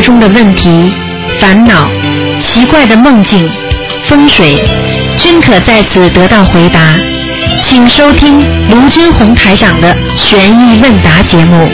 [0.00, 0.92] 中的问题、
[1.40, 1.88] 烦恼、
[2.40, 3.50] 奇怪的梦境、
[4.04, 4.62] 风水，
[5.16, 6.94] 均可在此得到回答。
[7.64, 8.38] 请收听
[8.70, 11.70] 卢军红台长的悬疑问答节目。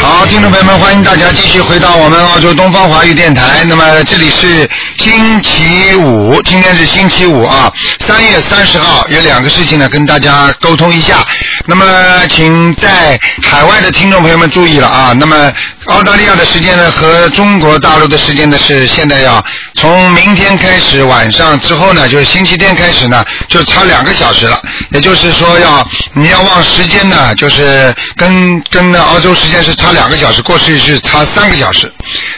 [0.00, 3.64] 好，听众朋友们，欢迎大家继续回到我们澳洲东方华语电台。
[3.68, 11.24] 那么这里是星期五，今天是星期五啊，三月三十号，有两个事情呢，跟大家沟通一下。
[11.66, 11.84] 那么，
[12.28, 15.14] 请在海外的听众朋友们注意了啊。
[15.18, 15.52] 那么，
[15.86, 19.42] 澳大利亚的时间呢和中国大陆的时间呢是现在要
[19.74, 24.60] 从明天开始晚上之后呢，就是星期天开始呢，就差两个小时了。
[24.90, 31.92] 也就是说要你要望时间呢，就是跟跟那澳洲时间是差两个小时，过去是差三个小时。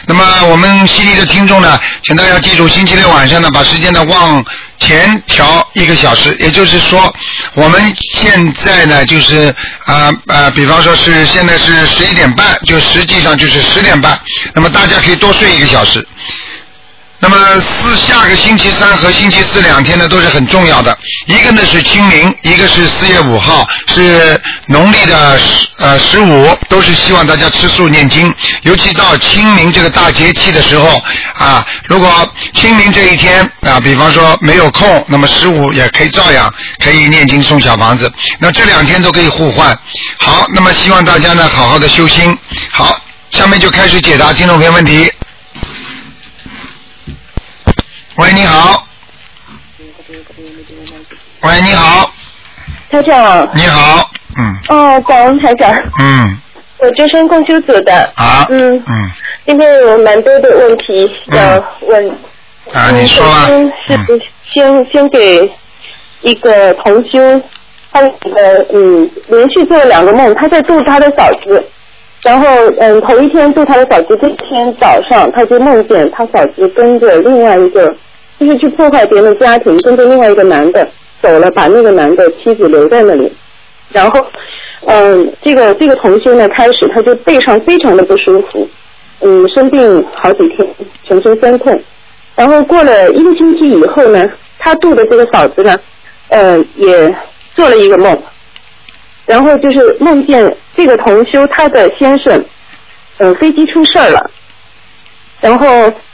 [0.05, 4.43] 那么我们悉尼的听众呢，请大家记住，星期六晚上呢，把时间呢忘
[4.77, 7.13] 前调一个小时，也就是说，
[7.53, 9.53] 我们现在呢就是
[9.85, 14.19] 啊啊，比方说是现在是十一点半，就实际上就是十点半，
[14.53, 16.05] 那么大家可以多睡一个小时。
[17.19, 28.31] 那么四下个星期三和星期四两天呢都是很重要的，一个呢是清明，一个是四月五号，是农历的十呃十五，都是希望大家吃素念经，
[28.63, 31.01] 尤其到清明这个大节气的时候
[31.33, 39.75] 啊，如果清明这一天啊，比方说没有空，那么十五也可以照样可以念经送小房子，那这两天都可以互换。
[40.19, 42.37] 好，那么希望大家呢好好的修心。
[42.69, 42.99] 好，
[43.31, 45.11] 下面就开始解答听众朋友问题。
[48.17, 48.87] 喂，你好。
[51.41, 52.09] 喂，你好，
[52.89, 54.57] 台长，你好，嗯。
[54.69, 56.37] 哦，感恩台长，嗯。
[56.77, 59.11] 我周身共修组的，啊，嗯，嗯。
[59.45, 62.09] 今天有蛮多的问题要问，
[62.73, 64.05] 啊，嗯你说吧，首先嗯。
[64.05, 65.51] 是先先给
[66.21, 67.41] 一个同修，
[67.91, 71.63] 他的嗯连续做了两个梦，他在度他的嫂子，
[72.23, 72.47] 然后
[72.79, 77.95] 嗯头一天度他的嫂子，这天早上他就梦见他嫂子跟着另外一个，
[78.39, 80.87] 就是去破坏别人的家庭，跟着另外一个男的
[81.21, 83.31] 走了，把那个男的妻子留在那里，
[83.91, 84.25] 然后
[84.85, 88.67] 嗯这个这个同修呢开始他就背上非常的不舒服，
[89.21, 90.67] 嗯生病好几天，
[91.03, 91.81] 全身酸痛。
[92.35, 94.29] 然后过了一个星期以后呢，
[94.59, 95.73] 他度的这个嫂子呢，
[96.27, 97.15] 呃，也
[97.55, 98.21] 做了一个梦，
[99.25, 102.43] 然后就是梦见这个同修他的先生，
[103.19, 104.29] 嗯、飞机出事儿了，
[105.39, 105.65] 然后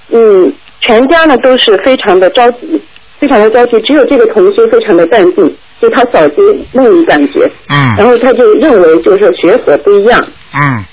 [0.10, 2.81] 嗯，全家呢都是非常的着急，
[3.19, 7.78] 非常的着急，只有这个同学非常的淡定，就他嫂子那种感觉，嗯。
[7.97, 10.19] 然嗯后他就认为就是说学佛不一样，
[10.53, 10.84] 嗯。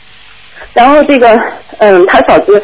[0.74, 1.28] 然后这个，
[1.78, 2.62] 嗯，他嫂子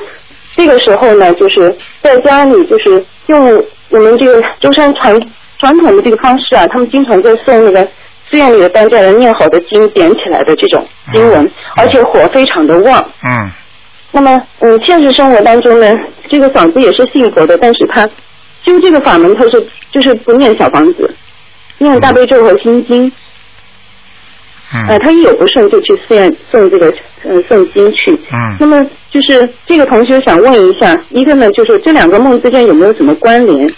[0.55, 5.19] 这个时候呢，就是在家里，就是用我们这个舟山传
[5.59, 7.83] 传统的这个方式啊，他们经常在送那个
[8.31, 13.05] 寺院里的担架人念好的经点起来的这种经文，而且火非常的旺。
[13.25, 13.51] 嗯
[14.15, 15.93] 那么，嗯，现实生活当中呢，
[16.31, 18.07] 这个嫂子也是信佛的，但是她
[18.65, 21.13] 修这个法门，她是就是不念小房子，
[21.79, 23.11] 念大悲咒和心经。
[24.89, 26.87] 呃，嗯他一有不顺就去寺院送这个
[27.25, 28.19] 呃诵经去。
[28.33, 33.69] 嗯那么就是这个同学想问一下，一个呢就是这两个梦之间有没有什么关联？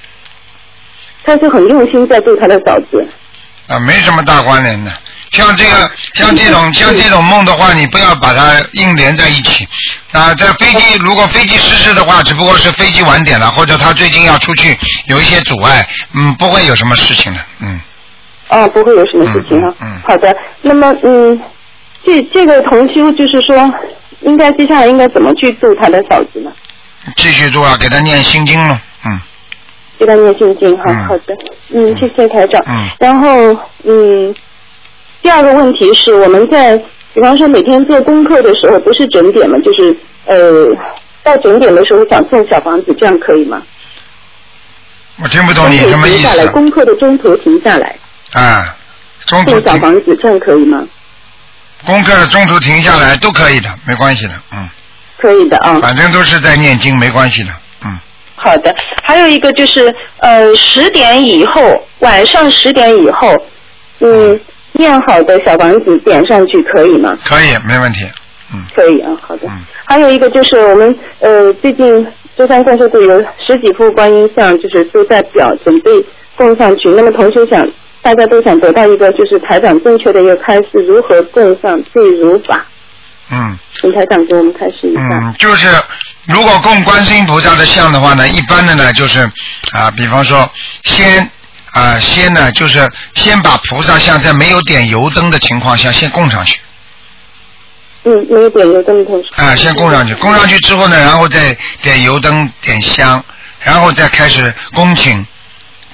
[1.25, 3.05] 他是很用心在度他的嫂子。
[3.69, 4.91] 啊，没什么大关联的。
[5.33, 9.67] 像这个，像这种，像这种梦的话，你不要把它硬连在一起。
[10.13, 14.77] 啊，在飞机如果飞机失事的话，只不过是飞机晚点了，或者他最近要出去
[15.07, 17.81] 有一些阻碍，嗯，不会有什么事情的，嗯。
[18.49, 21.39] 啊，不会有什么事情啊、嗯嗯好的，那么嗯，
[22.05, 23.75] 这这个同修就是说，
[24.21, 26.53] 应该接下来应该怎么去度他的嫂子呢？
[27.17, 29.21] 继续做啊，给他念心经了，嗯
[29.99, 30.85] 给他念心经哈。
[30.87, 31.37] 嗯好的，
[31.75, 32.63] 嗯，谢谢台长。
[32.69, 34.33] 嗯然后嗯，
[35.27, 36.79] 第二个问题是我们在
[37.13, 40.69] 比方说每天做功课的时候，不是整点嘛，就是呃
[41.25, 43.61] 到整点的时候想送小房子，这样可以吗？
[45.21, 47.97] 我听不懂你什么意停下来，功课的中途停下来
[48.35, 48.77] 啊？
[49.27, 50.87] 中途送小房子，这样可以吗？
[51.85, 54.69] 功课中途停下来都可以的，没关系的，嗯，
[55.19, 55.81] 可以的啊。
[55.83, 57.49] 反正都是在念经，没关系的，
[57.85, 57.99] 嗯。
[58.37, 58.73] 好的，
[59.03, 63.37] 还有一个就是呃十点以后，晚上十点以后，
[63.99, 64.39] 嗯，
[64.79, 67.17] 念好的小房子点上去可以吗？
[67.25, 68.07] 可以，没问题。
[68.55, 69.49] 嗯可以啊，好的。
[69.49, 72.05] 嗯还有一个就是我们呃最近
[72.37, 75.91] 舟山共修队有十几副观音像，就是都在表准备
[76.37, 76.89] 供上去。
[76.91, 77.65] 那么同学想，
[78.03, 82.67] 大家都想得到一个就是台长正确的一个开示，如何供上最如法，
[83.31, 85.01] 嗯请台长给我们开示一下。
[85.03, 85.69] 嗯，就是
[86.27, 89.21] 如果供观世音菩萨的像的话呢，一般的呢就是
[89.73, 90.49] 啊，比方说
[90.83, 91.31] 先
[91.77, 96.59] 啊先呢就是先把菩萨像在没有点油灯的情况下先供上去。
[98.05, 99.29] 嗯，没有点油灯的同时。
[99.37, 103.23] 啊，先供上去，供上去之后呢，然后再点油灯、点香，
[103.61, 105.27] 然后再开始恭请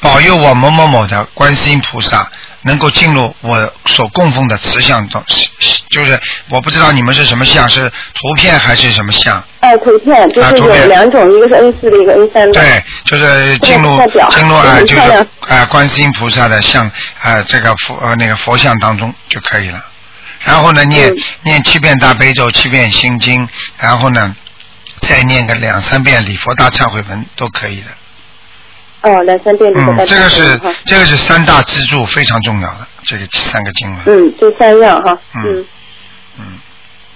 [0.00, 2.30] 保佑我某某某的观世音菩萨
[2.62, 5.22] 能够进入我所供奉的慈像中，
[5.90, 6.18] 就是
[6.48, 9.42] 我不知道你们是什么像，是图片还是什么像？
[9.60, 12.52] 哎，图片就是有啊图片两种，一个是 N 四的，一个 N 三的。
[12.52, 13.90] 对，就是进入
[14.30, 19.84] 进入啊，就是啊观世音菩萨的像啊这个佛呃那个佛像当中就可以了。
[20.44, 23.48] 然后呢，念、嗯念七遍大悲咒，七遍心经，
[23.78, 24.34] 然后呢
[25.02, 27.86] 再念个两三遍礼佛大忏悔文都可以的。
[29.02, 30.60] 哦，两三遍的嗯，这个是。
[30.84, 34.00] 这个是三大支柱，非常重要的这个三个经文。
[34.06, 35.18] 嗯，这三样哈。
[35.36, 35.66] 嗯嗯，
[36.38, 36.44] 嗯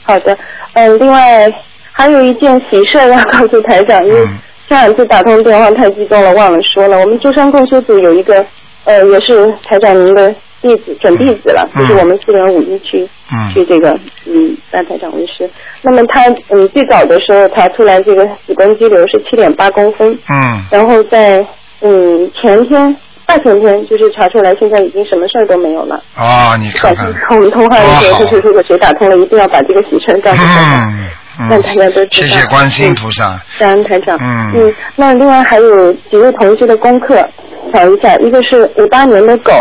[0.03, 0.37] 好的。
[0.75, 1.53] 嗯，另外
[1.93, 4.39] 还有一件喜事要告诉台长，因为嗯
[4.69, 6.99] 上两次打通电话太激动了，忘了说了。
[6.99, 8.45] 我们舟山共修组有一个
[8.85, 13.09] 呃，也是台长您的弟子准弟子了，嗯就是我们四零五一区。
[13.33, 13.91] 嗯去这个
[14.25, 15.51] 嗯大台长为师。
[15.83, 21.45] 那么他嗯最早的时候查出来这个子宫肌瘤是七点八公分，嗯然后在
[21.81, 22.97] 嗯前天
[23.27, 26.03] 大前天就是查出来，现在已经什么事儿都没有了。
[26.17, 30.91] 哦，你看看我们通话的时候，就是如果谁打通了，一定要把这个喜讯告诉台长。
[30.91, 31.09] 嗯
[31.39, 33.39] 让嗯大家都，知谢道谢观世音菩萨。
[33.59, 34.17] 感恩台长。
[34.19, 37.29] 嗯嗯，那另外还有几位同学的功课，
[37.71, 38.17] 考一下。
[38.17, 39.53] 一个是五八年的狗，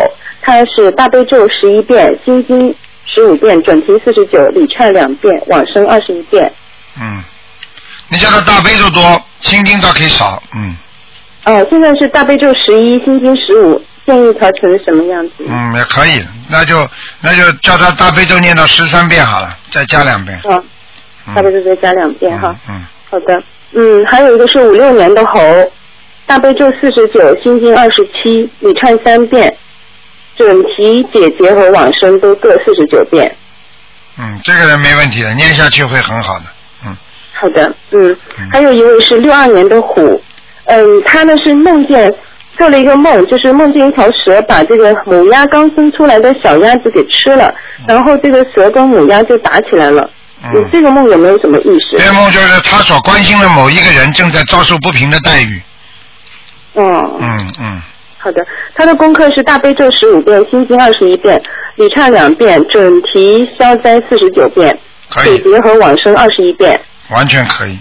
[0.41, 2.73] 它是大悲咒十一遍，心经
[3.05, 6.49] 十五遍，准提四十九，礼忏两遍，往生二十一遍。
[6.97, 7.21] 嗯，
[8.07, 10.41] 你叫他大悲咒多，心经倒可以少。
[10.55, 10.77] 嗯
[11.45, 15.45] 哦，现在是大悲咒十一，心经十五，建议调成什么样子？
[15.47, 16.87] 嗯，也可以，那就
[17.21, 20.39] 那就叫他大悲咒念到十三遍好了，再加两遍。
[20.43, 20.63] 哦，
[21.35, 22.55] 大悲咒再加两遍哈。
[22.67, 22.75] 嗯。
[22.75, 23.41] 嗯好的，
[23.73, 25.39] 嗯，还有一个是五六年的猴，
[26.25, 29.55] 大悲咒四十九，心经二十七，你唱三遍，
[30.35, 33.33] 准提、解结和往生都各四十九遍。
[34.17, 36.45] 嗯，这个人没问题的，念下去会很好的。
[36.87, 36.97] 嗯
[37.37, 40.21] 好的，嗯嗯，还有一位是六二年的虎，
[40.65, 42.13] 嗯，他呢是梦见
[42.57, 47.53] 做了一个梦，就是梦见一条蛇把这个母鸭刚生出来的小鸭子给吃了，
[47.87, 50.09] 然后这个蛇跟母鸭就打起来了。
[50.43, 51.97] 嗯，这个梦有没有什么意思？
[51.97, 55.61] 这个梦就是他所关心的某一个人正在遭受不平的待遇。
[56.75, 56.83] 嗯，
[57.19, 57.81] 嗯嗯，
[58.17, 58.45] 好的，
[58.75, 61.41] 他的功课是大悲咒十五遍，心经二十一遍，
[61.75, 64.69] 礼忏两遍，准提消灾四十九遍，
[65.11, 66.79] 解可以，结和往生二十一遍。
[67.11, 67.77] 完全可以。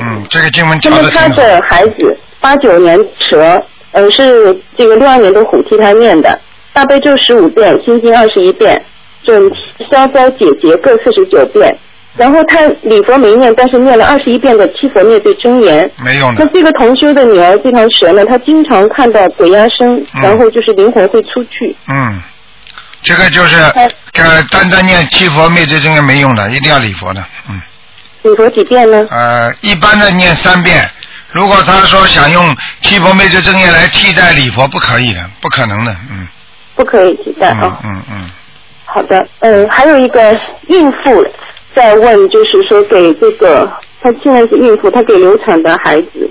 [0.00, 1.28] 嗯，这个经文那调的挺好。
[1.28, 3.62] 么他的孩子八九年蛇，
[3.92, 6.38] 呃，是这个六二年的虎替他念的，
[6.72, 8.80] 大悲咒十五遍，心经二十一遍，
[9.24, 9.56] 准提
[9.90, 11.76] 消灾解结各四十九遍。
[12.16, 15.90] 然后他礼佛没念，但是念了二十一遍的七佛灭罪真言。
[16.02, 16.42] 没用的。
[16.42, 21.76] 那这个同修的女儿这条蛇呢，她经常看到鬼压身，嗯然后就是灵魂会出去。
[21.88, 22.22] 嗯，
[23.02, 27.22] 这个就是哎呃，单单念七佛灭罪真言没用的，一定要礼佛的。
[27.50, 27.60] 嗯。
[28.28, 29.04] 礼佛几遍呢？
[29.10, 30.88] 呃，一般的念三遍。
[31.32, 35.94] 如果他说想用七佛灭罪真言来替代礼佛，不可以的，不可能的。
[36.10, 36.26] 嗯。
[36.74, 37.80] 不可以替代嗯啊。
[37.84, 38.30] 嗯嗯。
[38.84, 40.38] 好的，嗯，还有一个
[40.68, 41.24] 孕妇
[41.74, 43.70] 在问，就是说给这个
[44.02, 46.30] 她现在是孕妇，她给流产的孩子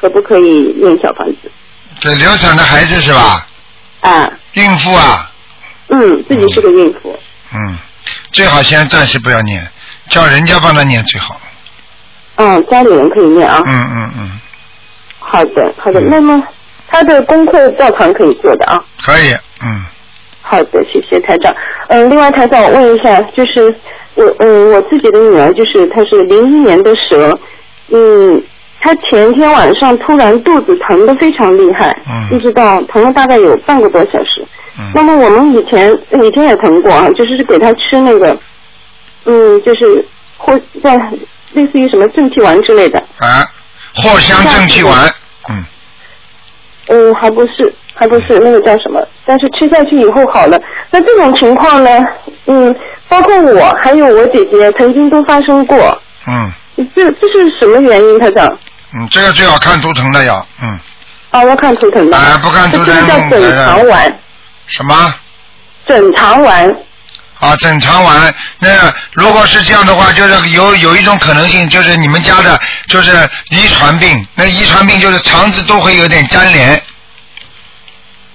[0.00, 1.50] 可不可以念小房子？
[2.00, 3.46] 给流产的孩子是吧？
[4.00, 5.30] 啊，孕妇啊，
[5.88, 7.18] 嗯，自己是个孕妇。
[7.52, 7.78] 嗯，
[8.30, 9.66] 最好先暂时不要念，
[10.08, 11.40] 叫人家帮他念最好。
[12.36, 13.62] 嗯，家里人可以念啊。
[13.66, 14.40] 嗯嗯嗯，
[15.18, 16.00] 好的，好的。
[16.00, 16.42] 嗯那么
[16.88, 18.82] 他的功课照常可以做的啊。
[19.04, 19.32] 可以，
[19.62, 19.84] 嗯
[20.42, 21.54] 好的，谢谢台长。
[21.88, 23.74] 嗯，另外台长，我问一下，就是
[24.14, 27.36] 我嗯我自己的女儿，就是她是零一年的蛇，
[27.90, 28.40] 嗯，
[28.80, 34.46] 她前天晚上突然肚子疼的非常厉害，嗯一直到疼了大概有半个多小时。
[34.94, 35.90] 那嗯么我们以前
[36.22, 38.38] 以前也疼过啊，就是给她吃那个，
[39.26, 40.04] 嗯，就是
[40.38, 40.96] 或在
[41.52, 43.46] 类似于什么正气丸之类的，啊，
[43.94, 44.94] 藿香正气丸，
[45.48, 45.64] 嗯
[46.88, 49.00] 嗯，还不是，还不是那个叫什么？
[49.24, 50.58] 但是吃下去以后好了。
[50.90, 51.90] 那这种情况呢？
[52.46, 52.74] 嗯，
[53.08, 56.00] 包括我还有我姐姐曾经都发生过。
[56.28, 56.52] 嗯
[56.94, 58.46] 这这是什么原因，他讲？
[58.94, 60.78] 嗯，这个最好看图腾的要，嗯，
[61.30, 62.16] 啊，要看图腾的。
[62.16, 64.18] 哎不看图腾这个叫整肠丸，
[64.66, 65.14] 什么？
[65.88, 66.76] 整肠丸。
[67.38, 68.34] 啊，整肠丸。
[68.58, 68.68] 那
[69.12, 73.12] 如果是这样的话，就是有有一种可能性，就是你们家的，就是
[73.50, 74.26] 遗传病。
[74.34, 76.82] 那遗传病就是肠子都会有点粘连，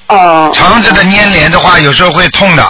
[0.08, 0.51] 哦。
[0.53, 2.63] 肠子的粘连的话，有时候会痛的。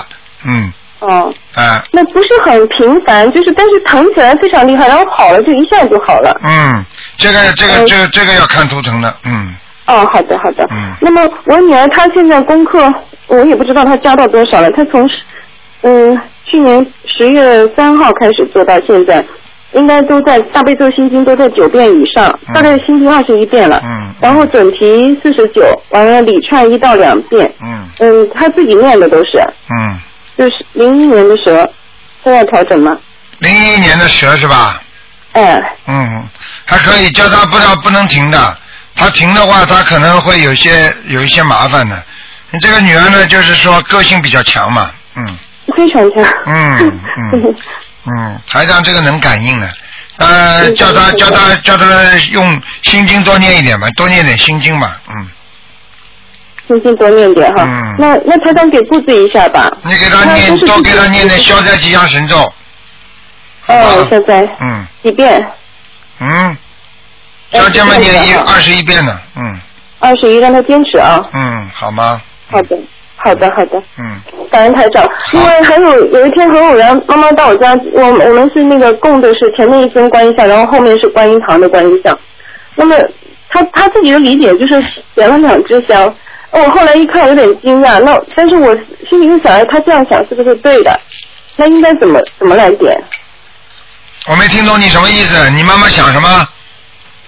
[0.44, 6.36] 嗯，哦，啊，那不是很频繁，就是但是疼起来非常厉害，然后好了就一下就好了。
[6.44, 6.84] 嗯，
[7.18, 9.16] 这个这个嗯这个这个要看图腾的。
[9.26, 9.56] 嗯
[9.88, 10.66] 哦，好的好的。
[10.72, 12.92] 嗯那么我女儿她现在功课，
[13.28, 14.72] 我也不知道她加到多少了。
[14.72, 15.08] 她从
[15.82, 19.26] 嗯去年十月三号开始做到现在，
[19.74, 23.82] 应该都在大悲咒心经都在九遍以上，嗯大概心经二十一遍了。
[23.84, 27.52] 嗯然后准提四十九，完了礼串一到两遍。
[27.60, 30.00] 嗯嗯，他自己念的都是，嗯，
[30.38, 31.68] 就是零一年的蛇，
[32.24, 32.96] 他要调整吗？
[33.40, 34.80] 零一年的蛇是吧？
[35.32, 36.24] 哎，嗯，
[36.66, 38.58] 还可以，叫他不要不能停的，
[38.96, 42.04] 他停的话，他可能会有些有一些麻烦的。
[42.52, 45.26] 你这个女儿呢，就是说个性比较强嘛，嗯
[45.72, 46.24] 非常强。
[46.46, 47.00] 嗯
[47.34, 47.56] 嗯
[48.06, 49.70] 嗯，台长这个能感应的，
[50.18, 51.86] 呃，嗯叫他嗯叫他叫他
[52.32, 55.28] 用心经多念一点吧，多念点心经吧，嗯，
[56.68, 57.64] 心经多念点哈。
[57.64, 57.96] 嗯。
[58.00, 59.70] 那那台长给布置一下吧。
[59.84, 62.38] 你给他念多给他念点消灾吉祥神咒，
[63.68, 64.86] 哦，现在嗯。
[65.04, 65.40] 几遍？
[66.20, 66.58] 嗯，
[67.52, 69.60] 哎像这么念一二十一遍呢，嗯。
[70.00, 71.20] 二十一，让他坚持啊。
[71.34, 72.20] 嗯，好吗？
[72.50, 72.76] 好的，
[73.24, 73.82] 好的，好的。
[73.98, 75.08] 嗯感恩台长。
[75.32, 82.18] 因为还有有一天很偶然，妈妈到我家，我我们是那个供的是前面一尊观音像，然后后面是观音堂的观音像。
[82.76, 82.96] 那么
[83.50, 86.14] 他他自己的理解就是点了两支香。
[86.52, 88.76] 我后来一看有点惊讶，那但是我
[89.10, 91.00] 心里又想，哎，他这样想是不是对的？
[91.56, 92.94] 那应该怎么怎么来点？
[94.28, 96.48] 我没听懂你什么意思，你妈妈想什么？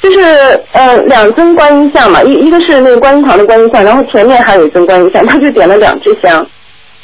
[0.03, 6.45] 就是呃两尊观音像嘛，一一个是那个观音堂的观音像，然后前面还有一尊观音像，他就点了两支香。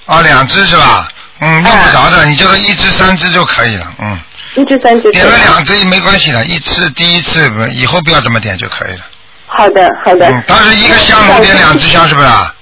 [0.05, 1.07] 啊，两支是吧？
[1.39, 3.85] 嗯，用不着的，你就是一支三支就可以了。
[4.01, 4.19] 嗯，
[4.57, 5.09] 一支三支。
[5.11, 9.05] 点了两支也没关系的，一次第一次以后不要这么点就可以了。
[9.47, 10.27] 好的，好的。
[10.27, 12.53] 嗯，当时一个香炉点两支香是不是啊？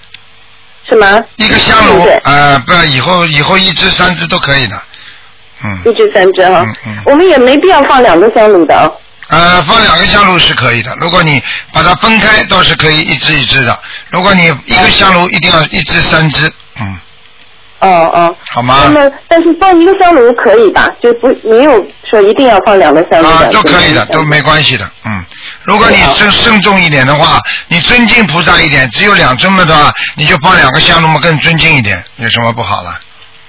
[0.87, 1.23] 什么？
[1.37, 4.75] 一个香炉对，呃，不，以后以后一支三支都可以的。
[5.63, 8.87] 嗯，一支三支哈、嗯嗯我们也没必要放两个香炉的啊。
[9.29, 10.95] 呃，放两个香炉是可以的。
[10.99, 11.41] 如果你
[11.73, 13.77] 把它分开，倒是可以一只一只的。
[14.09, 16.99] 如果你一个香炉一定要一只三只，嗯，
[17.79, 18.35] 哦哦。
[18.51, 19.03] 好吗那？
[19.03, 20.87] 么，但是放一个香炉可以吧？
[21.03, 23.35] 就不没有说一定要放两个香炉的。
[23.35, 25.25] 啊，都可以的，都没关系的，嗯。
[25.63, 32.97] 如果你慎慎重一点的话，你尊敬菩萨一点，只有两尊嘛的话，你就放两个香炉嘛，更尊敬一点，有什么不好了？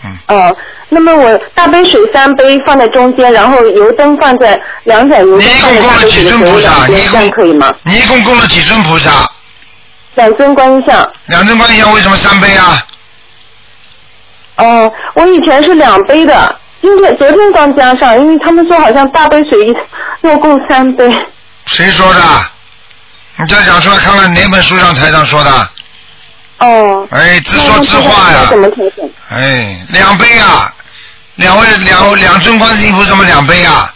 [0.04, 0.56] 嗯哦，
[0.90, 6.86] 那么我大杯水三杯放在中间，然后油灯放在两盏油你一灯放在共供了几大杯水的尊菩萨？
[6.86, 7.74] 左右两边，你一这样共可以吗？
[7.84, 9.10] 你一共供了几尊菩萨？
[10.14, 11.12] 两尊观音像。
[11.26, 12.86] 两尊观音像为什么三杯啊？
[14.56, 19.76] 哦，我以前是两杯的，今天昨天刚加上，因为他们说好像大杯水一
[20.22, 21.08] 要供三杯。
[21.66, 22.20] 谁说的？
[23.36, 25.68] 你再讲出来看看哪本书上台上说的？
[26.58, 27.08] 哦。
[27.10, 28.50] 哎，自说自话呀那！
[28.50, 29.10] 怎么调整？
[29.30, 30.72] 哎，两杯啊，
[31.36, 33.92] 两位两两尊观世音菩萨么两杯啊？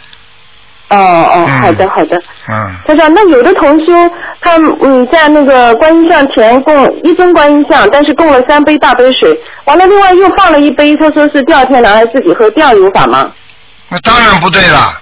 [0.89, 2.21] 哦哦，嗯好的好的。
[2.47, 13.31] 嗯，他说，那有的同修，他嗯在那个观音像前供一尊观音像，但是供了三杯大杯水，完了另外又放了一杯，他说是第二天拿来自己喝，这样有法吗？
[13.89, 15.01] 那当然不对了，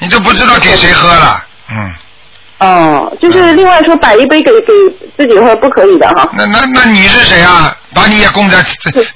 [0.00, 1.94] 你都不知道给谁喝了，嗯。
[2.62, 4.72] 哦，就是另外说摆一杯给给
[5.16, 6.28] 自己喝不可以的哈。
[6.36, 7.76] 那那那你是谁啊？
[7.94, 8.64] 把你也供在，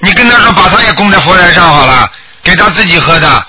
[0.01, 2.11] 你跟他说把他也供在佛台上好了，
[2.43, 3.45] 给他自己喝的。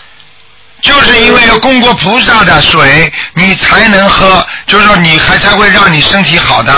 [0.81, 6.73] 就是因为要供过菩萨的水，你才能喝，就是说你还才会让你身体好的。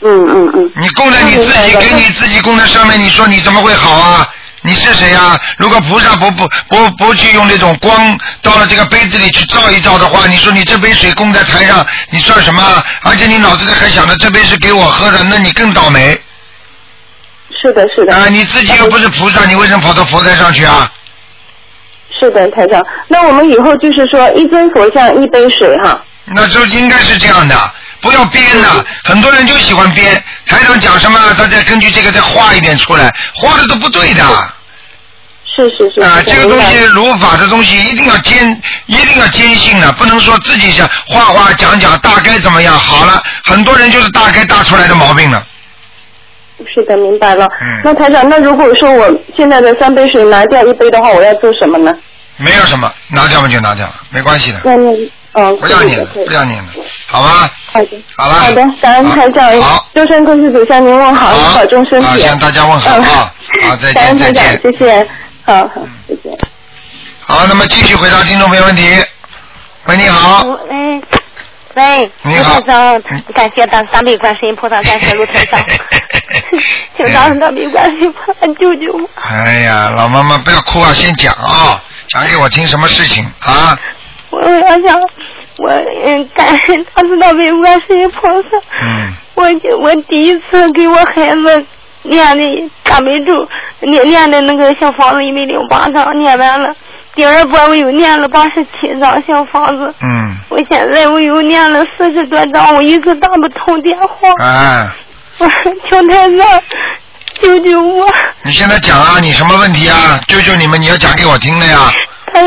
[0.00, 0.72] 嗯嗯嗯。
[0.76, 4.28] 你供在你自己，给你自己供在上面，你说你怎么会好啊？
[4.66, 5.40] 你是谁啊？
[5.58, 12.82] 如果菩萨不不不不去用那种光到了这个杯子里去照一照的话，你说你这杯水供在台上，你算什么？
[13.02, 16.20] 而且你脑子里还想着这杯是给我喝的，那你更倒霉。
[17.62, 18.16] 是的，是的。
[18.16, 20.90] 啊，你自己又不是菩萨，你为什么跑到佛台上去啊？
[22.18, 22.84] 是的，台长。
[23.06, 25.96] 那我们以后就是说，一尊佛像一杯水哈。
[26.24, 27.54] 那就应该是这样的，
[28.00, 28.84] 不要编的。
[29.04, 34.24] 很多人就喜欢编，台长讲什么，他再根据这个再画一点出来，画的都不对的。
[35.56, 36.00] 是是是。
[36.02, 42.74] 啊，这个东西如法的东西一定要坚，一定要坚信的，不能说自己想画画讲讲大概怎么样。
[42.74, 45.42] 好了，很多人就是大概大出来的毛病了。
[46.72, 47.46] 是的，明白了。
[47.60, 51.92] 嗯那台长，那如果说我现在的三杯水拿掉一杯的话，我要做什么呢？
[52.36, 56.64] 没有什么，拿掉嘛就拿掉了，没关系的，嗯，不要你了，不要你了，
[57.06, 57.50] 好吧？
[57.72, 57.88] 好的。
[58.16, 58.34] 好了。
[58.34, 62.06] 好的，感恩台长好，周生公司祖向您问好，保重身体。
[62.06, 63.32] 好向大家问好嗯啊
[63.68, 65.08] 好再见再见谢谢。
[65.46, 66.36] 好好，再见。
[67.20, 68.82] 好，那么继续回答听众朋友问题。
[69.86, 70.42] 喂，你好。
[70.68, 71.00] 喂
[71.74, 75.60] 喂，你好感谢大大悲观世音菩萨，感谢卢台上，
[76.96, 79.08] 请大大悲观世音菩萨救救我。
[79.22, 83.78] 哎呀，老妈妈不要哭啊，先讲啊、讲给我听什么事情啊？
[84.30, 84.98] 我我想，
[85.58, 85.70] 我
[86.04, 89.44] 嗯感恩大慈大悲观世音菩萨，嗯我
[89.78, 91.66] 我第一次给我孩子
[92.08, 93.48] 念的大悲咒，
[93.80, 96.74] 念念的那个小房子一百零八张，念完了。
[97.14, 104.86] 第二波我又念了八十七张小房子，嗯，我现在我又念了四十多张，我一直打不通电话，哎，
[105.38, 105.48] 我
[105.88, 106.62] 求太上
[107.40, 108.06] 救救我。
[108.42, 110.20] 你现在讲啊，你什么问题啊？
[110.28, 111.90] 救救你们，你要讲给我听的呀。
[112.34, 112.42] 他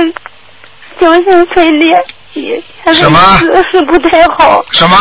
[0.99, 1.95] 精神分裂，
[2.93, 3.39] 什么
[3.87, 4.97] 不太好，什么？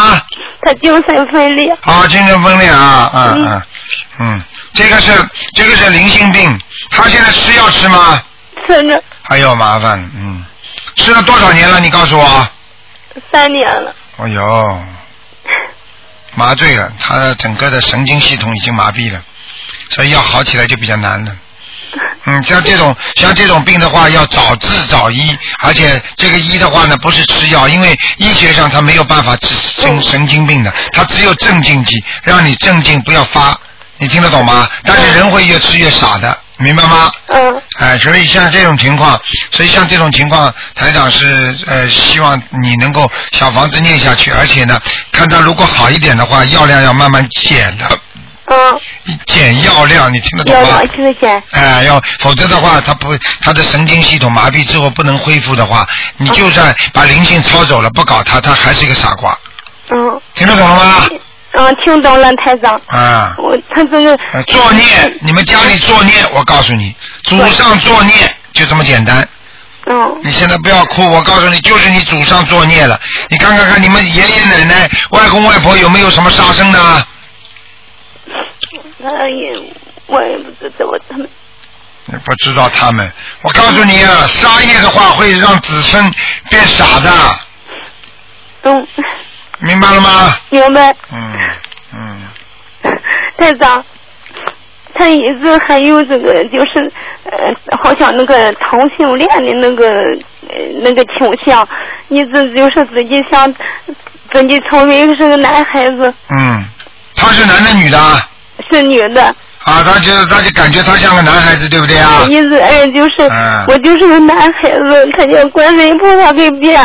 [0.62, 1.70] 他精神分裂。
[1.82, 3.62] 啊，精神分裂啊，嗯嗯嗯
[4.18, 4.42] 嗯，
[4.74, 5.12] 这个是
[5.54, 6.58] 这个是灵性病，
[6.90, 8.22] 他现在吃药吃吗？
[8.66, 10.44] 吃着哎呦，麻烦，嗯，
[10.96, 11.80] 吃了多少年了？
[11.80, 12.48] 你告诉我。
[13.32, 14.82] 三年了，哎呦，
[16.34, 19.20] 麻醉了，他的整个的神经系统已经麻痹了，
[19.90, 21.36] 所以要好起来就比较难了。
[22.26, 33.58] 嗯，像这种像这种病的话，要早治早医，而且这个医的话呢，不是吃药，因为医学上它没有办法治神神经病的，它只有镇静剂，让你镇静不要发，
[33.98, 34.68] 你听得懂吗？
[34.84, 37.10] 但是人会越吃越傻的，明白吗？
[37.28, 44.80] 嗯哎，所以像这种情况，所以像这种情况，台长是呃希望你能够小房子念下去，而且呢，
[45.12, 47.86] 看他如果好一点的话，药量要慢慢减的，
[48.46, 48.80] 嗯，
[49.26, 50.88] 减药量，你听得懂吗要往？
[50.94, 55.86] 去减，哎，要否则的话，他不，他的神经系统麻痹之后不能恢复的话，
[56.16, 59.36] 你就算把灵性抄走了，不搞他，他还是一个傻瓜，
[59.90, 61.08] 嗯听得懂了吗？
[61.58, 62.80] 嗯，听懂了，台长。
[62.86, 64.84] 啊，我他这个呃作孽，
[65.20, 68.14] 你们家里作孽，我告诉你，祖上作孽
[68.52, 69.28] 就这么简单。
[69.90, 73.00] 嗯你现在不要哭，我告诉你，就是你祖上作孽了。
[73.28, 76.78] 你看看看，你们爷爷奶奶、外公外婆有没有什么杀生的？
[79.02, 79.60] 哎呀，
[80.06, 81.28] 我也不知道他们。
[82.04, 83.10] 你不知道他们，
[83.42, 86.08] 我告诉你啊，杀业的话会让子孙
[86.50, 87.10] 变傻的，
[88.62, 88.86] 嗯，
[89.60, 90.34] 明白了吗？
[90.50, 90.94] 明白。
[91.12, 91.32] 嗯
[91.94, 92.20] 嗯，
[93.38, 93.84] 台长，
[94.94, 96.92] 他一直还有这个，就是
[97.24, 99.88] 呃，好像那个同性恋的那个
[100.48, 101.66] 呃那个倾向，
[102.08, 103.52] 一直就是自己想
[104.32, 106.64] 自己成为是个男孩子，嗯，
[107.14, 108.28] 他是男的女的啊？
[108.70, 109.34] 是女的，
[109.68, 112.26] 啊，他就他就感觉他像个男孩子，对不对啊？
[112.28, 116.82] 意思哎就是、嗯我就是个男孩子，看见观世音菩萨给变，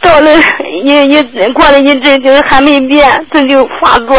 [0.00, 0.30] 到了
[0.84, 4.16] 一一过了一阵就是还没变，他就发作。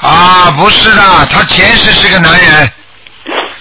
[0.00, 2.70] 啊，不是的，他前世是个男人，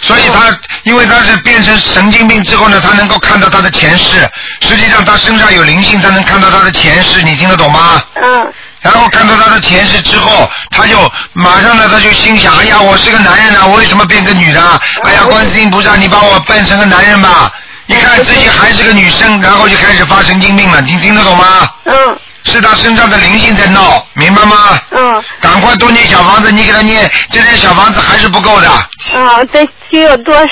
[0.02, 4.20] 所以他因为他是变成神经病之后呢，他能够看到他的前世，
[4.62, 8.04] 实际上他身上有灵性，他能看到他的前世，你听得懂吗？
[8.22, 10.98] 嗯然后看到他的前世之后，他就
[11.34, 14.80] 马上呢，他就心想：哎呀，我是个男人啊，我为什么变个女的啊？
[15.04, 17.52] 哎呀，观世音菩萨，你把我扮成个男人吧！
[17.88, 21.70] 一看自己还是个女生，然后就开始发神经病了，你听得懂吗？
[21.86, 24.80] 嗯是他身上的灵性在闹，明白吗？
[24.90, 28.68] 嗯赶快多念小房子，你给他念，这点小房子还是不够的。
[29.16, 30.48] 嗯，这需要多少？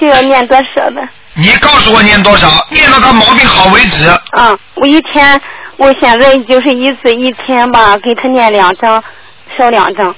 [0.00, 1.00] 需要念多少的？
[1.34, 4.10] 你告诉我念多少，念到他毛病好为止。
[4.36, 5.40] 嗯，我一天，
[5.82, 9.02] 我现在就是一次一天吧，给他念两张，
[9.58, 10.14] 少两张。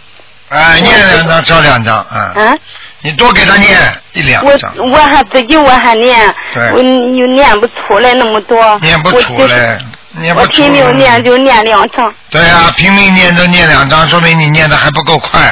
[0.50, 2.59] 哎，念两张少两张，嗯，嗯，
[3.00, 3.74] 你多给他念
[4.12, 8.79] 一两张，我还自己我还念，对我又念不出来那么多。
[8.81, 9.79] 念不出来，
[10.12, 12.14] 念不出我拼命念就念两张。
[12.29, 15.50] 对啊，拼命念都念两张，说明你念的还不够快。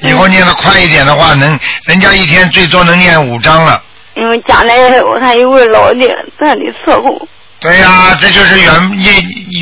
[0.00, 3.80] 以后念的快一点的话，能人家一天最多能念五张了。
[4.14, 6.04] 因为将来我还有个老的
[6.40, 7.28] 咱的伺候。
[7.62, 9.12] 对呀、这就是缘业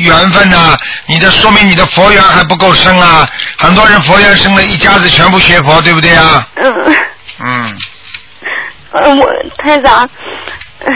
[0.01, 3.29] 缘分呐、你的说明你的佛缘还不够深啊。
[3.59, 6.47] 很多人佛缘深了，一家子全部学佛，对不对啊？
[6.55, 6.95] 嗯，
[7.39, 7.79] 嗯，
[8.93, 9.31] 嗯，我
[9.63, 10.09] 太长，
[10.79, 10.93] 嗯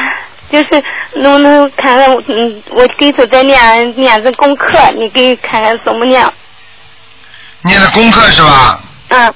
[0.52, 0.84] 就是
[1.15, 6.28] 能不能看看我，嗯，我给他再念念着功课，你给看看怎么念？
[7.62, 8.80] 念的功课是吧？
[9.10, 9.34] 嗯，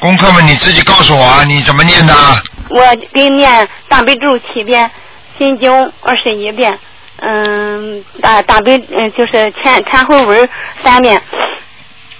[0.00, 2.42] 功课嘛，你自己告诉我啊，你怎么念的啊？
[2.74, 4.90] 我给念大悲咒七遍，
[5.38, 6.78] 心经二十一遍，
[7.20, 9.32] 嗯，大大悲嗯就是
[9.62, 10.48] 前忏悔文
[10.82, 11.20] 三遍，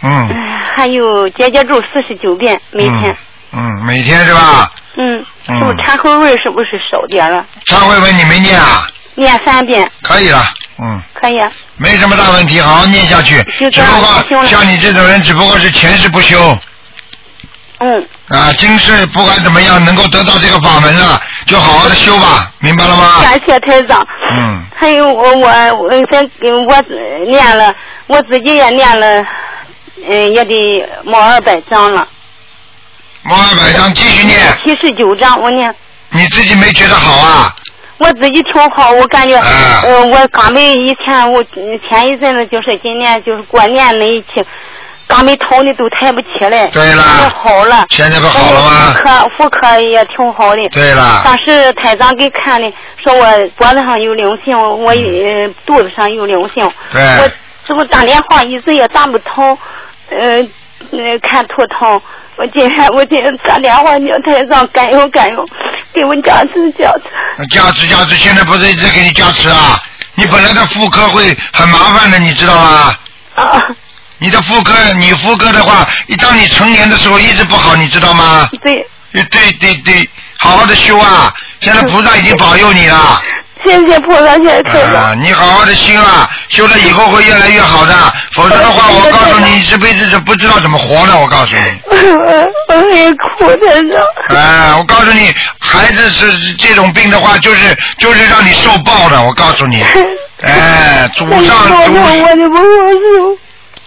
[0.03, 3.17] 嗯嗯，还有结节咒四十九遍每天，
[3.53, 3.79] 嗯。
[3.81, 4.71] 嗯，每天是吧？
[4.97, 7.45] 嗯，嗯忏悔文是不是少点了？
[7.67, 8.87] 忏悔文你没念啊？
[9.15, 10.43] 念三遍可以了，
[10.79, 11.03] 嗯。
[11.15, 11.51] 可以啊？
[11.77, 13.43] 没什么大问题，好好念下去。
[13.71, 16.59] 只不过像你这种人，只不过是前世不修
[17.83, 23.21] 嗯，啊，今世不管怎么样能够得到这个法门了，就好好的修吧，明白了吗？
[23.23, 24.07] 感谢台长。
[24.31, 26.31] 嗯，还有我我我先
[26.67, 26.85] 我
[27.27, 27.75] 念了，
[28.07, 29.25] 我自己也念了，
[30.09, 32.07] 嗯，也得冒二百章了，
[33.23, 35.75] 毛二百章继续念，七十九章我念。
[36.11, 37.53] 你自己没觉得好啊？
[37.99, 44.45] 我自己挺好，我感觉，啊呃，我刚没以前我嗯前一阵子就是今年就是过年那一期，
[45.13, 46.67] 刚没疼的都抬不起来。
[46.69, 47.85] 对了现在好了。
[47.91, 50.69] 现在不好了吗妇科妇科也挺好的。
[50.71, 52.73] 对了，当时台长给看的，
[53.03, 53.25] 说我
[53.57, 56.71] 脖子上有灵性，我呃肚子上有灵性。
[56.91, 57.31] 对我
[57.67, 59.57] 这不打电话一直也打不通，
[60.11, 60.37] 呃
[60.93, 62.01] 呃看头疼。
[62.37, 65.45] 我今天 我今天打电话叫台上加油加油，
[65.93, 67.47] 给我加持加持。
[67.49, 69.79] 加持加持，现在不是一直给你加持啊？
[70.15, 72.95] 你本来的妇科会很麻烦的，你知道吗？
[73.35, 73.67] 啊，
[74.23, 78.49] 你的妇科，你妇科的话，一当你成年的时候一直不好，你知道吗？
[78.63, 80.09] 对，对对对，
[80.39, 81.35] 好好的修啊！
[81.61, 83.21] 现在菩萨已经保佑你了。
[83.65, 87.95] 谢谢菩萨，谢谢台啊，你好好的修啊，修了以后会越来越好的，
[88.33, 91.19] 否则的话，我告诉你，这辈子是不知道怎么活了。
[91.19, 94.39] 我告诉你， 我也苦，台长。
[94.39, 99.21] 哎，我告诉你，孩子是这种病的话，就是就是让你受报的。
[99.21, 99.83] 我告诉你，
[100.43, 103.39] 哎，祖上祖我就不好受。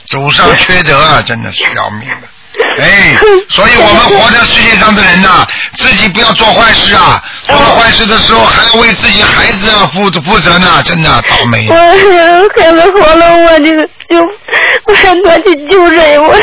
[0.08, 2.28] 祖上缺德啊，真的是要命了。
[2.80, 3.14] 哎，
[3.50, 5.46] 所以我们活在世界上的人呐、
[5.78, 7.22] 自己不要做坏事啊！
[7.48, 11.76] 做了坏事的时候，还要为自己孩子啊负负责呢，真的倒霉我。
[11.76, 11.98] 孩
[12.72, 13.76] 子活了，我就
[14.10, 14.26] 就
[14.86, 16.38] 我还多去救人，我我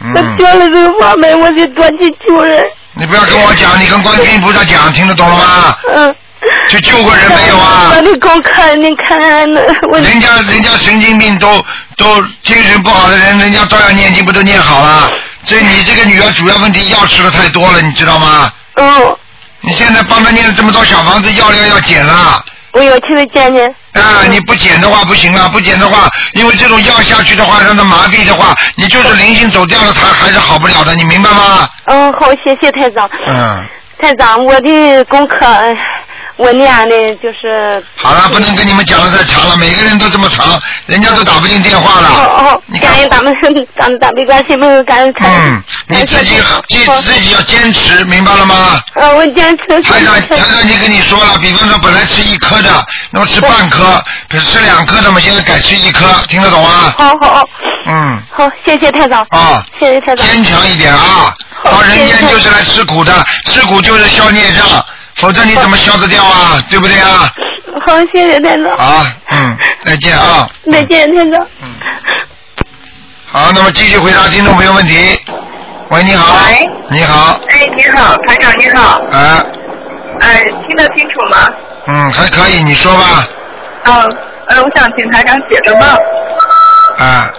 [0.00, 2.64] 嗯，学了这个法门，我就多去救人。
[2.94, 5.76] 你不要跟我讲，你跟观世音菩萨讲，听得懂了吗？
[5.94, 6.14] 嗯。
[6.68, 8.00] 去救过人没有啊那？
[8.00, 9.20] 你给我看，你看
[9.52, 11.64] 那我人家人家神经病都
[11.96, 15.10] 都精神不好的人，人家照样念经，不都念好了？
[15.44, 18.50] 所以你这个女儿主要问题药吃的太多了，你知道吗？
[18.76, 19.16] 嗯，
[19.60, 22.42] 你现在帮她念了这么多小房子，药量要减了。
[22.72, 23.72] 我有去的见见。
[23.92, 31.68] 啊，你不减的话不行啊，不减的话，因为这种药下去的话，让它麻痹的话，你就是灵性走掉了，她还是好不了的，你明白吗？
[31.84, 33.08] 嗯，好，谢谢台长。
[33.28, 33.64] 嗯，
[34.00, 35.36] 台长，我的功课
[36.36, 37.82] 哎我念的就是。
[37.96, 42.08] 好了，不能跟你们讲的太长了，每个人都这么长，人家都打不进电话哦了。
[42.08, 43.36] 哦，你看感恩咱们
[43.78, 45.36] 咱们大悲观世音感恩台长。
[45.36, 46.36] 嗯，你自己
[46.68, 48.80] 自自己要坚持，明白了吗？
[48.94, 49.80] 呃，我坚持。
[49.82, 52.70] 台长，台长已经跟你说了，比方说本来吃一颗的，
[53.10, 56.94] 那么吃半颗，比如吃两颗的嘛，现在改吃一颗，听得懂吗？
[56.98, 57.48] 好好
[57.86, 59.24] 嗯，好，谢谢台长。
[59.30, 60.26] 啊，谢谢台长。
[60.26, 61.32] 坚强一点啊！
[61.62, 64.84] 好到人间就是来吃苦的，吃苦就是消孽障，
[65.16, 66.62] 否则你怎么消得掉啊？
[66.70, 67.32] 对不对啊？
[67.86, 68.76] 好，谢谢台长。
[68.76, 70.48] 好，嗯，再见啊。
[70.70, 71.46] 再见，台长。
[71.62, 71.68] 嗯。
[73.26, 75.20] 好，那么继续回答听众朋友问题。
[75.90, 76.36] 喂，你好。
[76.46, 76.68] 喂。
[76.90, 79.44] 你好，哎，你好，台长你好，哎，
[80.20, 81.48] 哎，听得清楚吗？
[81.86, 83.26] 嗯，还可以，你说吧，
[83.84, 83.94] 嗯，
[84.48, 85.88] 呃，我想请台长解个梦，
[86.98, 87.30] 啊，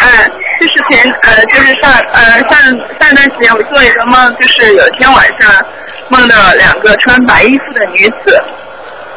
[0.00, 0.30] 嗯，
[0.60, 2.58] 就是前呃，就是上呃上
[3.00, 5.64] 上段时间我做一个梦，就是有一天晚上
[6.08, 8.40] 梦到两个穿白衣服的女子，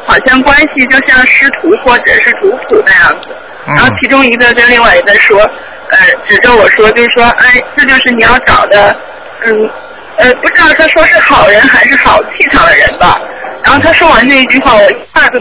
[0.06, 3.28] 好像关系就像师徒或者是主仆那样子，
[3.66, 8.96] 嗯然后其中一个跟另外一个说，呃，指着我说，就是说，哎，这就是你要找的，
[9.44, 9.70] 嗯，
[10.18, 13.20] 呃，不知道他说是好人还是好气场的人吧。
[13.64, 15.38] 然后他说完这一句话，我一下子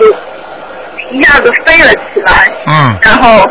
[1.12, 3.44] 一下子飞了起来，嗯，然后，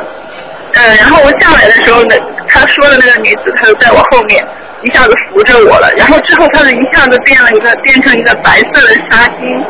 [0.74, 2.14] 呃，然后我下来的时候呢，
[2.46, 4.44] 他说的那个女子，她就在我后面，
[4.82, 5.90] 一下子扶着我了。
[5.96, 9.64] 然后之后，她就一下子变了一个，变成一个白色的纱巾，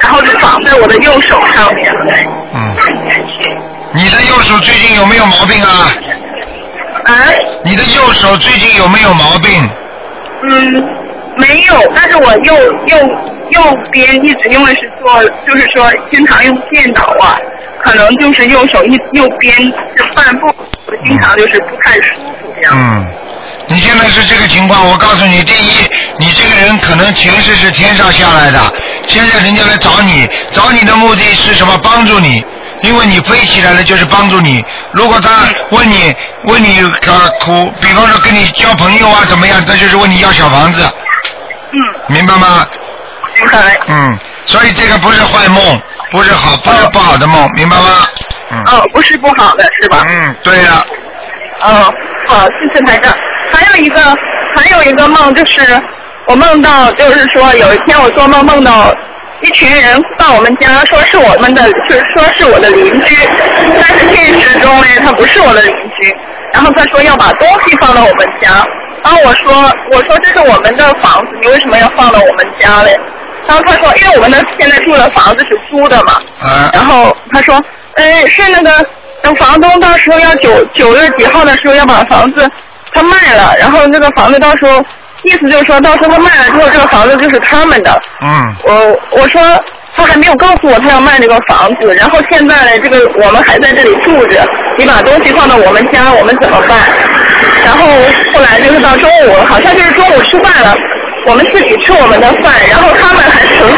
[0.00, 2.06] 然后就绑在我的右手上面了。
[2.54, 2.76] 嗯，
[3.92, 5.92] 你的右手最近有没有毛病啊？
[7.04, 7.12] 啊，
[7.62, 9.68] 你的右手最近有没有毛病？
[10.42, 10.82] 嗯，
[11.40, 12.54] 没有，但是我右
[12.86, 12.98] 右
[13.50, 17.38] 右边一直因为是做，就是说经常用电脑啊，
[17.82, 19.56] 可能就是右手一右边
[19.96, 20.52] 就半部，
[21.04, 22.72] 经常就是不太舒服这样。
[22.76, 23.06] 嗯，
[23.68, 25.70] 你现在是这个情况，我告诉你，第一，
[26.18, 28.60] 你这个人可能前世是天上下来的，
[29.08, 31.78] 现在人家来找你，找你的目的是什么？
[31.82, 32.44] 帮助你，
[32.82, 34.62] 因为你飞起来了就是帮助你。
[34.92, 35.30] 如果他
[35.70, 40.82] 问你问你呃苦，比方说跟你交朋友啊怎么样，那就是问你要小房子，
[41.72, 42.66] 嗯，明白吗？
[43.36, 43.78] 明白。
[43.88, 45.80] 嗯，所以这个不是坏梦，
[46.10, 48.06] 不是好，不是不好的梦，明白吗？
[48.50, 48.62] 嗯。
[48.66, 50.04] 哦，不是不好的是吧？
[50.08, 50.84] 嗯，对呀，
[51.60, 51.94] 哦，
[52.26, 53.14] 好，谢谢台长。
[53.52, 54.00] 还有一个，
[54.56, 55.80] 还有一个梦，就是
[56.26, 58.92] 我梦到，就是说有一天我做梦梦到
[59.40, 63.16] 一群人到我们家，说是我们的，就是说是我的邻居，
[63.80, 66.14] 但是现实中呢，他不是我的邻居。
[66.52, 68.66] 然后他说要把东西放到我们家，
[69.02, 69.52] 然后我说
[69.92, 72.98] 我说这是我们的房子，你为什么要放到我们家嘞？
[73.46, 77.58] 然后他说，因为我们的现在住的房子是租的嘛，啊，然后他说，
[77.94, 78.86] 嗯，是那个，
[79.22, 82.48] 等房东到时候要九九月几号的时候要把房子
[82.92, 84.78] 他卖了，然后那个房子到时候
[85.22, 87.98] 意思就是说到时候他卖了之后，这个房子就是他们的。
[88.26, 89.40] 嗯，我我说
[89.96, 94.44] 他还没有告诉我他要卖这个房子，然后现在呢，这个我们还在这里住着，
[94.78, 96.78] 你把东西放到我们家，我们怎么办？
[97.64, 97.86] 然后
[98.32, 100.74] 后来就是到中午，好像就是中午吃饭了，
[101.26, 103.68] 我们自己吃我们的饭，然后他们还从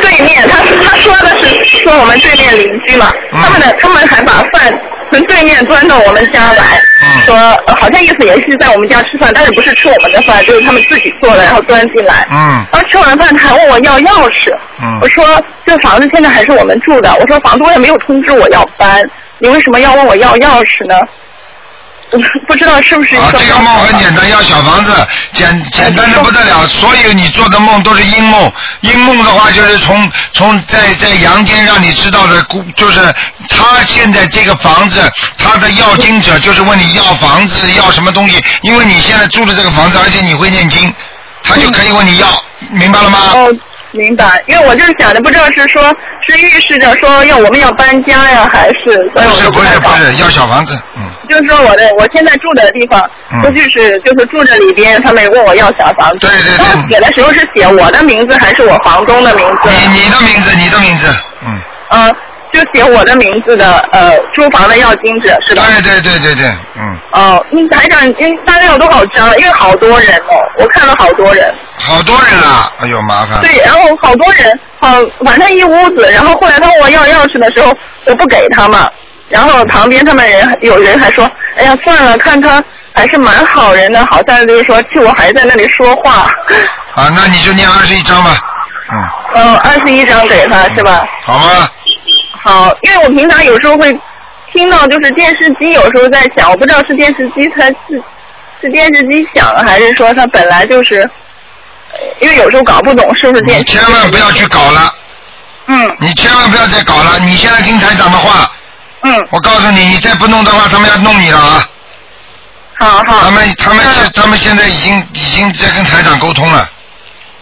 [0.00, 1.44] 对面，他他说的是
[1.82, 4.72] 说我们对面邻居嘛，嗯他们的他们还把饭
[5.10, 12.26] 从对面端到我们家来，嗯说呃好像意思也是在我们家吃饭，但是不是吃我们的饭，就是他们自己做的，然后端进来。
[12.30, 12.38] 嗯
[12.72, 14.56] 然后吃完饭，他还问我要钥匙。
[14.82, 15.24] 嗯我说
[15.66, 17.14] 这房子现在还是我们住的。
[17.20, 19.02] 我说房东也没有通知我要搬，
[19.38, 20.94] 你为什么要问我要钥匙呢？
[22.12, 24.92] 嗯 不知道是不是啊，这个梦很简单，要小房子，
[25.32, 26.66] 简简单的不得了。
[26.66, 33.00] 所有你做的梦都是阴梦，阴梦的话就是从从在在阳间让你知道的，故就是
[33.48, 35.00] 他现在这个房子，
[35.38, 40.92] 他的要经者就是问你要房子要什么东西，因为你现在住的这个房子，而且你会念经，
[41.44, 42.26] 他就可以问你要，
[42.70, 43.18] 明白了吗？
[43.34, 43.48] 哦，
[43.92, 44.42] 明白。
[44.46, 45.82] 因为我就是想着，不知道是说
[46.28, 51.02] 是预示着说要我们要搬家呀，还是所以我不是不是不是，要小房子，嗯。
[51.28, 53.00] 就是说我的我现在住的地方，
[53.32, 56.26] 嗯过去是就是住着里边，他们问我要小房子。
[56.26, 59.68] 对对对然后写的时候是写我的名字还是我房东的名字？
[59.70, 61.06] 你你的名字，你的名字，
[61.46, 62.14] 嗯，嗯，
[62.52, 65.62] 就写我的名字的呃租房的要金子是吧？
[65.68, 69.28] 对对对对对，嗯，哦，你，台长，嗯，大概有多少张？
[69.38, 71.54] 因为好多人哦，我看了好多人。
[71.78, 73.40] 好多人啊，哎呦麻烦。
[73.40, 74.88] 对，然后好多人，好，
[75.24, 76.10] 反正一屋子。
[76.12, 77.74] 然后后来他问我要钥匙的时候，
[78.06, 78.88] 我不给他嘛。
[79.28, 82.62] 然后旁边他们人有人还说，哎呀，算了，看他
[82.94, 86.26] 还是蛮好人的，好像就是说替我还在那里说话。
[86.94, 88.36] 啊，那你就念二十一章吧，
[88.92, 91.06] 嗯，嗯，二十一张给他是吧？
[91.22, 91.70] 好吗？
[92.42, 93.92] 好，因为我平常有时候会
[94.52, 98.02] 听到，就是电视机有时候在响，我不知道是电视机它是
[98.60, 101.00] 是电视机响了，还是说它本来就是，
[101.92, 103.78] 呃因为有时候搞不懂是不是电你视。
[103.78, 104.94] 千万不要去搞了，
[105.66, 107.18] 嗯你千万不要再搞了。
[107.20, 108.50] 你现在听台长的话，
[109.02, 111.68] 嗯，我告诉你，你再不弄的话，他们要弄你了啊！
[112.78, 113.24] 好好。
[113.24, 116.68] 他们他们他们现在已经已经在跟台长沟通了。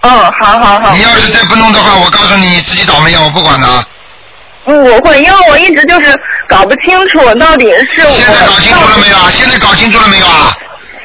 [0.01, 0.93] 嗯，好好好。
[0.93, 3.23] 你要是再不弄的话，我告诉你，你自己倒霉啊！
[3.23, 3.85] 我不管的啊。
[4.69, 6.15] 嗯，我会，因为我一直就是
[6.47, 8.11] 搞不清楚到底是我。
[8.11, 9.31] 现在搞清楚了没有啊？
[9.33, 10.55] 现在搞清楚了没有啊？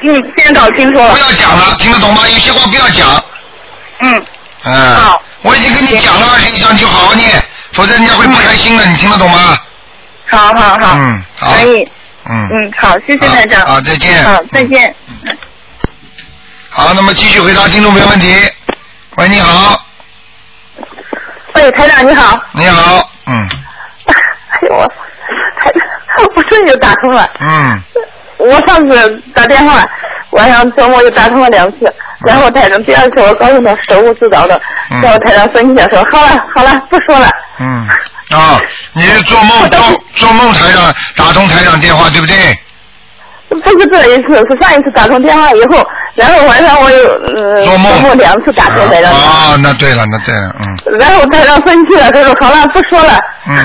[0.02, 1.18] 嗯，现在搞清楚了不。
[1.18, 2.28] 要讲了，听得懂吗？
[2.28, 3.24] 有些话不要讲。
[4.00, 4.24] 嗯，
[4.64, 4.96] 嗯。
[4.96, 8.84] 好我已经跟你讲了二十一章，就好好念，否则人家会不开心的。
[8.86, 9.58] 你听得懂吗？
[10.30, 10.96] 好好好。
[10.96, 11.88] 嗯好可以。
[12.28, 12.48] 嗯。
[12.52, 13.64] 嗯，好，谢谢台长。
[13.66, 14.24] 好，好再见。
[14.24, 14.94] 好，再见。
[16.68, 18.34] 好，那么继续回答听众朋友问题。
[19.16, 19.80] 喂，你好，
[21.54, 22.38] 喂，台长你好。
[22.52, 23.48] 你好，嗯
[24.06, 24.86] 哎呦我，
[25.58, 27.28] 台上不顺就打通了。
[27.40, 27.82] 嗯，
[28.38, 29.84] 我上次打电话，
[30.30, 31.92] 晚上周末又打通了两次，
[32.26, 34.60] 然后台长第二次我高兴的手舞足蹈的，
[34.90, 37.28] 嗯然后台长生气的说：“好了好了，不说了。
[37.58, 37.86] 嗯，
[38.30, 38.60] 啊，
[38.92, 39.80] 你是做梦做
[40.14, 42.36] 做梦台长打通台长电话对不对？
[43.48, 46.98] 不是这一次，是上一次打通电话以后，然后晚上我又
[47.36, 53.18] 呃做梦周末两次打通台长电话，啊，那对了，那对了，嗯，然后台长生气了，他说：“好了，不说了。
[53.46, 53.64] ”嗯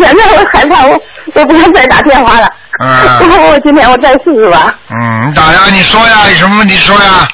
[0.00, 1.00] 现在我害怕，我
[1.34, 2.48] 我不想再打电话了。
[2.80, 2.88] 嗯
[3.52, 4.74] 我今天我再试试吧。
[4.90, 7.28] 嗯，你打呀，你说呀，有什么问题说呀？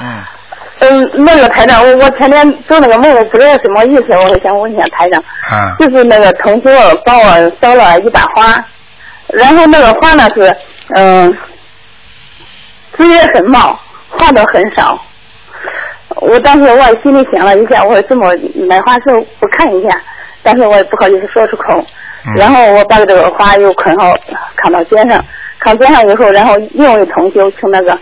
[0.00, 0.22] 嗯，
[0.80, 5.22] 嗯，那个台长，我我前天做那个梦，我不知道什么意思，我想问一下台长。
[5.50, 6.72] 啊，就是那个同桌
[7.06, 8.52] 帮我烧了一把花，
[9.36, 10.56] 然后那个花呢是
[10.94, 11.36] 嗯，
[12.96, 14.98] 枝叶很茂，花的很少。
[16.16, 18.32] 我当时我也心里想了一下，我说这么
[18.68, 20.00] 买花时候不看一下，
[20.42, 21.78] 但是我也不好意思说出口。
[22.26, 24.16] 嗯然后我把这个花又捆好，
[24.56, 25.22] 扛到肩上，
[25.58, 27.94] 扛肩上以后，然后另一位同学从那个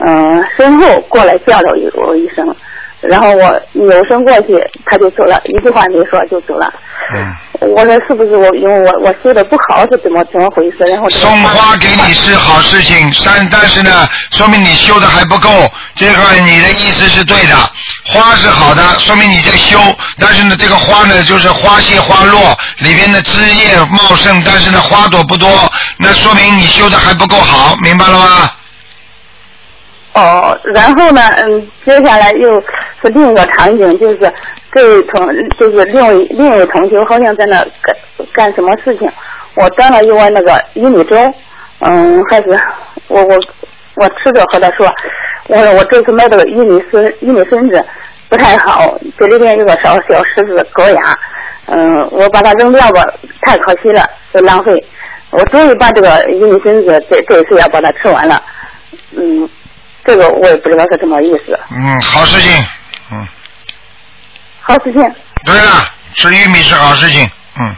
[0.00, 2.54] 嗯身后过来叫了我一声，
[3.00, 6.72] 然后我扭身过去，他就走了，一句话没说就走了。
[7.14, 7.32] 嗯。
[7.60, 10.78] 我说是不是我因为我我修的不好是怎么怎么回事？
[10.86, 15.48] 然后送花给你是好事情，但但是呢，说明你修的还不够。
[15.94, 17.54] 这个你的意思是对的，
[18.06, 19.78] 花是好的，说明你在修。
[20.18, 25.48] 但是呢，这个花呢，就是花谢花落，里边的枝叶茂盛，但是呢，花朵不多，
[25.98, 28.50] 那说明你修的还不够好，明白了吗？
[30.12, 32.60] 哦，然后呢，嗯，接下来又
[33.00, 34.32] 是另一个场景，就是
[34.72, 35.24] 这位同，
[35.58, 37.96] 就是另一另一位同学好像在那干
[38.32, 39.08] 干什么事情，
[39.54, 41.16] 我端了一碗那个玉米粥，
[41.78, 42.50] 嗯，还是
[43.06, 43.38] 我我
[43.94, 44.92] 我吃着和他说，
[45.46, 47.84] 我说我这次买的玉米笋玉米笋子
[48.28, 51.00] 不太好，这里边有个小小石子高压，
[51.66, 53.00] 嗯，我把它扔掉吧，
[53.42, 54.02] 太可惜了，
[54.34, 54.74] 就浪费。
[55.30, 58.42] 我终于把这个玉米笋子这这次要把它吃完了，
[59.16, 59.48] 嗯。
[60.04, 61.58] 这个我也不知道是什么意思。
[61.70, 62.64] 嗯，好事情，
[63.12, 63.26] 嗯，
[64.60, 65.00] 好事情。
[65.44, 65.84] 对了，
[66.16, 67.76] 吃玉米是好事情，嗯，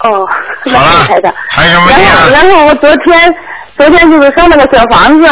[0.00, 0.26] 哦，
[0.66, 1.34] 那好了。
[1.50, 3.34] 还有什么然后，然后我昨天
[3.76, 5.28] 昨天就是烧那个小房子，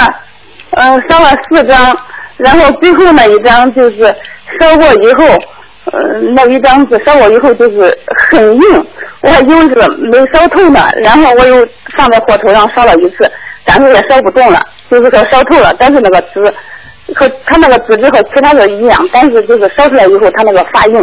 [0.71, 1.97] 嗯、烧了四张，
[2.37, 4.15] 然后最后那一张就是
[4.61, 5.27] 烧过以后，
[5.93, 7.97] 呃，那一张纸烧过以后就是
[8.31, 8.87] 很硬，
[9.21, 9.75] 我还以为是
[10.11, 13.31] 没烧透呢，然后我又放在火头上烧了一次，
[13.65, 16.43] 但是也烧不动了，就是说烧透了，但是那个纸
[17.17, 21.03] 和它那个纸质和其他的一样，但是就是烧出来以后它那个发硬，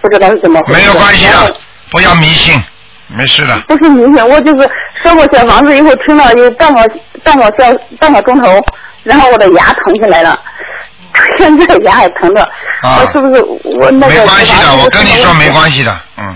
[0.00, 0.80] 不知道是怎么回事。
[0.80, 1.56] 没有关系然后的，
[1.90, 2.58] 不要迷信，
[3.08, 3.54] 没事的。
[3.68, 4.70] 不是迷信，我就是
[5.04, 6.82] 烧过小房子以后听了有半个
[7.22, 8.58] 半个小半个钟头，
[9.02, 10.40] 然后我的牙疼起来了，
[11.36, 12.42] 现在牙还疼着，
[12.80, 16.34] 啊我是不是我那个没关系的，我跟你说没，关系的，嗯，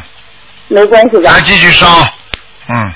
[0.68, 1.40] 没关系的来。
[1.40, 1.86] 继续烧，
[2.68, 2.92] 嗯，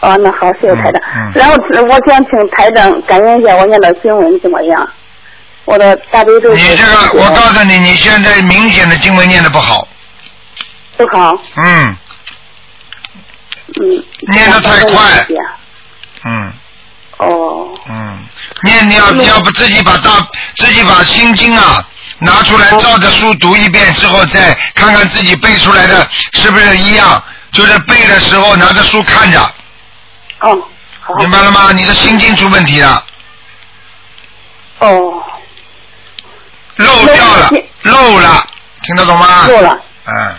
[0.00, 1.02] 哦，那好，谢谢台长。
[1.14, 4.88] 嗯嗯然后我想请台长感应一下我念的经文怎么样？
[5.66, 6.54] 我的大悲咒。
[6.54, 9.86] 你这个，我告诉你，你现在明显的经文念的不好，
[10.96, 11.96] 不好，嗯
[13.80, 14.04] 嗯。
[14.32, 15.26] 念的太快
[16.24, 16.52] 嗯
[17.18, 18.18] 哦，嗯，
[18.64, 21.86] 念你要你要不自己把大自己把心经啊
[22.18, 29.38] 拿出来，照着书读一遍之后，再看看自己背出来的是不是一样，就是背的时候拿着书看着，
[30.40, 30.62] 哦，
[31.00, 31.14] 好。
[31.14, 31.72] 明白了吗？
[31.72, 33.04] 你的心经出问题了，
[34.80, 35.22] 哦，
[36.76, 37.50] 漏掉了，
[37.82, 38.46] 漏了，
[38.82, 39.46] 听得懂吗？
[39.48, 39.80] 漏了。
[40.06, 40.34] 嗯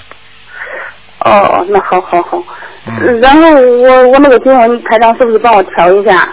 [1.23, 2.43] 哦，那好好好。
[2.87, 6.27] 嗯，然后我我那个经文台长是不是帮我调一下？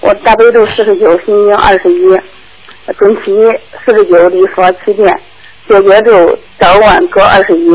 [0.00, 2.04] 我大悲咒四十九，心经二十一，
[2.98, 3.32] 准提
[3.84, 5.08] 四十九，礼佛七遍，
[5.66, 7.70] 解结咒早晚各二十一，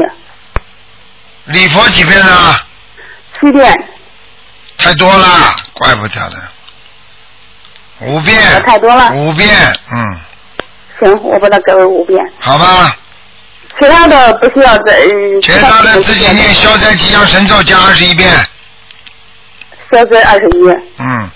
[1.46, 2.56] 礼佛几遍呢？
[3.40, 3.74] 七遍
[4.80, 6.38] 太多了，怪不得的。
[8.02, 8.38] 五遍。
[8.66, 9.50] 太多了五遍，
[9.92, 10.18] 嗯，
[11.00, 12.96] 行，我把它改为五遍，好吧。
[13.80, 14.94] 其他的不需要再。
[14.94, 18.30] 呃其他的自己念消灾吉祥神咒加二十一遍，
[19.92, 21.30] 消灾二十一，嗯，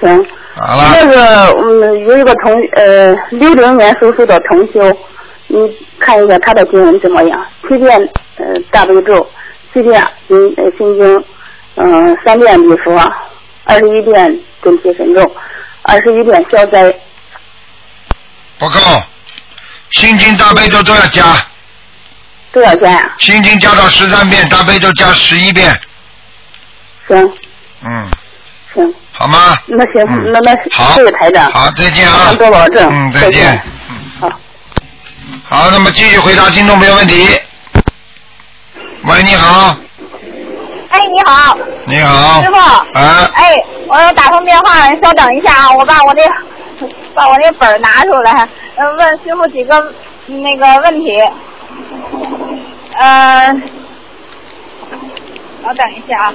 [0.00, 0.26] 行。
[0.56, 0.92] 好了。
[0.94, 4.98] 那个嗯，有一个同呃六零年属鼠的同修，
[5.46, 5.58] 你
[5.98, 7.46] 看一下他的经文怎么样？
[7.68, 7.96] 七遍
[8.36, 9.26] 呃大悲咒，
[9.72, 11.24] 七遍心呃心经，
[11.76, 12.98] 嗯、三遍礼佛，
[13.64, 15.34] 二十一遍准提神咒，
[15.82, 16.92] 二十一遍消灾。
[18.58, 18.78] 不够，
[19.90, 21.22] 心经大悲咒都要加，
[22.52, 25.80] 多少钱呀、心经加到十三遍，大悲咒加十一遍，
[27.08, 27.32] 行
[27.82, 28.06] 嗯，
[28.74, 29.58] 行，好吗？
[29.66, 31.50] 那行，嗯那那好谢谢台长。
[31.50, 32.34] 好，再见啊。
[32.34, 32.86] 多保证。
[32.92, 33.62] 嗯，再再见。
[34.20, 34.30] 好。
[35.48, 37.26] 好，那么继续回答听众朋友问题。
[39.04, 39.74] 喂，你好，
[41.00, 42.42] 哎，你好，你好。
[42.42, 42.58] 师傅。
[42.58, 46.22] 啊，哎，我打通电话了，你稍等一下啊，我把我那
[47.14, 49.94] 把我那本拿出来，呃，问师傅几个
[50.26, 51.18] 那个问题。
[52.92, 53.46] 呃，
[55.64, 56.34] 稍等一下啊，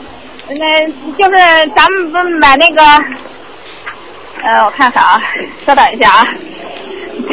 [0.49, 1.37] 那就是
[1.75, 2.81] 咱们不是买那个，
[4.41, 5.21] 呃，我看看啊，
[5.63, 6.27] 稍等一下啊，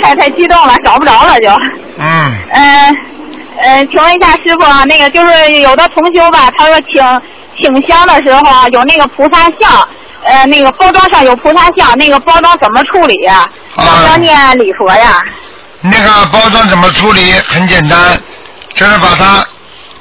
[0.03, 1.49] 太太激动了，找不着了就。
[1.97, 2.97] 嗯，嗯
[3.62, 7.20] 呃，请问一下师傅啊，那个就是有的同修吧，他说请
[7.62, 9.88] 请香的时候啊，有那个菩萨像，
[10.25, 15.22] 呃，那个包装上有菩萨像，那个包装怎么处理呀、啊要不要念礼佛呀？
[15.81, 17.33] 那个包装怎么处理？
[17.48, 18.20] 很简单，
[18.75, 19.46] 就是把它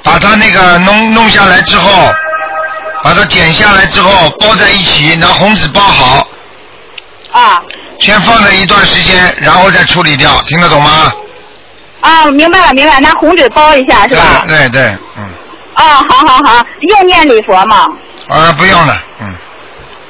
[0.02, 2.12] 把它那个弄弄下来之后，
[3.04, 6.26] 把它剪下来之后包在一起，拿红纸包好，
[7.30, 7.62] 啊
[8.00, 11.12] 先放在一段时间，然后再处理掉，听得懂吗？
[12.02, 14.44] 啊，明白了明白了，拿红纸包一下是吧？
[14.46, 14.82] 对对对，
[15.16, 15.24] 嗯，
[15.74, 17.86] 啊，好好好，用念礼佛吗？
[18.28, 19.34] 啊，不用了，嗯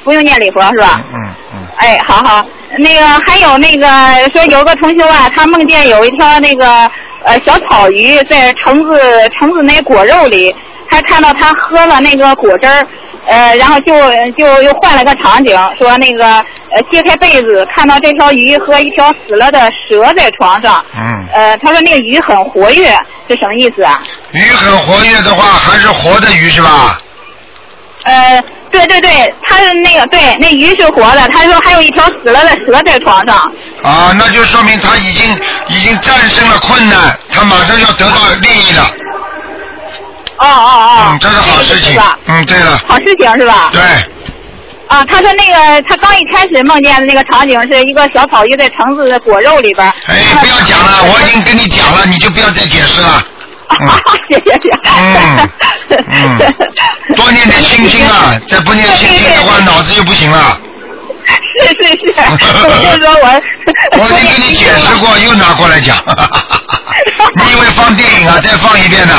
[0.03, 0.99] 不用念礼佛是吧？
[1.13, 2.45] 嗯嗯哎，好好，
[2.79, 3.87] 那个还有那个
[4.33, 6.65] 说有个同学啊，他梦见有一条那个
[7.23, 8.99] 呃小草鱼在橙子
[9.39, 10.53] 橙子那果肉里，
[10.89, 12.85] 还看到他喝了那个果汁儿，
[13.25, 13.93] 呃，然后就
[14.37, 22.89] 就又换了个场景，说那个呃揭开被子，看到这条鱼和一条死了的蛇在床上，嗯，呃，他说那个鱼很活跃，
[23.27, 24.01] 是什么意思啊？
[24.31, 26.99] 鱼很活跃的话，还是活的鱼是吧？
[28.03, 33.37] 呃，对对对，他是那个对，那鱼是活的，他说还有一条死了的蛇在床上。
[33.81, 35.33] 啊，那就说明他已经
[35.69, 38.83] 已经战胜了困难，他马上要得到利益了。
[40.37, 41.99] 哦哦哦，嗯，这是好事情？。
[42.27, 43.69] 嗯，对了，好事情是吧？
[43.71, 43.81] 对，
[44.87, 49.87] 啊，他说那个他刚一开始梦见的那个场景是一个小草鱼在橙子的果肉里边。
[50.07, 53.23] 哎，不要讲了，我已经跟你讲了，你就不要再解释了。
[53.81, 53.89] 嗯
[54.29, 54.69] 谢谢谢。
[54.85, 55.49] 嗯
[56.11, 56.37] 嗯，
[57.15, 60.59] 多念点 心经啊，再不念心经的话，脑子就不行了。
[61.25, 62.13] 是是是，
[62.67, 63.41] 我就说我。
[63.97, 65.97] 我已经跟你解释过， 又拿过来讲。
[67.35, 68.39] 你以为放电影啊？
[68.41, 69.13] 再放一遍呢？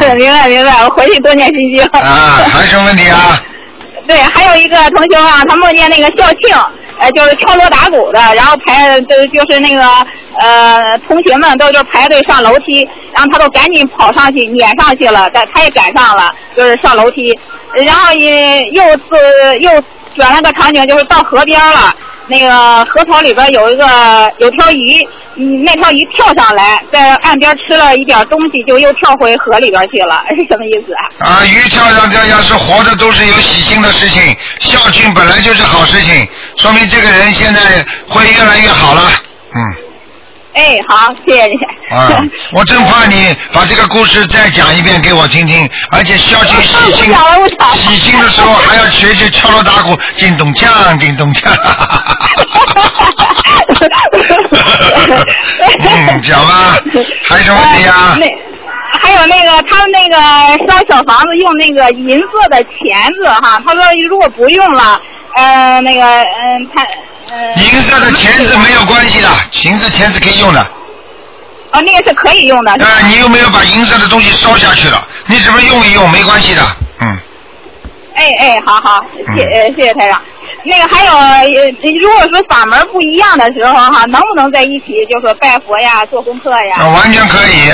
[0.00, 1.84] 嗯明白明白，我回去多念心经。
[2.00, 3.38] 啊，还有什么问题啊？
[4.06, 6.56] 对，还有一个同学啊，他梦见那个校庆，
[6.98, 9.82] 呃，就是敲锣打鼓的，然后排就就是那个
[10.38, 17.36] 呃同学们都就排队上楼梯，然后他都赶紧跑上去撵上去了，但他也赶上了，就是上楼梯，
[17.84, 19.70] 然后也又是又
[20.16, 21.94] 转了个场景，就是到河边了。
[22.28, 23.86] 那个河槽里边有一个
[24.38, 24.98] 有条鱼，
[25.64, 31.30] 那条鱼跳上来，在岸边吃了一点东西，就又跳回河里边去了， 是什么意思啊？
[31.30, 37.60] 啊，鱼跳上这要是活着都是有喜庆的事情，孝敬本来就是好事情，说明这个人现在
[38.08, 39.02] 会越来越好了。
[39.54, 39.85] 嗯。
[40.56, 41.52] 哎，好，谢谢你。
[41.94, 42.18] 啊，
[42.52, 51.48] 我真怕你把这个故事再讲一遍给我听听，而且消息喜庆我讲了我讲了喜庆的时候还要学学敲锣打鼓，叮咚锵，叮咚锵。
[55.78, 56.78] 嗯，讲吧，
[57.22, 58.16] 还有什么问题啊？
[58.18, 58.26] 那
[58.98, 60.16] 还有那个，他们那个
[60.66, 64.98] 烧小房子用那个银色的钳子哈，他说如果不用了，
[65.36, 66.88] 呃，那个嗯、他呃，
[67.56, 69.28] 银色的钳子没有关系的，
[69.64, 70.60] 银色钳子可以用的。
[71.72, 76.62] 哦，那个是可以用的，是吧呃，你又没有把银色的东西烧下去了，你只不过用一用，没关系的。
[77.00, 77.18] 嗯，
[78.14, 79.04] 哎哎，好好，
[79.34, 80.20] 谢呃谢谢台长。
[80.62, 81.42] 那个还有，呃
[82.00, 86.76] 如果说法门不一样的时候哈，能不能在一起，就说拜佛呀、做功课呀？
[86.78, 87.72] 那完全可以，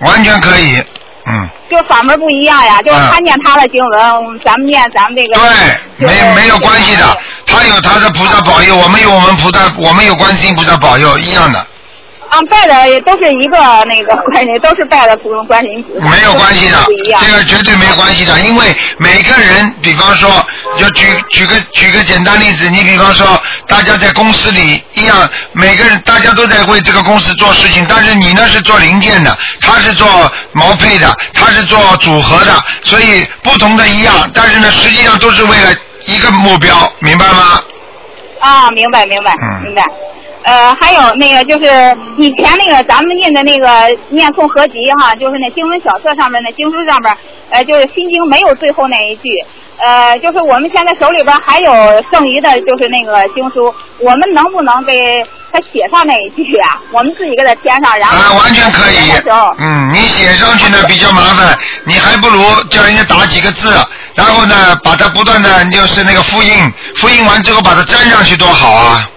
[0.00, 0.80] 完全可以。
[1.24, 5.34] 嗯，就法门不一样呀，就他念他的经文，咱们念咱们这个。
[5.98, 7.16] 对，没没有关系的，
[7.52, 11.58] 他有他的菩萨保佑，我们有我们菩萨，我们有观世音菩萨保佑，一样的，
[12.30, 16.06] 啊，拜的也都是一个那个观世音，都是拜的普通观世音菩萨。
[16.10, 16.78] 没有关系的
[17.20, 20.44] 这个绝对没关系的，因为每个人，比方说，
[20.78, 30.08] 就举举个举个简单例子，你比方说，大家在公司里一样，每个人大家都在为这个公司做事情，但是你呢是做零件的，他是做
[30.52, 35.74] 毛坯的，他是做组合的，所以不同的一样，但是呢，实际上都是为了
[36.06, 37.60] 一个目标，明白吗？
[38.40, 39.82] 啊，明白明白、嗯明白。
[40.44, 41.70] 呃，还有那个就是
[42.18, 43.66] 以前那个咱们印的那个
[44.08, 47.16] 念诵合集哈，就是那经文小册上面那经书上面，
[47.50, 49.22] 呃，就是心经没有最后那一句，
[49.84, 51.72] 呃，就是我们现在手里边还有
[52.12, 54.94] 剩余的，就是那个经书，我们能不能给
[55.52, 56.80] 他写上那一句啊？
[56.92, 58.96] 我们自己给他填上，然后啊，完全可以。
[59.58, 63.74] 嗯，你写上去呢比较麻烦，你还不如叫人家打几个字，
[64.14, 69.08] 然后呢把它不断的就是那个复印，复印完之后把它粘上去多好啊！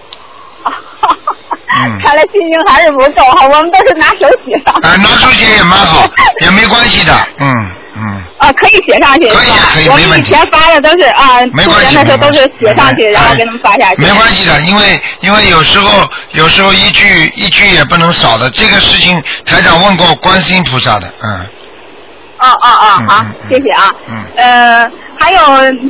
[1.78, 4.74] 嗯看来心经还是不够哈，我们都是拿手写上。
[4.82, 6.02] 啊，拿手写也蛮好，
[6.40, 8.22] 也没关系的，嗯嗯。
[8.38, 14.02] 啊，可以写上去，可以可以我们以没问题前发的都是啊，出没关系，人的时候都是写上去，然后给他们发下去。
[14.02, 21.40] 没关系的，因为因为有时候有时候一句一句也不能少的，这个事情台长问过观世音菩萨的，嗯，
[22.38, 23.94] 哦哦哦，好谢谢啊。
[24.08, 25.40] 嗯呃，还有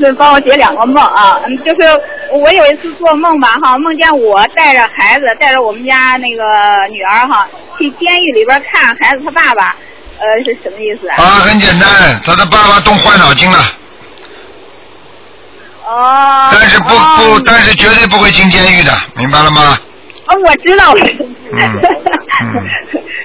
[0.01, 1.91] 就帮我解两个梦啊，嗯就是
[2.33, 9.75] 我有一次做梦吧哈，梦见我带着孩子，带着我们家那个女儿哈，去监狱里边看孩子他爸爸，
[10.19, 11.17] 呃，是什么意思啊？
[11.23, 13.59] 啊，很简单，他的爸爸动坏脑筋了，
[15.87, 16.49] 哦。
[16.53, 19.79] 但是不哦不，但是绝对不会进监狱的，明白了吗？
[20.29, 20.95] 哦，我知道。
[21.53, 21.59] 嗯
[22.43, 22.67] 嗯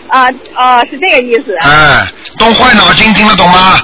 [0.09, 1.69] 啊哦，是这个意思啊。
[1.69, 3.81] 哎，动坏脑筋，听得懂吗？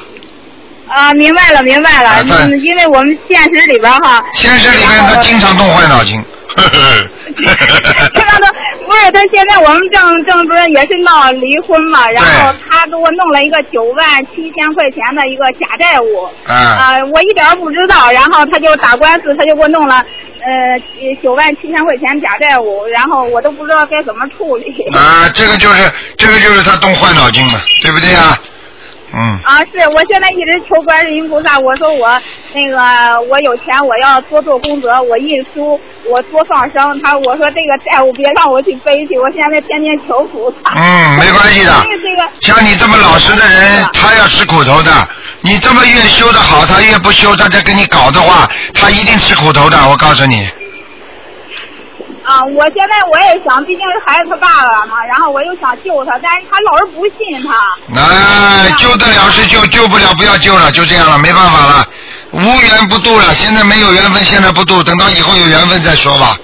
[0.90, 2.10] 啊，明白了，明白了。
[2.10, 6.24] 啊对嗯，因为我们现实里边哈，现实里面他经常动坏脑筋。
[6.58, 8.48] 呵呵这个都
[8.86, 24.74] 不是他现在我们正正不是也是闹离婚嘛，然后他给我弄了一个九万七千块钱的一个假债务，啊，啊，我一点不知道，然后他就打官司，他就给我弄了呃九万七千块钱假债务，然后我都不知道该怎么处理。
[24.96, 28.40] 啊，这个就是这个就是他动坏脑筋了，对不对啊？
[28.42, 28.57] 嗯。
[29.14, 32.22] 啊，是我现在一直求观世音菩萨，我说我
[32.54, 32.78] 那个
[33.30, 35.80] 我有钱，我要多做功德，我印书，
[36.10, 37.02] 我多放生。
[37.02, 40.74] 他我说这个债务别让我去背去，我现在天天求菩萨。
[40.76, 44.92] 嗯，没关系的这个这个像你这么老实的人，他要吃苦头的。
[45.42, 49.78] 你这么越修的好，他越不修，他再跟你搞的话，他一定吃苦头的。
[49.88, 50.48] 我告诉你，
[52.28, 58.02] 啊，我现在我也想，毕竟是孩子他爸爸嘛，然后我又想救他，但是他老是不信他。
[58.02, 61.88] 哎，救得了是救，救不了不要救了，就这样了，没办法了，
[62.32, 63.34] 无缘不渡了。
[63.36, 66.38] 现在没有缘分，现在不渡，等到以后有缘分再说吧。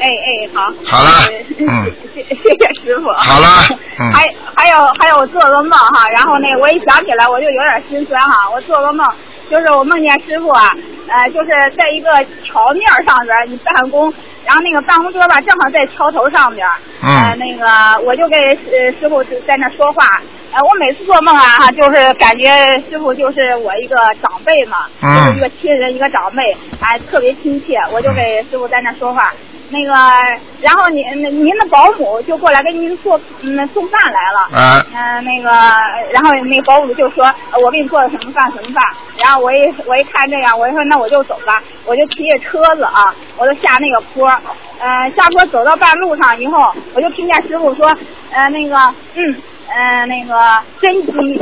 [0.00, 0.72] 哎哎，好。
[0.86, 1.28] 好了呃
[1.68, 3.12] 嗯谢谢谢师傅。
[3.12, 3.46] 好了
[4.00, 4.26] 嗯还
[4.56, 8.48] 还有还有，我做个梦哈，然后那个我一想起来我就有点心酸哈。
[8.50, 9.06] 我做个梦，
[9.50, 10.70] 就是我梦见师傅啊，
[11.08, 12.08] 呃，就是在一个
[12.46, 14.12] 桥面上边儿你办公，
[14.46, 17.08] 然后那个办公桌吧正好在桥头上边儿，嗯。
[17.10, 20.22] 呃，那个我就给呃师傅在那说话，
[20.52, 22.48] 呃，我每次做梦啊，哈，就是感觉
[22.90, 26.42] 师傅就是我一个长辈嘛，嗯就是一个亲人，一个长辈，
[26.80, 27.76] 哎，特别亲切。
[27.92, 29.32] 我就给师傅在那说话，
[29.70, 29.92] 那个，
[30.60, 34.40] 然后您您的保姆就过来给您做嗯送饭来了。
[34.58, 35.50] 啊嗯、那个，
[36.12, 38.84] 然后那保姆就说，呃我给你做的什么饭什么饭。
[39.22, 44.26] 然后我一我一看这样，我就说那我就走吧，我就骑着车子啊，我就下那个坡，
[44.80, 47.86] 呃，下坡走到半路上以后，我就听见师傅说，
[48.32, 48.76] 呃，那个，
[49.14, 49.40] 嗯。
[49.74, 50.34] 呃，那个
[50.80, 51.38] 真鸡，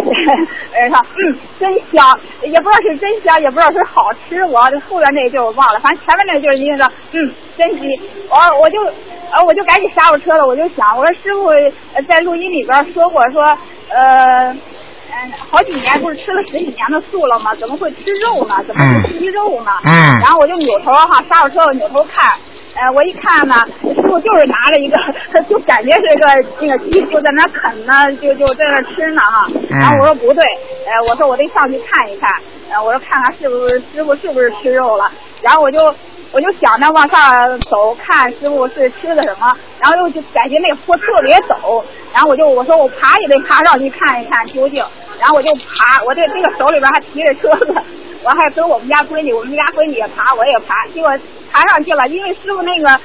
[0.72, 13.56] 呃，说嗯真香，也不知道是真香，也不知道是好吃，我这后边那句我忘了，反正前面那句就是说嗯真鸡，我我就呃我就赶紧刹住车了，我就想我说师傅呃在录音里边说过说
[13.90, 14.56] 呃。
[15.10, 17.52] 嗯，好几年不是吃了十几年的素了吗？
[17.54, 18.54] 怎么会吃肉呢？
[18.68, 19.70] 怎么会吃鸡肉呢？
[19.82, 22.34] 嗯然后我就扭头哈，刹住车我扭头看，
[22.80, 24.96] 呃，我一看呢，师傅就是拿着一个，
[25.48, 29.46] 就感觉是个那个鸡就在那啃呢，就就在那吃呢哈。
[29.70, 30.44] 嗯然后我说不对，
[30.86, 32.30] 呃，我说我得上去看一看，
[32.70, 35.10] 呃，我说看看是不是师傅是不是吃肉了。
[35.42, 35.92] 然后我就
[36.32, 44.84] 我就想着往上走，看师傅是吃的什么，然后又就感觉那坡特别陡，然后我就我说我爬也得爬上去看一看究竟，
[45.18, 47.74] 然后我就爬，我这这个手里边还提着车子，
[48.24, 51.10] 我还跟我们家闺女，我们家闺女也爬，我也爬，结果
[51.52, 53.00] 爬上去了，因为师傅那个。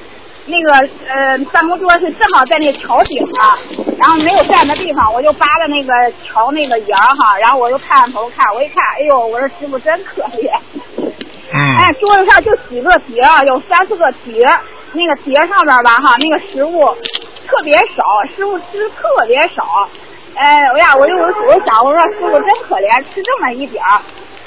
[0.45, 0.73] 那个
[1.07, 3.57] 呃，办公桌是正好在那桥顶上，
[3.97, 10.51] 然后没有站的地方，我就扒着那个桥那个沿儿哈，然后我就探头看，我一看，哎呦，我说师傅真可怜，
[11.53, 14.59] 哎，嗯桌子上就几个碟儿，有三四个碟儿，
[14.91, 16.93] 那个碟儿上边儿吧哈，那个食物
[17.47, 18.03] 特别少，
[18.35, 19.63] 师傅吃特别少。
[20.35, 24.01] 哎，我呀，我就我就想，我说师傅真可怜，吃这么一点儿。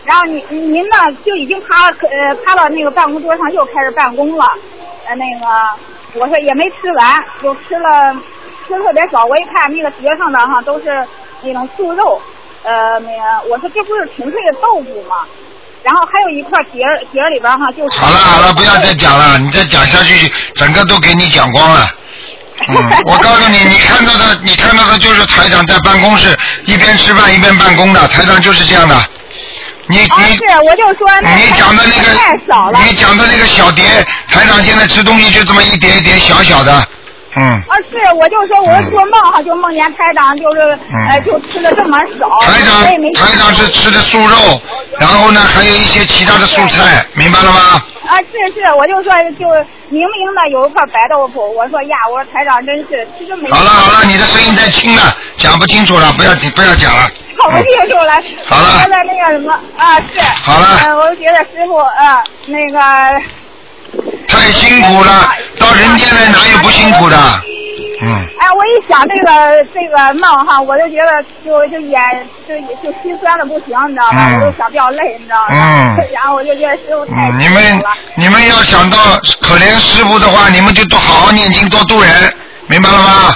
[0.07, 4.47] 然后您您呢就已经趴呃趴到那个办公桌上又开始办公了，
[5.07, 8.15] 呃那个我说也没吃完，就吃了
[8.67, 9.25] 吃特别少。
[9.25, 11.07] 我一看那个碟上的哈都是
[11.43, 12.23] 那种素肉，
[12.63, 15.27] 呃那个我说这不是纯粹的豆腐吗？
[15.83, 21.87] 然后还有一块碟碟里边哈就是好了好了，不要再讲了，你再讲下去，整个都给你讲光了。
[22.69, 26.35] 嗯，我告诉你，你看到的，你看到的就是台长在办公室
[26.65, 28.97] 一边吃饭一边办公的，台长就是这样的。
[29.89, 33.85] 你啊你是我就说那你讲的那太少了个，你讲的那个小碟，
[34.29, 36.89] 台长现在吃东西就这么一点一点小小的，
[37.37, 37.43] 嗯。
[37.43, 40.61] 啊，是，我就说，我做梦哈，就梦见台长，就是、
[40.93, 42.83] 嗯呃，就吃的这么少，台长
[43.15, 44.61] 台长是吃的素肉，
[44.99, 47.61] 然后呢还有一些其他的素菜，明白了吗？
[48.09, 49.47] 啊，是是，我就说，就
[49.89, 57.03] 明明的有一块白豆腐，我说呀，我说台长真是吃这么好了好了，你的声音太轻了，讲不清楚了，不要不要讲了。
[57.39, 58.15] 好不清楚了。
[58.47, 60.21] 好了那个什么啊，是。
[60.43, 63.23] 好了呃，我就觉得师傅啊，那个。
[64.29, 65.27] 太辛苦了，
[65.59, 67.17] 到人间来哪有不辛苦的？
[68.03, 71.11] 嗯，哎，我一想这个这个梦哈，我就觉得
[71.45, 71.99] 就就眼
[72.47, 74.29] 就就心酸的不行，你知道吧？
[74.33, 75.97] 嗯我就想掉泪，你知道吧？
[75.97, 77.81] 嗯 然后我就觉得师傅太嗯，你辛苦们。
[78.17, 78.99] 你们要想到
[79.41, 82.13] 可怜师傅的话，你们就多好好念经，多度人，
[82.67, 83.35] 明白了吗？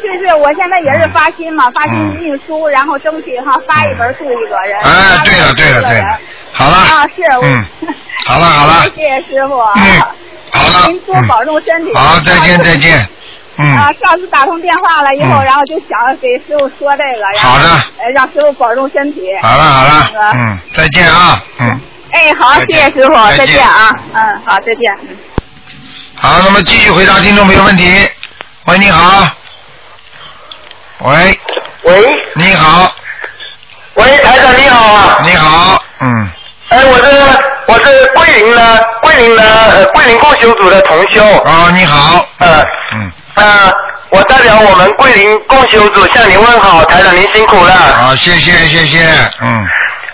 [0.00, 4.78] 是是，我现在也是发心嘛，发心印书，然后争取哈发一本住一个人。
[4.82, 6.18] 嗯哎，对了对了对了，
[6.52, 6.76] 好了。
[6.76, 7.22] 啊，是。
[7.42, 7.64] 嗯，
[8.26, 9.58] 好了 好了谢谢师傅。
[9.58, 10.00] 嗯，
[10.52, 10.86] 好了。
[10.88, 11.92] 您多保重身体。
[11.92, 13.06] 嗯好，再见再见。
[13.56, 19.20] 嗯，啊，上次打通电话了以后，嗯然后就想给师傅说这个，然后好的呃让师傅保重身体。
[19.42, 21.80] 好了好了那，个嗯，再见啊，嗯。
[22.12, 24.98] 哎，好，谢谢师傅，再见啊，嗯，好，再见。
[25.02, 25.16] 嗯
[26.16, 27.84] 好，那么继续回答听众朋友问题。
[28.66, 29.26] 喂，你好。
[31.02, 31.40] 喂，
[31.84, 32.92] 喂，你好，
[33.94, 35.18] 喂，台长你好啊！
[35.22, 36.30] 你好，嗯，
[36.68, 37.04] 哎，我是
[37.68, 41.24] 我是桂林的桂林的呃桂林共修组的同修。
[41.24, 43.72] 哦，你好，呃嗯，呃，
[44.10, 47.72] 我代表我们桂林共修组向您问好，台长您辛苦了。
[47.72, 48.98] 好，谢谢谢谢，
[49.40, 49.66] 嗯，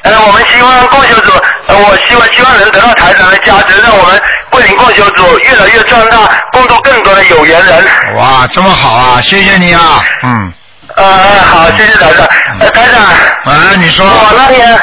[0.03, 1.33] 呃，我们希望共修组，
[1.67, 6.19] 呃，我希望希望能得到台长的加持，让我们桂林共修组越来越壮大，
[6.53, 7.85] 共度更多的有缘人。
[8.15, 9.81] 哇，这么好啊，谢谢你啊，
[10.23, 10.53] 嗯，
[10.95, 12.27] 呃，好，谢谢台长。
[12.61, 13.03] 呃，台长。
[13.03, 14.79] 啊，你说，我那天，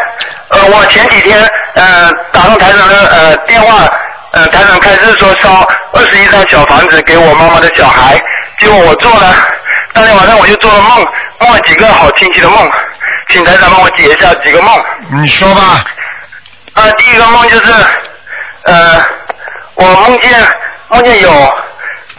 [0.49, 1.41] 呃，我前几天
[1.75, 3.87] 呃打通台长的呃电话，
[4.33, 8.19] 呃台长开始说烧二十一张小房子给我妈妈的小孩，
[8.59, 9.33] 结果我做了，
[9.93, 11.05] 当天晚上我就做了梦，
[11.39, 12.69] 梦了几个好清晰的梦，
[13.29, 14.81] 请台长帮我解一下几个梦。
[15.21, 15.83] 你说吧，
[16.73, 17.73] 啊、第一个梦就是，
[18.65, 19.01] 呃，
[19.75, 20.31] 我梦见
[20.89, 21.29] 梦见有，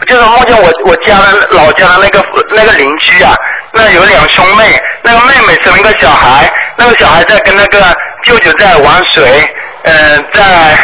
[0.07, 3.33] 就是梦见我我家的老家的那个那个邻居啊，
[3.75, 7.95] 那有两兄妹，那个妹妹生了一个小孩，那个小孩在跟那个
[8.25, 9.47] 舅舅在玩水，
[9.83, 10.77] 呃，在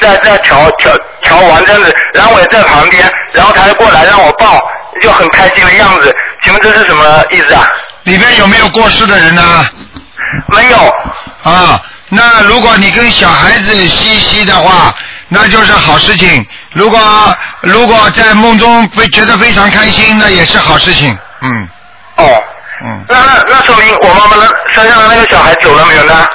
[0.00, 4.58] 在在调调调玩这样子，然后我也在旁边，然后他就过来让我抱，
[5.02, 7.68] 就很开心的样子，请问这是什么意思啊？
[8.04, 9.66] 里边有没有过世的人呢？
[10.48, 10.78] 没有。
[11.42, 14.94] 啊，那如果你跟小孩子嬉戏的话，
[15.28, 16.46] 那就是好事情。
[16.72, 21.18] 如果如果在梦中非觉得非常开心，那也是好事情。
[21.42, 21.68] 嗯
[22.16, 22.42] 哦，
[22.82, 23.04] 嗯。
[23.08, 26.26] 那那那说明我妈妈那身上的那个小孩走了没有呢？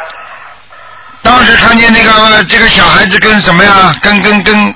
[1.24, 3.94] 当时看见那个这个小孩子跟什么呀？
[4.02, 4.76] 跟跟跟。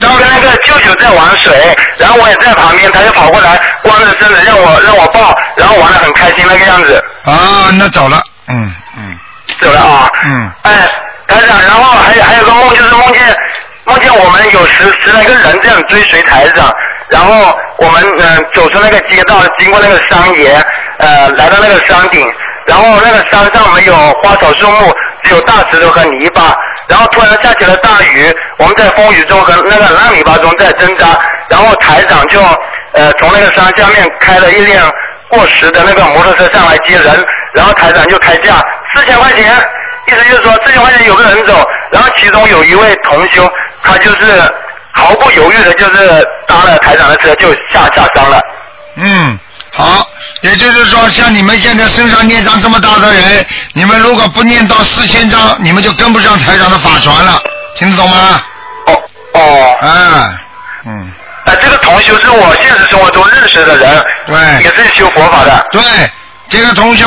[0.00, 1.54] 跟那个舅舅在玩水，
[1.98, 7.02] 然后我也在旁边，他就跑过来，光着身子让我让我抱，然后玩的很开心那个样子。
[7.24, 9.18] 啊，那走了，嗯嗯。
[9.60, 10.10] 走了啊。
[10.24, 10.50] 嗯。
[10.62, 10.72] 哎，
[11.28, 13.22] 台长，然后还有还有个梦，就是梦见
[13.84, 16.68] 梦见我们有十十来个人这样追随台长，
[17.14, 20.50] 然后我们嗯、呃走出那个街道，经过那个山野，
[20.98, 22.26] 呃来到那个山顶，
[22.66, 24.92] 然后那个山上没有花草树木，
[25.22, 26.52] 只有大石头和泥巴，
[26.88, 31.16] 然后突然下起了大雨，我们在风雨中和那个烂泥巴中在挣扎，
[31.48, 32.40] 然后台长就
[32.94, 34.90] 呃从那个山下面开了一辆
[35.28, 38.60] 过时的那个摩托车上来接人，然后台长就开价
[38.94, 39.54] 四千块钱。
[40.06, 41.54] 意思就是说，四千块钱有个人走，
[41.90, 43.50] 然后其中有一位同修，
[43.82, 44.26] 他就是
[44.94, 48.40] 毫不犹豫的，就是搭了台长的车就下下山了。
[48.96, 49.38] 嗯，
[49.72, 50.06] 好，
[50.42, 57.40] 也就是说，像你们现在身上孽障这么大的人，你们如果不念到四千章，你们就跟不上台长的法传了，
[57.76, 58.42] 听得懂吗？
[58.86, 59.76] 哦哦。
[59.80, 60.40] 啊，
[60.86, 61.12] 嗯。
[61.46, 65.66] 哎，这个同修是我现实生活中认识的人，对，也是修佛法的。
[65.72, 65.82] 对，
[66.48, 67.06] 这个同修，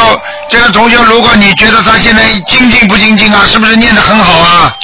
[0.49, 4.75] 这个同修，如果你觉得他现在精进不精进啊，是不是念得很好啊？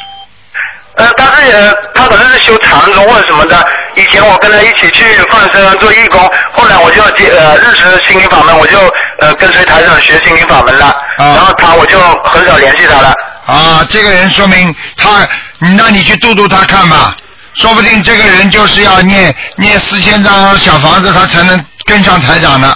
[0.95, 3.65] 呃，他是也，他可能是修禅宗或者什么的。
[3.95, 6.19] 以前我跟他一起去放生做义工，
[6.51, 8.77] 后来我就接呃认识心灵法门，我就
[9.19, 10.95] 呃跟随台长学心灵法门了。
[11.17, 13.13] 然后他我就很少联系他了。
[13.45, 15.27] 啊，这个人说明他，
[15.59, 17.15] 那你去度度他看吧，
[17.55, 22.75] 说不定这个人就是要念念四千张小房子，他才能跟上台长呢。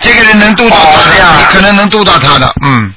[0.00, 2.94] 这个人能度到他的，你可能能度到他的，嗯。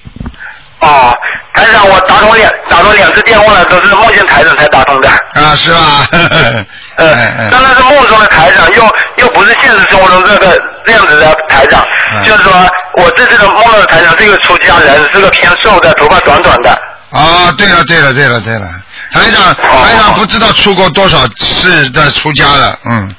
[0.79, 1.13] 哦，
[1.53, 5.09] 台长，我打通两打通两次电话了，都是梦见台长才打通的。
[5.09, 6.07] 啊，是吧？
[6.95, 8.83] 呃，但那是梦中的台长，又
[9.17, 11.85] 又不是现实生活中这个这样子的台长。
[12.25, 12.51] 就是说
[12.95, 16.69] 我这次的梦到的台长是一个出家人，是个偏瘦的，头发短短的。
[17.11, 18.67] 啊，对了，对了，对了，对了，
[19.11, 23.13] 台长，台长不知道出过多少次的出家了，嗯。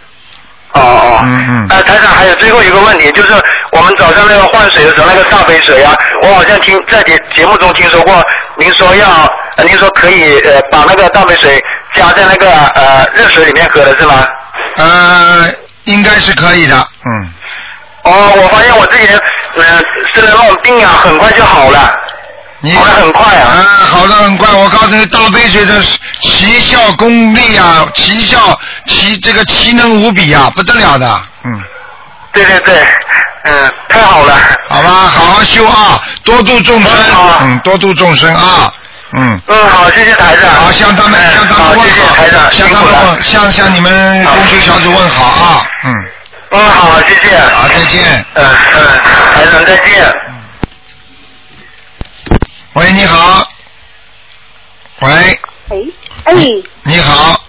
[0.73, 1.21] 哦哦。
[1.25, 1.67] 嗯嗯。
[1.71, 3.33] 呃，台长还有最后一个问题，就是
[3.73, 8.23] 我们早上那个换水的时候，那个大杯水啊，我好像听在节节目中听说过，
[8.57, 9.07] 您说要，
[9.57, 11.63] 呃、您说可以呃把那个大杯水
[11.95, 14.27] 加在那个呃热水里面喝的是吗？
[14.77, 15.47] 呃，
[15.85, 17.33] 应该是可以的，嗯。
[18.03, 19.17] 哦，我发现我之前
[19.57, 19.83] 嗯、呃、
[20.15, 21.95] 生的那种病啊，很快就好了。
[22.63, 23.57] 你好的很快啊！
[23.57, 24.47] 啊，好的很快。
[24.53, 25.75] 我告诉你，大杯水的
[26.23, 31.63] 奇效功力啊，奇效奇这个奇能无比啊，不得了的，嗯。
[32.33, 32.75] 对对对，
[33.45, 34.37] 嗯，太好了。
[34.69, 36.93] 好吧，好好修啊，多度众生，
[37.41, 38.73] 嗯，多度众生啊，
[39.13, 39.41] 嗯。
[39.49, 40.55] 嗯，好，谢谢台长。
[40.55, 46.09] 好，向他们向他们问好，向他们问，向向你们工作小组问好啊，嗯。
[46.53, 47.39] 嗯，好，谢谢。
[47.39, 48.27] 好，再见。
[48.35, 48.87] 嗯嗯，
[49.35, 50.13] 台长再见。
[52.75, 53.45] 喂，你好。
[55.01, 55.11] 喂。
[55.71, 55.93] 喂，
[56.25, 56.35] 哎。
[56.85, 57.41] 你好。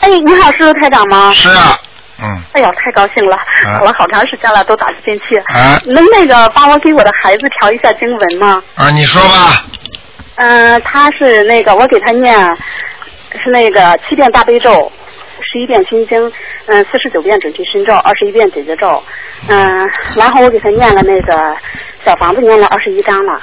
[0.00, 1.32] 哎，你好，是台长吗？
[1.32, 1.78] 是啊，
[2.22, 2.42] 嗯。
[2.52, 5.36] 哎呀，太高兴了，啊等了好长时间了，都打不进去。
[5.36, 8.62] 啊能那个帮我给我的孩子调一下经文吗？
[8.74, 9.64] 啊，你说吧。
[10.36, 12.34] 嗯、他是那个我给他念
[13.32, 14.90] 是那个七遍大悲咒，
[15.40, 16.32] 十一遍心经，
[16.66, 19.02] 嗯，四十九遍准提神咒，二十一遍解结咒，
[19.48, 21.56] 嗯，然后我给他念了那个
[22.04, 23.40] 小房子念了二十一章了。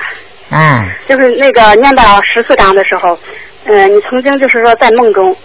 [0.51, 0.91] 嗯。
[1.07, 3.17] 就是那个念到十四章的时候，
[3.65, 5.35] 嗯、你曾经就是说在梦中，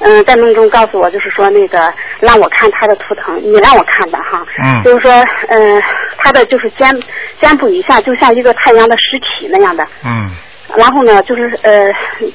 [0.00, 5.12] 嗯、在梦中告诉我，就是说那个让我看他的图腾，你让我看的哈，嗯就是说，
[5.48, 5.82] 嗯、
[6.18, 6.88] 他的就是肩
[7.40, 10.30] 肩部以下就像一个太阳的实体那样的，嗯
[10.76, 11.86] 然后呢，就是呃，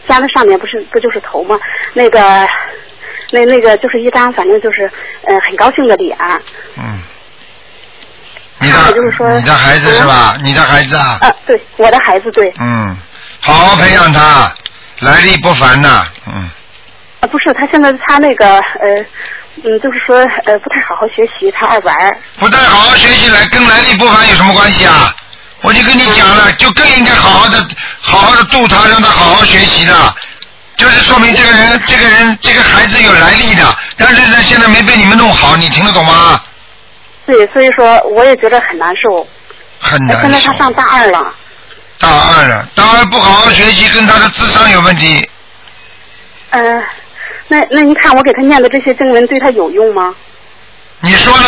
[0.07, 1.59] 肩的上面不是不就是头吗？
[1.93, 2.19] 那个，
[3.32, 4.89] 那那个就是一张，反正就是
[5.25, 6.17] 呃很高兴的脸。
[6.77, 7.01] 嗯。
[8.63, 10.38] 你的就是说你的孩子是吧？
[10.41, 11.17] 你的孩子啊。
[11.19, 12.53] 啊，对，我的孩子对。
[12.59, 12.95] 嗯，
[13.42, 14.54] 好好培养他，
[15.00, 16.50] 来历不凡呐，嗯。
[17.20, 18.88] 啊，不是，他现在他那个呃，
[19.64, 21.96] 嗯，就是说呃不太好好学习，他爱玩。
[22.39, 25.14] 不太好好学习来跟来历不凡有什么关系啊？
[25.62, 27.64] 我就跟你讲了，就更应该好好的、
[28.00, 29.94] 好好的度他，让他好好学习的。
[30.78, 33.64] 就是说明这个人、这个人、这个孩子有来历的，
[33.98, 36.42] 但是呢，现在没被你们弄好，你听得懂吗？
[37.28, 39.28] 对，所以说我也觉得很难受。
[39.80, 41.20] 很难受现在他上大二了。
[42.02, 45.30] 大二了，大二不好好学习，跟他的智商有问题。
[46.49, 46.84] 嗯、
[47.47, 50.14] 那那您看我给他念的这些经文对他有用吗？
[50.99, 51.47] 你说呢？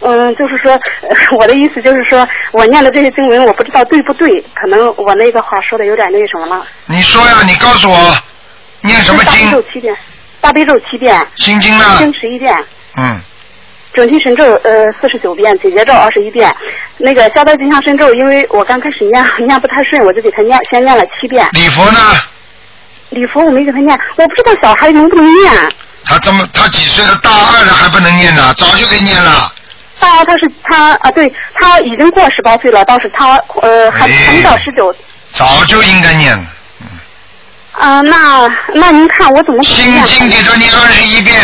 [0.00, 6.64] 嗯，就是说，呃我的意思就是说，我念的这些经文，我不知道对不对，可能我那个话说的有点那什么了。
[6.86, 8.16] 你说呀，你告诉我，
[8.80, 9.50] 念什么经大悲经？
[9.50, 9.96] 咒七遍，
[10.40, 12.12] 大悲咒七遍，心经呢心？
[12.12, 12.56] 经十一遍，
[12.96, 13.20] 嗯，
[13.98, 16.54] 准提神咒呃四十九遍，解结咒二十一遍。
[16.98, 21.44] 那个消灾吉祥神咒，因为我刚开始念 念不太顺，我就给他念先念了七遍。
[21.50, 21.98] 礼佛呢？
[23.10, 25.52] 礼佛我没给他念，我不知道小孩能不能念。
[26.04, 27.18] 他怎么他几岁了？
[27.24, 28.54] 大二了还不能念呢？
[28.56, 29.52] 早就给念了。
[29.98, 34.94] 大二他是他啊，对他已经过十八岁了，倒是他呃还哎还没到十九。
[35.32, 36.44] 早就应该念了。
[37.72, 40.04] 啊、那那您看我怎么心念？
[40.04, 41.34] 经给他念二十一遍，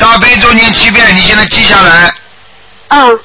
[0.00, 2.10] 大悲咒念七遍，你现在记下来。
[2.88, 3.20] 嗯，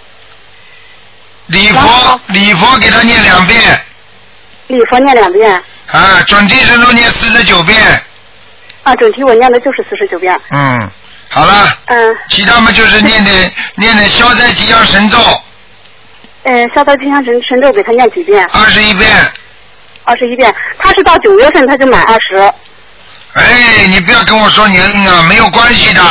[1.47, 3.81] 礼佛礼佛给他念两遍，
[4.67, 7.81] 礼佛念两遍，啊，准提神咒念四十九遍，
[8.83, 10.37] 啊，准提我念的就是四十九遍。
[10.51, 10.91] 嗯，
[11.29, 15.17] 好了，嗯，其他嘛就是念点念点消灾吉祥神咒
[16.43, 18.45] 呃，消灾吉祥神神咒给他念几遍？
[18.53, 19.09] 二十一遍。
[20.03, 20.53] 二十一遍。
[20.77, 22.37] 他是到九月份他就满二十。
[23.33, 26.01] 哎，你不要跟我说年龄啊，没有关系的。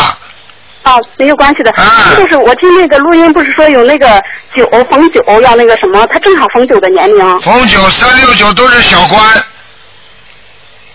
[0.85, 1.71] 哦，没有关系的。
[1.73, 4.23] 啊就是我听那个录音，不是说有那个
[4.55, 7.41] 九逢九要那个什么，他正好逢九的年龄。
[7.41, 9.21] 逢九、三六九都是小官，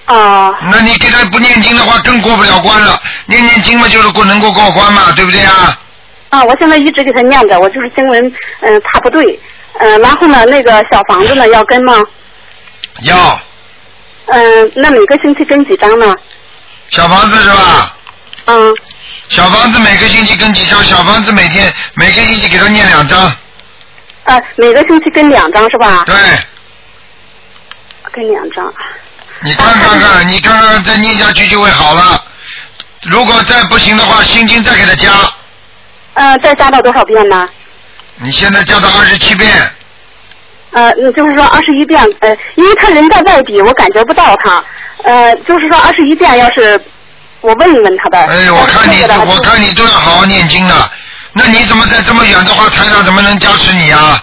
[0.06, 3.00] 啊、那你给他不念经的话，更过不了关了。
[3.26, 5.80] 念念经嘛，就是过能够过关嘛，对不对啊？
[6.30, 9.40] 啊，我现在一直给他念着，我就是经文嗯、怕不对，
[9.80, 11.94] 嗯、然后呢那个小房子呢要跟吗？
[13.04, 13.40] 要
[14.28, 16.14] 嗯、那每个星期跟几张呢？
[16.92, 17.96] 小房子是吧？
[18.46, 18.74] 嗯，
[19.30, 20.84] 小房子每个星期跟几张？
[20.84, 23.32] 小房子每天每个星期给他念两张。
[24.24, 26.04] 呃，每个星期跟两张是吧？
[26.06, 26.16] 对，
[28.12, 28.74] 跟两张。
[29.42, 32.24] 你看看看，你看看再念下去就会好了。
[33.04, 35.10] 如果再不行的话，心经再给他加。
[36.16, 37.48] 呃，再加到多少遍呢？
[38.18, 39.50] 你现在加到二十七遍，
[40.72, 44.62] 呃，嗯就是说二十一遍，呃，因为他人在外地，我感觉不到他，
[45.04, 46.78] 呃，就是说二十一遍，要是
[47.42, 48.18] 我问一问他的。
[48.18, 50.92] 哎，我看你我看你都要好好念经了。
[51.34, 54.22] 那你怎么在这么远的话，台长怎么能加持你啊？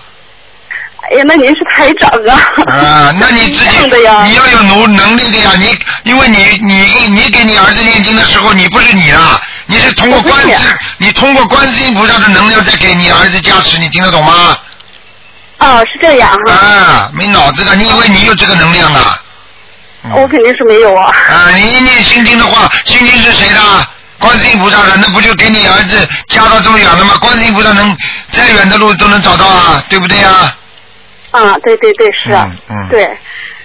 [1.09, 2.41] 哎呀，那您是台长啊。
[2.67, 3.71] 啊， 那你自己。
[4.25, 14.59] 你要有能能力的呀，你因为你你你给你儿子念经的时候，你不是你啊，你是通过观世，你通过观世音菩萨的能量在给你儿子加持，你听得懂吗？
[15.59, 16.53] 哦，是这样哈。
[16.53, 19.19] 啊，没脑子的，你以为你有这个能量啊？
[20.11, 21.11] 嗯我肯定是没有啊。
[21.29, 23.61] 啊，你一念心经的话，心经是谁的？
[24.19, 27.17] 观世音菩萨的，那不就给你儿子加到这么远了吗？
[27.21, 27.95] 观世音菩萨能
[28.31, 30.57] 再远的路都能找到啊，对不对啊？
[31.33, 32.33] 啊，对对对，是。
[32.33, 33.19] 嗯嗯对，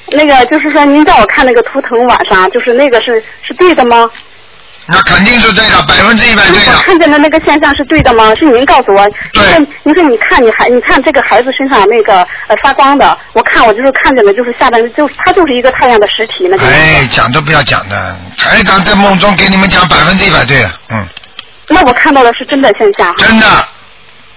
[0.08, 4.10] 那个就是说，您叫我看那个图腾晚上，就是那个是是对的吗？
[4.92, 6.74] 那肯定是对的，百分之一百对的。
[6.74, 8.34] 我看见的那个现象是对的吗？
[8.36, 9.08] 是您告诉我。
[9.34, 9.44] 对
[9.84, 16.66] 您说你看你孩你看这个孩子身上那个呃发光的，我看我就是看见的就是下边就是他就是一个太阳的实体那个。
[16.68, 21.08] 哎，讲都不要讲的，台长在梦中给你们讲百分之一百对的，嗯，
[21.70, 23.16] 那我看到的是真的现象。
[23.18, 23.48] 真的，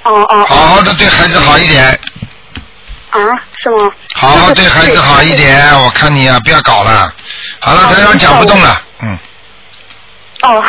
[0.04, 1.84] 哦哦好好的对孩子好一点，
[3.10, 3.18] 啊，
[3.62, 3.90] 是吗？
[4.14, 7.12] 好好对孩子好一点，我看你啊，不要搞了。
[7.58, 8.83] 好了，台长讲不动了，嗯
[10.44, 10.62] 哦，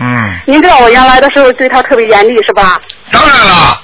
[0.00, 2.80] 嗯，您知道我原来的时候对他特别严厉是吧？
[3.10, 3.82] 当然了，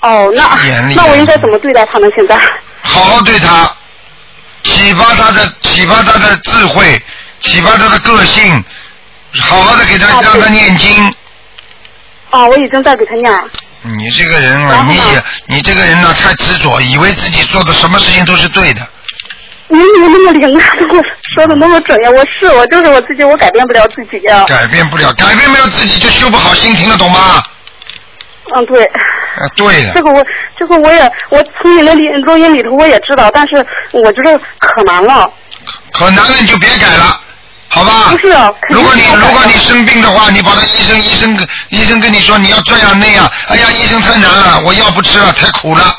[0.00, 2.08] 哦，那严厉那我应该怎么对待他呢？
[2.16, 2.38] 现在？
[2.82, 3.70] 好好对他，
[4.62, 7.00] 启发他的启发他的智慧，
[7.40, 8.64] 启发他的个性，
[9.40, 11.12] 好好的给他啊让他念经。
[12.30, 13.44] 啊，我已经在给他念了。
[13.82, 18.80] 你这个人啊，你也你这个人呢、太执着，以为自己做的什么事情都是对的。
[19.68, 20.64] 你怎么那么灵啊？
[21.34, 22.10] 说的那么准呀？
[22.10, 24.44] 我是我就是我自己，我改变不了自己呀。
[24.46, 27.42] 改变不了，改变不了自己就修不好心，听得懂吗？
[28.54, 28.84] 嗯，对。
[28.84, 30.24] 啊，对这，个我
[30.58, 33.56] 这个我也我从你那里录音里头我也知道，但是
[33.92, 35.30] 我觉得可难了。
[35.92, 37.20] 可难了你就别改了，
[37.68, 38.12] 好吧？
[38.12, 38.28] 不是
[38.70, 45.94] 如果你如果你生病的话，你把他医生医生医生跟你说你要这样那样，哎呀，医生太难了，我药不吃了，太苦了，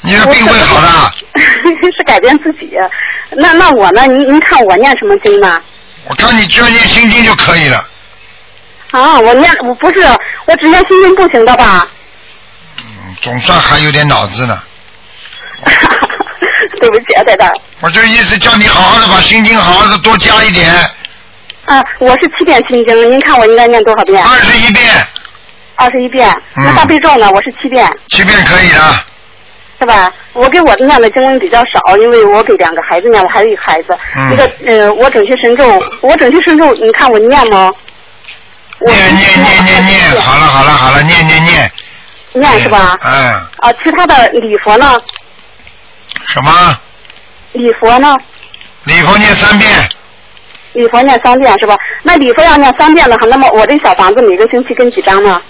[0.00, 0.88] 你的病会好的。
[1.96, 2.72] 是改变自己。
[3.32, 4.06] 那那我呢？
[4.06, 5.60] 您您看我念什么经呢？
[6.06, 7.86] 我看你只要念心经就可以了。
[8.92, 9.98] 啊，我念我不是
[10.46, 11.86] 我只念心经不行的吧？
[12.78, 14.62] 嗯，总算还有点脑子呢。
[16.80, 17.50] 对不起啊，太太。
[17.80, 20.72] 我就意思叫你好好的把心经好好的多加一点，
[21.66, 24.24] 啊，我是七遍心经，您看我应该念多少遍？
[24.24, 24.86] 二十一遍，
[25.74, 26.28] 二十一遍。
[26.56, 27.28] 嗯那大悲咒呢？
[27.30, 29.04] 我是七遍，七遍可以的。
[29.78, 30.12] 是吧？
[30.32, 33.96] 我给我念的经文比较少，因为我给两个孩子念，我还有一个孩子。
[34.16, 37.72] 嗯那个呃，我准提神咒，我准提神咒，你看我念吗？
[38.80, 41.70] 我念念念念念，好了好了好了，念念念，
[42.32, 42.98] 念是吧？
[43.04, 43.34] 嗯。
[43.58, 44.96] 啊，其他的礼佛呢？
[46.26, 46.78] 什么？
[47.52, 48.16] 礼佛呢？
[48.84, 49.70] 礼佛念三遍。
[50.72, 51.76] 礼佛念三遍是吧？
[52.02, 55.40] 那礼佛要念三遍的话，那么我这小房子每个星期跟几张呢？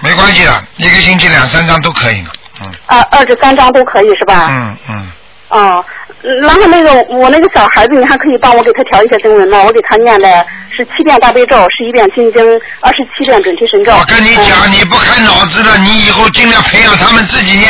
[0.00, 2.28] 没关系的，一个星期两三张都可以呢。
[2.86, 4.48] 啊，二至三张都可以是吧？
[4.50, 5.10] 嗯嗯。
[5.48, 5.84] 哦，
[6.42, 9.60] 然后那个我那个小孩子，你还可以帮我给他调一些经文吗？
[9.64, 13.92] 我给他念的是七遍大悲咒，十一遍心经，二十七遍准提神咒。
[13.92, 17.68] 我跟你讲，你不开脑子的，你以后尽量培养他们自己念。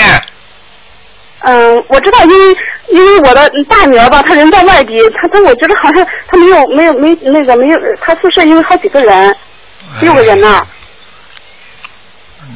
[1.43, 2.57] 嗯，我知道，因为
[2.91, 9.35] 因为我的大女儿吧，她人在外地，她她我觉得好像她没有没有没那个没有，她宿舍因为好几个人，
[10.03, 10.61] 六个人呢。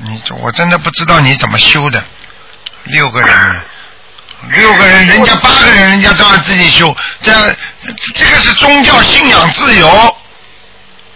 [0.02, 2.02] 你我真的不知道你怎么修的，
[2.84, 3.62] 六个人，
[4.52, 7.32] 六个人，人家八个人，人家照样自己修，这
[8.14, 10.16] 这个是宗教信仰自由。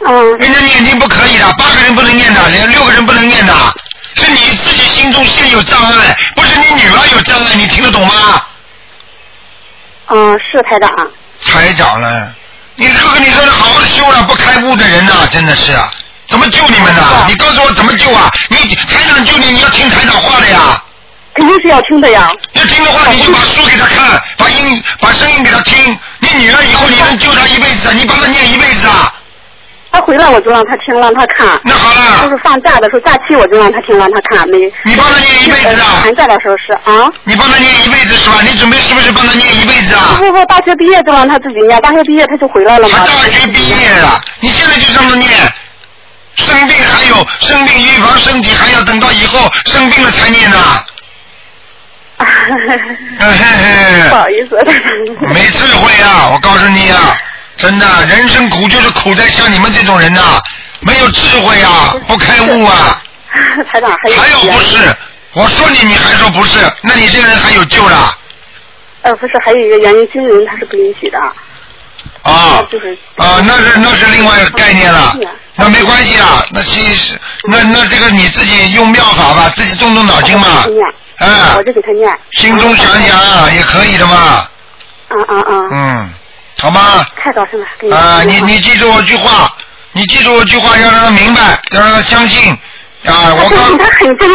[0.07, 0.39] 嗯。
[0.39, 3.53] 人家念经不可以的，八个人不能念的，连六个人不能念的，
[4.14, 8.43] 是你自己心中现有障碍，不是你女儿有障碍，你听得懂吗？
[10.11, 10.91] 嗯，是台长。
[11.45, 12.35] 台长了，
[12.77, 15.91] 你这个你说的好好的修了，不开悟的人呐、真的是啊，
[16.29, 17.27] 怎么救你们呢？
[17.29, 18.31] 你告诉我怎么救啊？
[18.49, 20.83] 你台长救你，你要听台长话的呀。
[21.39, 22.28] 肯定是要听的呀。
[22.55, 25.97] 要听的话，你就把书给他看，把音把声音给他听。
[26.18, 27.93] 你女儿以后你能救她一辈子啊？
[27.95, 29.14] 你帮她念一辈子啊？
[29.91, 31.59] 他回来我就让他听，让他看。
[31.64, 32.22] 那好了。
[32.22, 34.47] 就是放假的时候，假期我就让他听，让他看。
[34.51, 34.59] 没。
[34.84, 36.03] 你帮他念一辈子啊？
[36.03, 37.09] 寒假的时候是啊。
[37.24, 38.36] 你帮他念一辈子是吧？
[38.45, 40.16] 你准备是不是帮他念一辈子啊？
[40.18, 42.99] 不不不，大学毕业就让他自己念，大学毕业他就回来了嘛。
[42.99, 45.30] 他大学毕业了，你现在就这么念。
[46.36, 50.57] 生病还有生病预防身体，还要等到以后生病了才念呢。
[54.11, 54.59] 不好意思。
[55.33, 56.31] 没智慧啊！
[56.33, 57.16] 我告诉你啊，
[57.57, 60.21] 真的，人生苦就是苦在像你们这种人呐、
[60.81, 63.01] 没有智慧啊，不开悟啊。
[63.71, 64.16] 台长还有。
[64.16, 64.77] 还有不是？
[65.35, 66.59] 我说你，你还说不是？
[66.83, 68.19] 那你这个人还有救了？
[69.03, 71.19] 呃，不是，还有一个原因，经人他是不允许的。
[72.29, 72.64] 啊
[73.16, 75.14] 啊，那是那是另外一个概念了，
[75.57, 77.18] 那没关系啊，那其实
[77.51, 80.64] 那那这个你自己用妙法吧，自己动动脑筋嘛，
[81.18, 82.09] 啊我就给他念。
[82.33, 84.14] 心中想想啊也可以的嘛，
[85.09, 85.68] 啊啊啊。
[85.72, 86.11] 嗯，
[86.61, 87.05] 好吗？
[87.16, 89.51] 太高兴了，给啊，你你记住我句话，
[89.93, 91.41] 你记住我句话，要让他明白，
[91.72, 92.57] 要让他相信。
[93.07, 93.79] 啊，我刚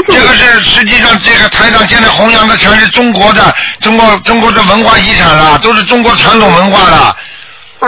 [0.08, 7.16] 这个是实际上这个台上现在弘扬的全是中国的中国中国的文化遗产了，都是中国传统文化了。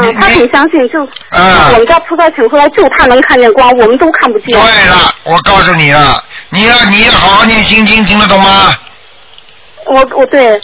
[0.02, 4.48] 嗯，他挺相信，就啊我们家菩萨请回来，就他能看见光，我们都看不见。
[4.52, 8.76] 对了，我告诉你了，你要你要好好念心经，听得懂吗？
[9.86, 10.60] 我我对。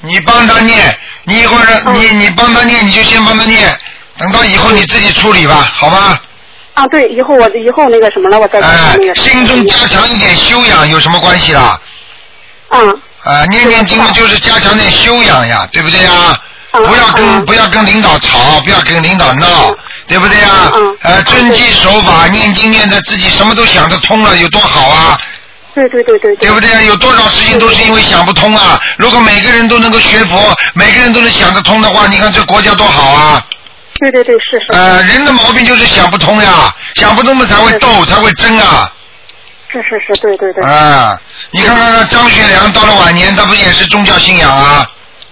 [0.00, 3.76] 你帮他念，你一会儿你你帮他念，你就先帮他念，
[4.16, 6.16] 等到以后你自己处理吧，好吗？
[6.74, 8.60] 啊，对，以后我以后那个什么了，我再。
[8.60, 11.80] 哎心中加强一点修养有什么关系啦？
[12.68, 13.02] 嗯。
[13.24, 16.40] 啊，念念经嘛，就是加强点修养呀，对不对呀？
[16.72, 19.74] 不要跟不要跟领导吵，不要跟领导闹，
[20.06, 20.70] 对不对呀？
[21.02, 25.18] 呃，遵纪守法，念经念的自己什么都想得通了，有多好啊！
[25.74, 26.36] 对对对对。
[26.36, 26.82] 对不对啊？
[26.82, 28.80] 有多少事情都是因为想不通啊！
[28.98, 33.44] 如果每个人都能够学佛，每个人都能想得通的话，你看这国家多好啊！
[34.00, 34.66] 对对对，是是。
[34.70, 38.92] 呃，人的毛病就是想不通呀，想不通的才会斗，才会争啊！
[39.70, 40.64] 是是是，对对对。
[40.64, 41.18] 啊，
[41.50, 44.86] 你看看看张学良到了晚年，他不也是宗教信仰啊？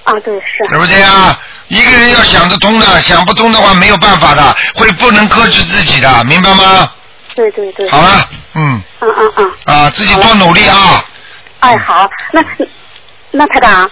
[0.06, 0.68] 啊，对是。
[0.70, 1.38] 对不对啊？
[1.68, 6.90] 一个人要想得通的，想不通的话没有办法的，会不能克制自己的，明白吗？
[7.34, 7.88] 对对对。
[7.90, 9.52] 好了，嗯，嗯嗯嗯。
[9.64, 11.04] 啊，自己多努力啊！
[11.60, 12.40] 哎，好，那
[13.32, 13.90] 那台长。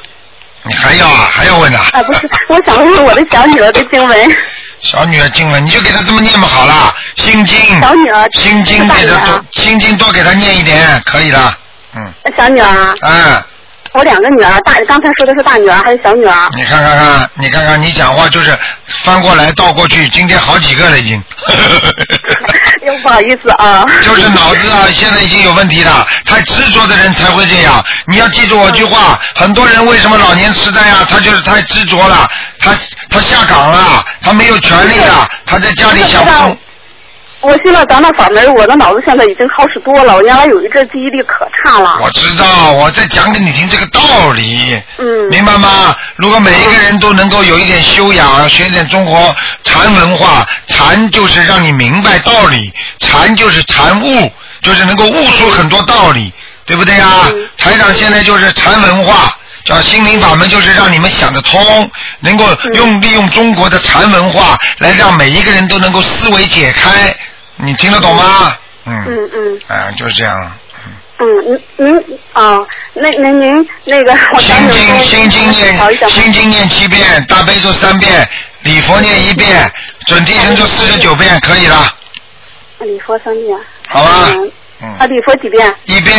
[0.62, 1.28] 你还要啊？
[1.30, 1.84] 还要问啊？
[1.92, 4.36] 啊，不是，我想问问我的小女儿的经文。
[4.80, 7.58] 小女儿经文，你就给她这么念嘛好了，心经。
[7.80, 8.28] 小女儿。
[8.32, 11.54] 心经给她多，心经多给她念一点，可以的。
[11.96, 12.14] 嗯。
[12.36, 12.94] 小女儿啊。
[13.02, 13.44] 嗯。
[13.94, 16.48] 我两个女儿，大刚才说的是大女儿，还是小女儿。
[16.56, 18.56] 你看看看，你看看你讲话就是
[19.04, 21.22] 翻过来倒过去，今天好几个了已经。
[22.86, 23.86] 又不好意思啊。
[24.02, 26.04] 就是脑子啊，现在已经有问题了。
[26.26, 27.82] 太执着的人才会这样。
[28.06, 31.06] 你要记住我句话，很多人为什么老年痴呆啊？
[31.08, 32.28] 他就是太执着了，
[32.58, 32.72] 他
[33.08, 36.58] 他下岗了，他没有权利了，他在家里想不通。
[37.44, 40.16] 我现在咱那法门，我的脑子现在已经好使多了。
[40.16, 41.98] 我原来有一阵记忆力可差了。
[42.00, 44.82] 我知道，我在讲给你听这个道理。
[44.96, 45.28] 嗯。
[45.28, 45.94] 明白吗？
[46.16, 54.32] 如果每一个人都能够有一点修养，学点中国禅文化，禅就是让你明白道理，禅就是禅悟，
[54.62, 56.32] 就是能够悟出很多道理，
[56.64, 57.30] 对不对啊？
[57.58, 59.36] 台长现在就是禅文化。
[59.64, 61.90] 叫心灵法门，就是让你们想得通，
[62.20, 67.16] 能够用利用中国的禅文化来让每一个人都能够思维解开，
[67.64, 68.56] 你听得懂吗？
[68.86, 69.60] 嗯嗯嗯。
[69.68, 70.56] 哎，就是这样了。
[71.18, 71.26] 嗯，
[71.78, 72.58] 您您啊，
[72.92, 78.28] 那那您那个，心经心经念心经念七遍，大悲咒三遍，
[78.62, 79.70] 礼佛念一遍，
[80.06, 81.94] 准提神咒四十九遍，可以了，
[82.80, 83.58] 礼佛三遍。
[83.88, 84.32] 好吧？
[84.34, 84.52] 嗯
[84.82, 85.72] 嗯啊，礼佛几遍？
[85.84, 86.18] 一遍，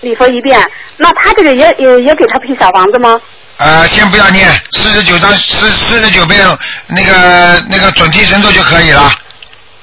[0.00, 0.60] 礼佛一遍。
[0.96, 3.20] 那他这个也也也给他批小房子吗？
[3.58, 6.44] 呃，先不要念，四十九张四四十九遍
[6.88, 9.12] 那个那个准提神咒就可以了。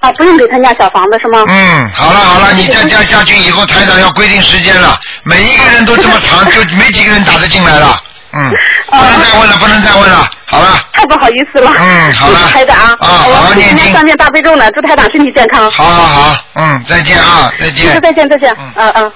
[0.02, 1.46] 啊，不用给他家小房子是吗？
[1.48, 8.02] 嗯，好了好了，你再这样下去以后，台长要规定时间了，每一个人都这么长，就没几个人打得进来了。
[8.34, 8.50] 嗯，
[8.90, 10.84] 不能再问了，不能再问了，好了。
[10.94, 11.72] 太不好意思了。
[11.78, 15.70] 嗯好了谢谢台长啊好我好念经今天三遍大悲咒呢，祝台长身体健康。
[15.70, 18.02] 好好好，嗯，再见啊，再见。
[18.02, 18.52] 再见，再见。
[18.58, 19.12] 嗯嗯嗯。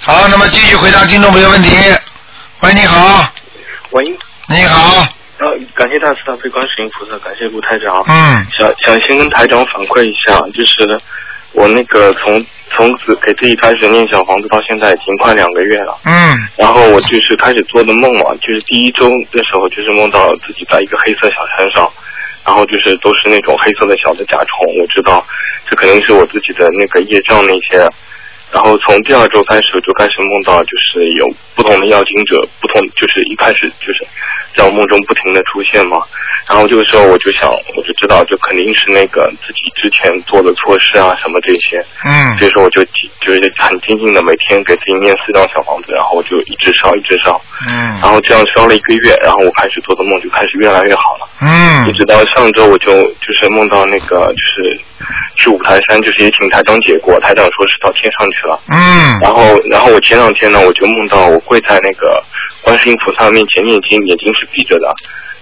[0.00, 1.76] 好，那么继续回答听众朋友问题。
[2.60, 3.26] 喂，你好，
[3.90, 4.04] 喂，
[4.48, 5.06] 你好，
[5.40, 8.04] 呃，感谢大慈大悲观世音菩萨，感谢卢台长。
[8.06, 11.00] 嗯，想想先跟台长反馈一下，就是
[11.52, 12.44] 我那个从
[12.76, 15.98] 从此给自己开始念小房子到现在已经快两个月了。
[16.04, 16.12] 嗯
[16.58, 21.90] 然后我就是开始做的梦嘛，就是第一周的时候，就是梦到自己在一个黑色小山上，
[22.44, 25.24] 然后就是都是那种黑色的小的甲虫，我知道
[25.70, 27.88] 这肯定是我自己的那个业障那些。
[28.52, 34.04] 然后从第二周开始就开始梦到，就是有不同的要经者，不同就是一开始就是
[34.56, 36.02] 在我梦中不停的出现嘛。
[36.48, 41.78] 然后这个时候我就想，我就知道，就肯定是那个自己之前做的错事啊什么这些。
[42.04, 42.82] 嗯所以说我就
[43.20, 51.28] 就是很静静的每天给自己念四张小房子，然后我就一直烧一直烧，嗯然后这样烧了一个月，然后我开始做的梦就开始越来越好了。
[51.40, 54.80] 嗯一嗯直到上周我就就是梦到那个就是
[55.36, 58.60] 去五台山，就是也请台长解过，台长说是到天上去了。
[58.68, 62.22] 嗯然后然后我前两天呢，我就梦到我跪在那个
[62.62, 64.94] 观世音菩萨面前念经，眼睛是闭着的。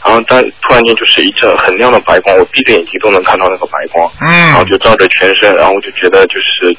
[0.04, 4.08] 然后但突然间就是一阵很亮的白光，我闭着眼睛都能看到那个白光。
[4.22, 6.74] 嗯然后嗯就照着全身，然后我就觉得就是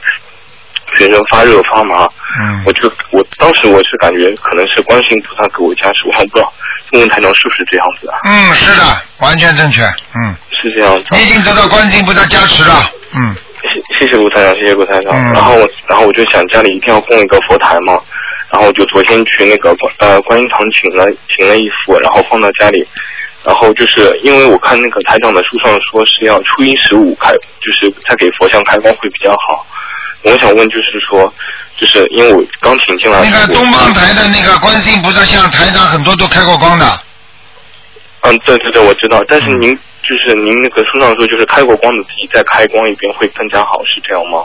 [0.97, 2.07] 全身发热发麻，
[2.41, 6.51] 嗯我就我当时我是感觉可能是观世音菩萨给我加持，我还不知道
[6.91, 8.17] 问问台长是不是这样子啊？
[8.23, 8.83] 嗯，是的，
[9.19, 9.83] 完全正确，
[10.15, 11.05] 嗯，是这样子。
[11.11, 12.73] 你已经得到观世音菩萨加持了，
[13.15, 15.13] 嗯谢谢谢卢台长，谢谢卢台长。
[15.13, 17.99] 嗯然后我然后我就想家里一定要供一个佛台嘛，
[18.51, 21.05] 然后我就昨天去那个观呃观音堂请了
[21.35, 22.85] 请了一副，然后放到家里。
[23.41, 29.65] 然后就是因为我看那个台长的书上说是要初一十五开，就是他给佛像开光会比较好。
[30.23, 31.33] 我想问就是说，
[31.79, 36.85] 就是因为我刚请进来，那个东方台的那个观世音菩萨像，台上很多都开过光的，
[38.21, 39.23] 嗯，对对对，我知道。
[39.27, 44.43] 但是您就是您那个书上说，就是开过光的自己再开光一遍会更加好，是这样吗？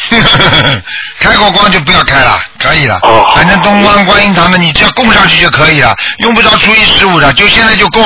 [1.18, 2.98] 开过光就不要开了，可以了。
[3.02, 8.02] 哦反正东方观音堂的，你只要供上去就可以了，用不着初一十五的，就现在就供。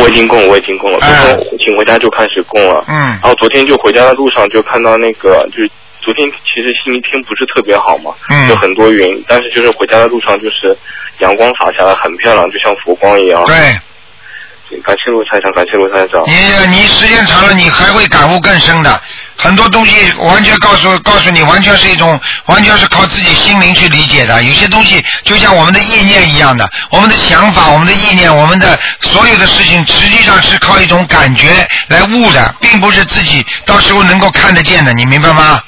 [0.00, 0.98] 我已经供，我已经供了。
[1.00, 2.84] 昨哎天请回家就开始供了。
[2.88, 5.70] 嗯然后昨天就回家的路上就看到那个，就是
[6.00, 10.76] 昨天其实星期天不是特别好嘛，嗯有很多云，但是就是回家的路上就是
[11.18, 13.44] 阳光洒下来很漂亮，就像佛光一样。
[13.46, 16.22] 对，感谢卢台长，感谢卢台长。
[16.26, 16.32] 你
[16.68, 19.00] 你时间长了，你还会感悟更深的。
[19.36, 24.42] 很多东西完全告诉告诉你，完全是一种，完全是靠自己心灵去理解的。
[24.42, 31.48] 有些东西就像我们的意念一样的，我们的想法、我们的意念、我们的所有的事情，实际上是靠一种感觉
[31.88, 34.92] 来悟的，并不是自己到时候能够看得见的。
[34.94, 35.62] 你明白吗？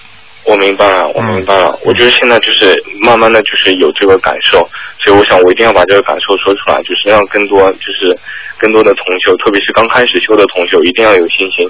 [0.45, 1.79] 我明白了，我明白了。
[1.85, 4.67] 我就是现在就是慢慢的就是有这个感受，
[5.05, 8.19] 所以我想我一定要把这个感受说出来，就是让更多就是
[8.59, 11.67] 更多的同修，特别是刚开始修的同修，一定要有信心。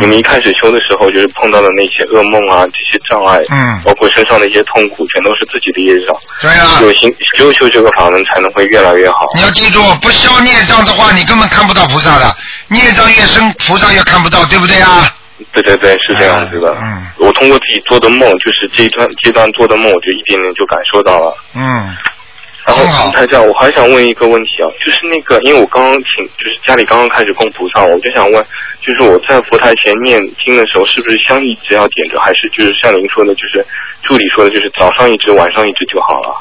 [0.00, 6.16] 你们一开始修的时候，就是碰到的那些噩梦啊，这些障碍，嗯包括身上的一些痛苦，全都是自己的业障。
[6.40, 9.26] 对啊有心修修这个法门，才能会越来越好。
[9.34, 12.34] 你要记住，不消孽障的话，你根本看不到菩萨的。
[12.68, 15.14] 孽障越深，菩萨越看不到，对不对啊？
[15.52, 16.74] 对对对，是这样子的。
[16.80, 21.36] 嗯我通过自己做的梦，就是这一段这段做的梦，我就一点点就感受到了。
[21.54, 21.94] 嗯
[22.64, 28.46] 然后台长，我还想问一个问题啊，就是那个，因为我刚刚请，就是家里刚刚开始供菩萨，我就想问，
[28.80, 33.66] 就是我在佛台前念经的时候，是不是香一直要点着，还是就是像您说的，就是
[34.04, 36.34] 助理说的，就是早上一支，晚上一支就好了？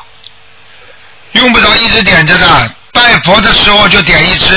[1.34, 2.46] 用不着一直点着的，
[2.94, 4.54] 拜佛的时候就点一支，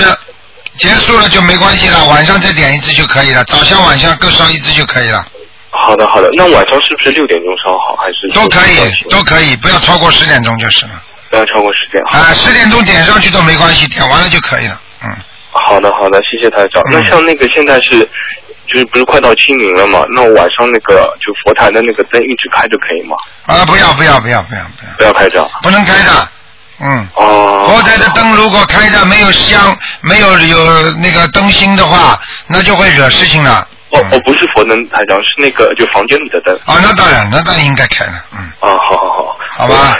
[0.77, 5.25] 结束了就没关系了，晚上再点一支就可以了，早上晚上各烧一支就可以了，
[5.71, 11.03] 好的好的，那晚上是不是六点钟烧好，还是都可以，都可以，不要超过十点钟就是了。
[11.35, 12.01] 不要超过十点？
[12.07, 14.81] 啊，十点钟点上去都没关系，点完了就可以了。
[15.03, 15.11] 嗯，
[15.51, 16.81] 好的好的，谢谢台长。
[16.93, 18.09] 那像那个现在是，
[18.69, 20.05] 就是不是快到清明了嘛？
[20.15, 23.17] 那晚上那个就佛台的那个灯一直开着可以吗？
[23.47, 25.51] 啊，不要不要不要不要不要，不要开着。
[25.61, 26.29] 不能开的。
[26.81, 27.09] 嗯。
[27.17, 27.67] 哦。
[27.69, 32.17] 佛台的灯如果开着没有香，没有有那个灯芯的话，
[32.47, 33.67] 那就会惹事情了。
[33.91, 36.55] 哦哦，不是佛灯台长，是那个就房间里的灯。
[36.65, 38.39] 啊，那当然，那当然应该开了，嗯。
[38.61, 39.97] 啊，好好好，好吧。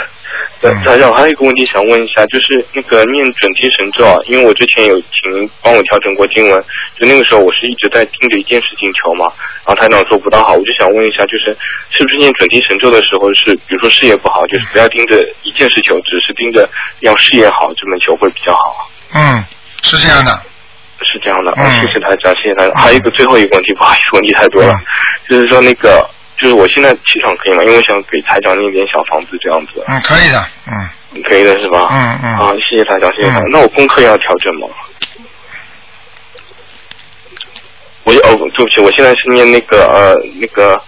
[0.61, 6.63] 呃，台长，还有一个问题想问一下，就是那个念准提神咒啊，因为我之前有请您帮我调整过经文，
[6.99, 9.25] 就那个时候我是一直在盯着一件事情求嘛，
[9.65, 11.55] 然后台长说不大好，我就想问一下，就是
[11.91, 16.67] 是不是念准提神咒的时候是，比如说事业不好，就是不要盯着一件事求，只是盯着
[17.01, 18.89] 要事业好这么求会比较好。
[19.13, 19.43] 嗯，
[19.83, 20.31] 是这样的。
[21.03, 22.73] 是这样的，嗯谢谢台长，谢谢台长。
[22.81, 24.71] 还有一个最后一个问题，不好意思，问题太多了，
[25.29, 27.63] 就是说那个，就是我现在气场可以吗？
[27.63, 31.87] 因为我想给台长念点小房子这样子，嗯，可以的，嗯可以的是吧？
[31.91, 32.33] 嗯嗯。
[32.39, 33.49] 啊，谢谢台长，谢谢台长。
[33.51, 34.67] 那我功课要调整吗？
[38.03, 40.79] 我哦，对不起，我现在是念那个呃那个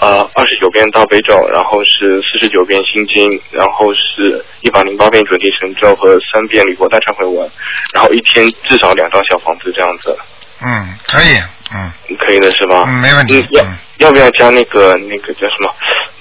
[0.00, 7.48] 呃二十九遍大悲咒，然后是四十九遍心经，然后是一百零八遍准提神咒和三遍礼佛大忏悔文，
[7.94, 10.18] 然后一天至少两张小房子这样子，
[10.64, 11.38] 嗯，可以，
[11.72, 12.82] 嗯可以的是吧？
[12.88, 13.62] 嗯，没问题，要
[14.00, 15.70] 要不要加那个那个叫什么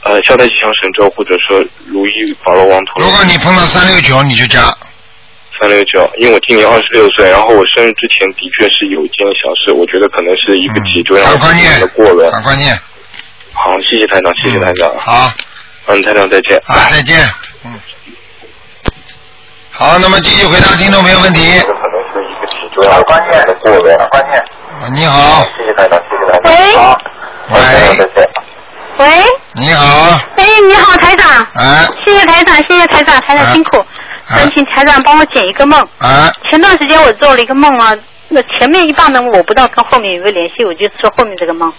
[0.03, 3.05] 呃消灾吉祥神咒，或者说如意宝罗王陀罗？
[3.05, 4.61] 如果你碰到三六九，你就加。
[5.59, 12.31] 三六九，因为我今年二十六岁，然后我生日之前的确是有一件小事，我觉得可能是一个急，就让我关键的过了。
[12.31, 12.71] 很关键。
[13.51, 14.89] 好，谢谢台长，谢谢台长。
[14.97, 15.31] 好，
[15.87, 16.55] 嗯，台长再见。
[16.67, 17.27] 啊，再见。
[17.65, 17.79] 嗯。
[19.71, 21.59] 好，那么继续回答听众朋友问题。
[22.89, 24.33] 好关键的过了，关键。
[24.79, 26.53] 啊你好，谢谢台长，谢谢台长。
[26.53, 26.97] 喂好，
[27.51, 27.59] 喂。
[28.97, 29.07] 喂，
[29.53, 31.27] 你好，哎，你好，台长。
[31.53, 33.83] 啊谢谢台长，谢谢台长，台长辛苦。
[34.27, 35.79] 想请台长帮我解一个梦。
[35.99, 37.95] 啊，前段时间我做了一个梦啊，
[38.27, 41.71] 那前面一半呢我不知道跟后面有没有联系，我就说后面这个梦。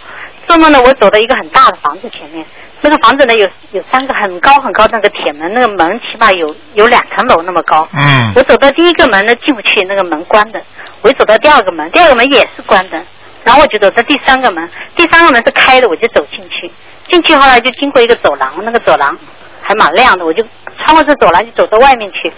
[0.48, 2.44] 做梦呢，我走到一个很大的房子前面，
[2.80, 7.86] 那个房子呢有有三个很高很高的那个铁门，那个门起码有有两层楼那么高。
[7.92, 10.60] 嗯我走到第一个门呢进不去，那个门关的。
[11.02, 12.98] 我又走到第二个门，第二个门也是关的。
[13.44, 16.70] 然后我就走到第三个门，第三个门是开的，我就走进去。
[17.10, 19.16] 进去后来就经过一个走廊，那个走廊
[19.62, 20.44] 还蛮亮的，我就
[20.78, 22.32] 穿过这走廊就走到外面去。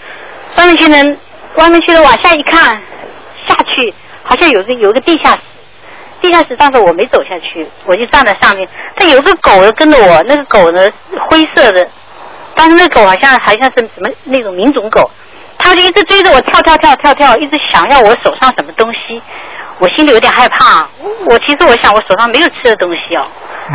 [0.55, 1.17] 外面去呢，
[1.55, 2.81] 外面去了往下一看，
[3.45, 3.93] 下去
[4.23, 5.39] 好像有个有个地下室。
[6.21, 8.67] 地下室当时我没走下去，我就站在上面。
[8.95, 10.89] 但有个狗跟着我，那个狗呢
[11.27, 11.85] 灰色的，
[12.55, 15.11] 但是那狗好像好像是什么那种民种狗，
[15.63, 19.21] 它就一直追着我跳跳跳跳跳，一直想要我手上什么东西。
[19.79, 20.87] 我心里有点害怕，
[21.25, 23.25] 我其实我想我手上没有吃的东西哦。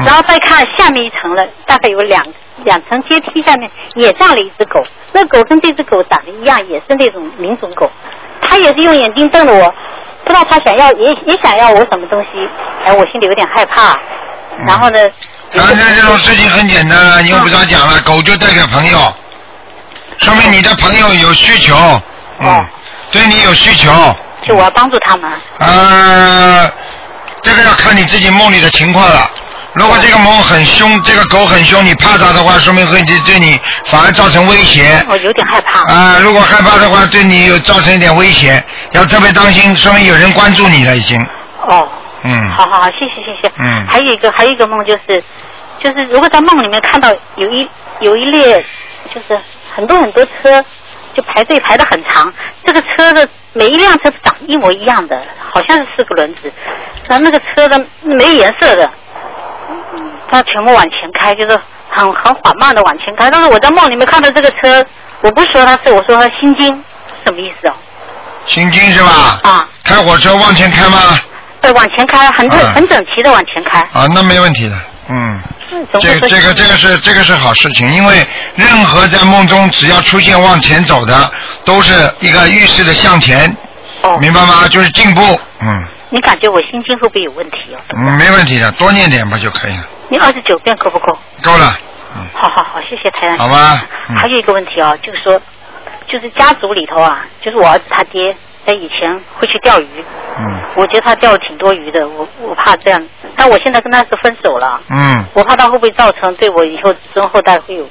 [0.07, 2.22] 然后再看下面一层了，大概有两
[2.64, 4.82] 两层阶梯下面也站了一只狗，
[5.12, 7.91] 那狗跟这只狗长得一样，也是那种民种狗，
[8.41, 9.74] 它也是用眼睛瞪着我，
[10.24, 12.49] 不知道它想要也也想要我什么东西，
[12.84, 13.99] 哎，我心里有点害怕。
[14.66, 15.01] 然后呢，
[15.53, 18.99] 刚才这种事情很简单了，你又不着讲了，狗就代表朋友，
[20.20, 21.74] 说明你的朋友有需求，
[22.40, 22.64] 嗯，
[23.10, 23.90] 对你有需求，
[24.42, 25.30] 就我要帮助他们。
[25.58, 26.70] 呃，
[27.42, 29.30] 这个要看你自己梦里的情况了。
[29.74, 35.04] 如果这个梦很凶，这个狗很凶，你怕它的话，说明会对对你反而造成威胁。
[35.08, 35.80] 我有点害怕。
[35.92, 38.62] 啊、如果害怕的话，对你有造成一点威胁，
[38.92, 41.16] 要特别当心，说明有人关注你了已经。
[41.68, 41.88] 哦，
[42.24, 43.52] 嗯好好好，谢谢谢谢。
[43.58, 45.22] 嗯还有一个还有一个梦就是，
[45.84, 47.68] 就是如果在梦里面看到有一
[48.00, 48.56] 有一列，
[49.14, 49.38] 就是
[49.78, 50.60] 很多很多车，
[51.14, 52.34] 就排队排的很长，
[52.64, 55.16] 这个车的每一辆车长一模一样的，
[55.55, 56.52] 好像是四个轮子，
[57.09, 58.90] 然后那个车的没颜色的，
[60.28, 61.56] 它全部往前开，就是
[61.90, 63.30] 很很缓慢的往前开。
[63.30, 64.84] 但是我在梦里面看到这个车，
[65.20, 66.66] 我不说它是，我说它心经，
[67.24, 67.74] 什么意思哦？
[68.46, 69.38] 心经是吧？
[69.44, 69.68] 啊。
[69.84, 71.16] 开火车往前开吗？
[71.60, 73.78] 对，往前开，很很整齐的往前开。
[73.92, 74.74] 啊，那没问题的，
[75.09, 75.40] 嗯。
[76.01, 81.30] 这这个这个是这个是好事情，因为任何在梦中只要出现往前走的，
[81.64, 83.55] 都是一个预示的向前，
[84.02, 84.66] 哦明白吗？
[84.68, 85.20] 就是进步，
[85.60, 87.78] 嗯你感觉我心经会不会有问题哦？
[87.98, 91.18] 嗯，没问题的，多念点吧就可以了，你二十九遍够不够？
[91.43, 91.78] 够了，
[92.16, 93.36] 嗯好好好，谢谢台长。
[93.36, 93.85] 好吧？
[94.09, 95.39] 嗯还有一个问题哦，就是说，
[96.10, 98.35] 就是家族里头啊，就是我儿子他爹
[98.69, 100.05] 在以前会去钓鱼，
[100.39, 103.03] 嗯我觉得他钓了挺多鱼的，我我怕这样，
[103.35, 107.89] 但我现在跟他是分手了，嗯，我怕他会不会造成对我以后子孙后代会有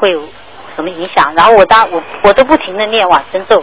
[0.00, 0.22] 会有
[0.74, 1.30] 什么影响？
[1.36, 3.62] 然后我当我我都不停的念往生咒，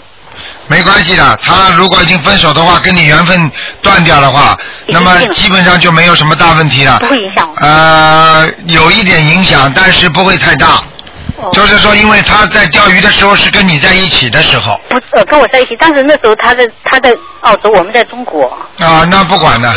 [0.67, 1.35] 没关系的。
[1.37, 3.51] 他如果已经分手的话，跟你缘分
[3.81, 4.55] 断掉的话，
[4.85, 6.99] 那么基本上就没有什么大问题了。
[6.99, 7.55] 不会影响我。
[7.65, 10.67] 呃，有一点影响，但是不会太大。
[11.41, 18.45] 哦就是说，因为他在钓鱼的时候是跟你在一起的时候不呃跟我在一起，但是那时候他在他在澳洲，我们在中国，
[18.79, 19.69] 啊，那不管的，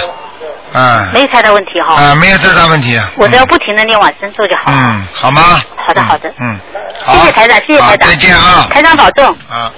[0.73, 1.95] 啊没有太大问题哈。
[1.95, 3.01] 啊，没有太大问题。
[3.17, 4.87] 我只要不停的念往生咒就好了。
[4.91, 5.61] 嗯，好吗？
[5.87, 6.59] 好的好的，嗯，
[7.07, 8.09] 谢谢台长，谢谢台长。
[8.09, 9.27] 再见啊台长保重。
[9.51, 9.73] 啊。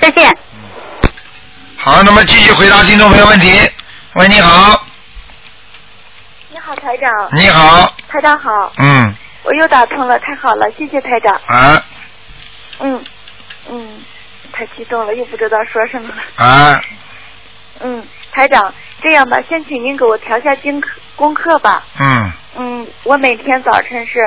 [0.00, 0.36] 再见。
[1.76, 3.58] 好，那么继续回答听众朋友问题。
[4.14, 4.80] 喂，你好
[6.50, 6.74] 你好。
[6.76, 7.10] 台长。
[7.32, 7.92] 你好。
[8.08, 8.72] 台长好。
[8.78, 9.14] 嗯。
[9.44, 11.34] 我又打通了，太好了，谢谢台长。
[11.46, 11.82] 啊
[12.80, 13.04] 嗯
[13.68, 14.02] 嗯，
[14.52, 16.22] 太激动了，又不知道说什么了。
[16.36, 16.80] 啊，
[17.80, 21.84] 嗯，台长，这样吧，先请您给我调下经课功课吧。
[22.00, 24.18] 嗯嗯，我每天早晨是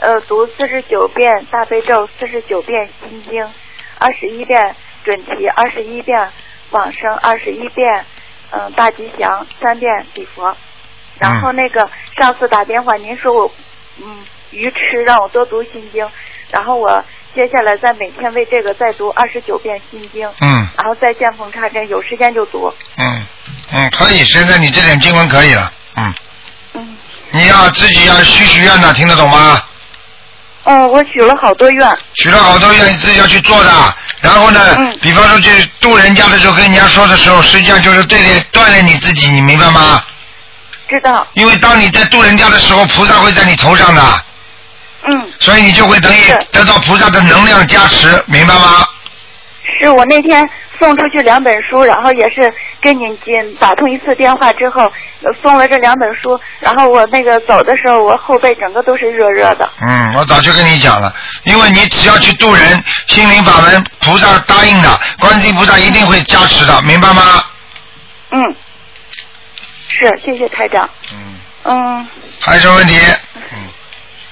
[0.00, 3.46] 呃读四十九遍大悲咒，四十九遍心经，
[3.98, 6.30] 二十一遍准提，二十一遍
[6.70, 8.04] 往生，二十一遍
[8.50, 10.56] 嗯大吉祥，三遍礼佛。
[11.18, 13.52] 然后那个上次打电话您说我
[13.98, 16.06] 嗯愚痴，让我多读心经，
[16.50, 17.04] 然后我
[17.34, 22.72] 接下来再每天为这个再读二十九遍心经，嗯然后再见缝插针，有时间就读。
[22.96, 23.26] 嗯
[23.72, 24.24] 嗯，可以。
[24.24, 25.72] 现在你这点经文可以了。
[25.96, 26.14] 嗯。
[26.74, 26.96] 嗯。
[27.30, 29.62] 你要自己要许许愿的，听得懂吗？
[30.64, 31.98] 哦，我许了好多愿。
[32.14, 33.70] 许了好多愿，你自己要去做的。
[34.20, 34.60] 然后呢，
[35.00, 40.04] 比方说去度人家的时候，跟人家说的时候，实际上就是锻炼锻炼你自己，你明白吗？
[40.88, 41.26] 知道。
[41.34, 44.02] 因为当你在度人家的时候，菩萨会在你头上的。
[45.40, 45.44] 嗯。
[45.44, 46.20] 所以你就会等于
[46.52, 48.86] 得到菩萨的能量加持，明白吗？
[49.78, 50.46] 是我那天
[50.78, 52.52] 送出去两本书，然后也是
[52.82, 54.82] 跟您接打通一次电话之后，
[55.22, 59.70] 呃送了这两本书，然后我那个走的时候，我后背整个都是热热的。
[59.80, 61.14] 嗯，我早就跟你讲了，
[61.44, 67.22] 因为你只要去渡人，心灵法门菩萨答应的，观世音菩萨一定会加持的，明白吗？
[68.32, 68.54] 嗯，
[69.88, 70.88] 是，谢谢台长。
[71.12, 71.18] 嗯。
[71.62, 72.08] 嗯，
[72.38, 72.98] 还有什么问题？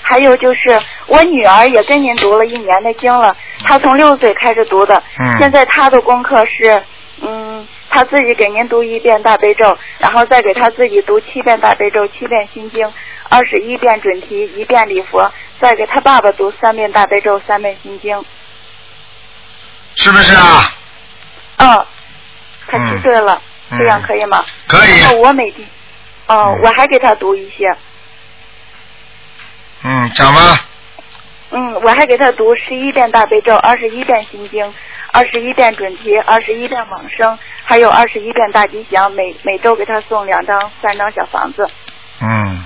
[0.09, 0.61] 还有就是
[1.07, 6.83] 我女儿也跟您读了一年的经了，她从六岁开始读的，嗯现在她的功课是，
[7.21, 12.91] 嗯，她自己给您读一遍大悲咒，然后再给她自己读七遍大悲咒，七遍心经，
[13.29, 15.31] 二十一遍准提，一遍礼佛，
[15.61, 18.25] 再给她爸爸读三遍大悲咒，三遍心经。
[19.97, 20.73] 是不是啊？
[21.59, 21.87] 嗯，
[22.67, 24.43] 她七岁了，嗯这样可以吗？
[24.67, 25.69] 可以然后我每天，
[26.29, 27.77] 哦、我还给她读一些。
[29.85, 30.65] 嗯，讲吧。
[31.51, 34.75] 嗯，我还给他读十一遍大悲咒，二十一遍心经，
[35.13, 39.11] 二十一遍准提，二十一遍往生，还有二十一遍大吉祥。
[39.13, 41.67] 每每周给他送两张、三张小房子，
[42.21, 42.65] 嗯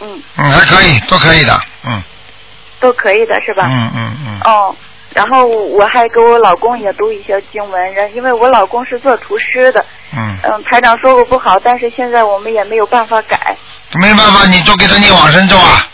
[0.00, 1.60] 嗯，嗯，还可以，都可以的。
[1.84, 2.02] 嗯
[2.80, 3.66] 都可以的是吧？
[3.66, 4.40] 嗯嗯嗯。
[4.44, 4.74] 哦，
[5.12, 9.84] 然后我还给我老公也读一些经文，然因为我老公是做厨师的，
[10.16, 13.54] 嗯，嗯，台长说过不好，但是现在我们也没有办法改。
[14.00, 15.86] 没办法，你就给他念往生咒啊。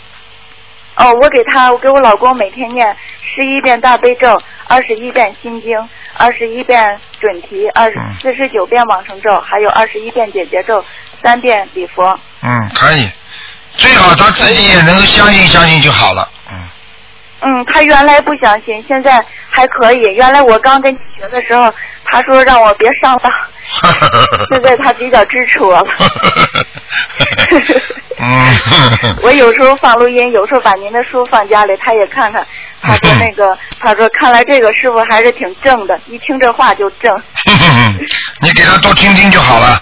[0.97, 2.95] 哦，我给他，我给我老公每天念
[3.35, 4.35] 十一遍大悲咒，
[4.67, 5.77] 二十一遍心经，
[6.15, 10.83] 二十一遍准提，二十四十九遍往生咒，还有二十一遍解结咒，
[11.23, 12.19] 三遍礼佛。
[12.41, 13.09] 嗯，可以。
[13.75, 16.27] 最好他自己也能够相信相信就好了。
[16.51, 16.67] 嗯，
[17.67, 20.01] 他原来不相信，现在还可以。
[20.15, 21.73] 原来我刚跟你学的时候，
[22.03, 23.31] 他说让我别上当，
[24.49, 25.87] 现在他比较支持我了。
[28.19, 28.55] 嗯，
[29.21, 32.45] 我有时候放录音，有时候把您的书放家里，他也看看。
[32.81, 37.15] 他说那个，他说看来这个师傅还是挺正的，一听这话就正。
[38.41, 39.79] 你给他多听听就好了。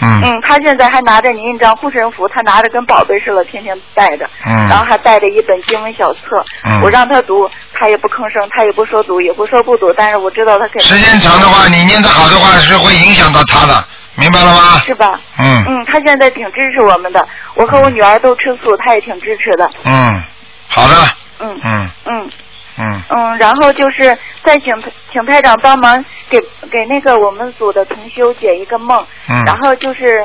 [0.00, 4.28] 嗯嗯，他现在还拿着您一张护身符，他拿着跟宝贝似的，天天带着。
[4.46, 6.20] 嗯然后还带着一本经文小册。
[6.64, 10.82] 嗯我让他读，他也不吭声，他也不说读，也不说不读，但是我知道他肯定。
[10.82, 13.84] 时间长的话，你念的好的话是会影响到他的，
[14.14, 14.78] 明白了吗？
[14.84, 15.18] 是吧？
[15.38, 19.70] 嗯嗯，他现在挺支持我们的，我和我女儿都吃素，他也挺支持的。
[19.84, 20.22] 嗯，
[20.68, 20.94] 好的。
[21.40, 22.28] 嗯嗯嗯
[22.78, 24.72] 嗯嗯，然后就是再请
[25.12, 26.40] 请台长帮忙给
[26.70, 30.24] 给那个我们组的同修解一个梦，嗯然后就是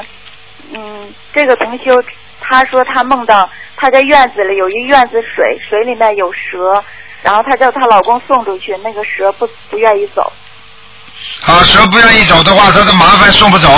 [0.73, 1.91] 嗯，这个同修
[2.39, 6.83] 他说他梦到他在院子里有一院子水，水里面有蛇，
[7.21, 10.31] 然后他叫她老公送出去，那个蛇不不愿意走，
[11.45, 13.69] 啊，蛇不愿意走的话，他的麻烦送不走。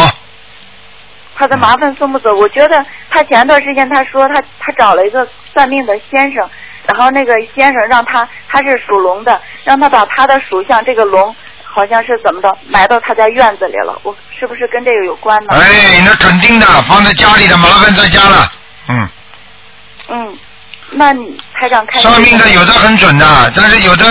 [1.37, 2.33] 他的麻烦送不走。
[2.33, 6.49] 我觉得他前段时间他说他他找了一个算命的先生，
[6.87, 13.99] 然后那个先生让他他是属龙的，让他把他的属相这个龙好像是怎么的埋到他家院子里了。
[14.03, 15.49] 我是不是跟这个有关呢？
[15.51, 18.51] 哎，那肯定的，放在家里的麻烦在家了。
[18.87, 19.09] 嗯，
[20.09, 20.37] 嗯，
[20.91, 24.05] 那你台长看算命的有的很准的，但是有的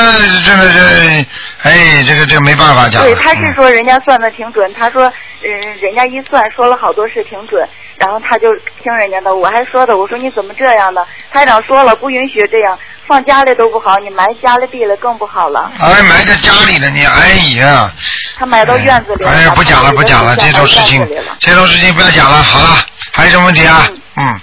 [0.45, 1.27] 真的是，
[1.63, 3.03] 哎，这个这个没办法讲。
[3.03, 5.11] 对，他是说人家算的挺准，他说，
[5.43, 8.49] 嗯，人家一算说了好多事挺准，然后他就
[8.83, 9.35] 听人家的。
[9.35, 11.05] 我还说的，我说你怎么这样呢？
[11.33, 15.71] 台长说了不允许这样，放家里都不好，你埋家里地里更不好了。
[15.81, 17.91] 哎，埋在家里了你，哎呀，
[18.37, 19.31] 他埋到院子里了。
[19.31, 21.07] 哎呀，不讲了不讲了，这种事情
[21.39, 22.77] 这种事情不要讲了，好了，
[23.13, 23.89] 还有什么问题啊？
[24.17, 24.41] 嗯。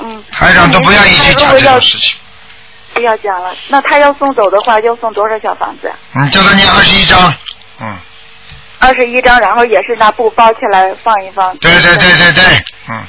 [0.00, 0.24] 嗯。
[0.32, 2.18] 台长都不愿意去讲这种事情，
[2.92, 5.90] 不要讲了，那他要送走的话，要送多少小房子？
[6.22, 7.32] 你叫他念二十一章，
[7.80, 7.96] 嗯，
[8.86, 11.56] 二十一张，然后也是拿布包起来放一放。
[11.58, 12.44] 对对对对对，
[12.88, 13.04] 嗯，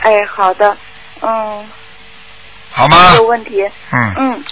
[0.00, 0.76] 哎，好的，
[1.22, 1.64] 嗯，
[2.70, 3.10] 好吗？
[3.12, 3.16] 没？
[3.16, 3.64] 有问题。
[3.92, 4.44] 嗯，嗯，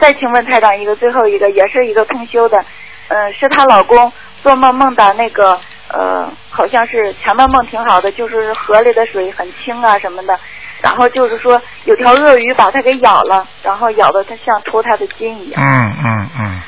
[0.00, 2.64] 再请问台长一个最后一个，也是一个通修的，
[3.08, 4.12] 嗯、是她老公
[4.42, 5.56] 做梦梦到那个
[5.86, 10.36] 呃，好像是前面梦挺好的，就是河里的水很清啊什么的，
[10.80, 15.62] 然后就是说有条鳄鱼把他给咬了，然后咬的他像抽他的筋一样。
[15.62, 16.62] 嗯嗯嗯。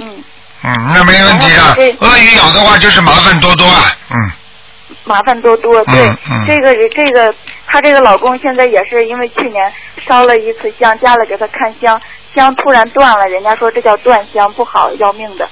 [0.00, 0.24] 嗯，
[0.62, 1.62] 嗯，那没问题的。
[2.00, 3.82] 鳄鱼咬的话就是麻烦多多啊。
[4.10, 4.16] 嗯
[5.04, 5.82] 麻烦多多。
[5.86, 7.34] 对，嗯嗯这个这个，
[7.66, 9.72] 她这个老公现在也是因为去年
[10.06, 11.98] 烧了一次香，家里给他看香，
[12.34, 15.48] 香突然断了，人家说这叫断香，不好，要命的，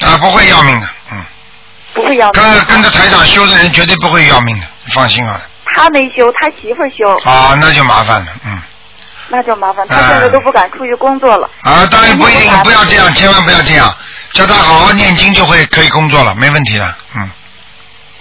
[0.00, 0.88] 啊，不会要命的。
[1.12, 1.24] 嗯，
[1.94, 5.40] 不会要命跟跟着台长修的人绝对不会要命的，你放心啊。
[5.64, 8.26] 他没修，他媳妇儿修，啊，那就麻烦了。
[8.44, 8.60] 嗯。
[9.28, 11.48] 那就麻烦，他现在都不敢出去工作了。
[11.62, 13.92] 啊，当然不一定，不要这样，千万不要这样，
[14.34, 16.94] 叫他好好念经就会可以工作了，没问题的。
[17.16, 17.30] 嗯。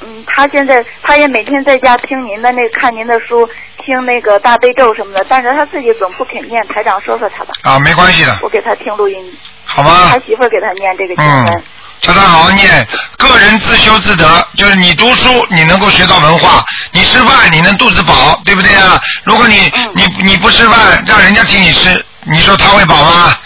[0.05, 3.49] 嗯，他现在他也每天在家听您的那看您的书，
[3.83, 6.61] 听那个大悲咒什么的，但是他自己总不肯念。
[6.67, 7.53] 台长说说他吧。
[7.63, 9.17] 啊，没关系的，我给他听录音，
[9.65, 10.19] 好吗他？
[10.19, 11.45] 媳妇给他念这个经文。
[11.47, 11.63] 嗯，
[12.01, 12.85] 叫他好好念，
[13.17, 14.25] 个人自修自得，
[14.57, 19.01] 就是你读书你能够学到文化，你吃饭你能肚子饱，对不对啊？
[19.23, 23.37] 如果你嗯你你不吃饭，让人家请你吃，你说他会饱吗？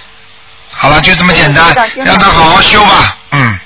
[0.77, 3.17] 好了，就这么简单让他好好修吧。
[3.31, 3.59] 嗯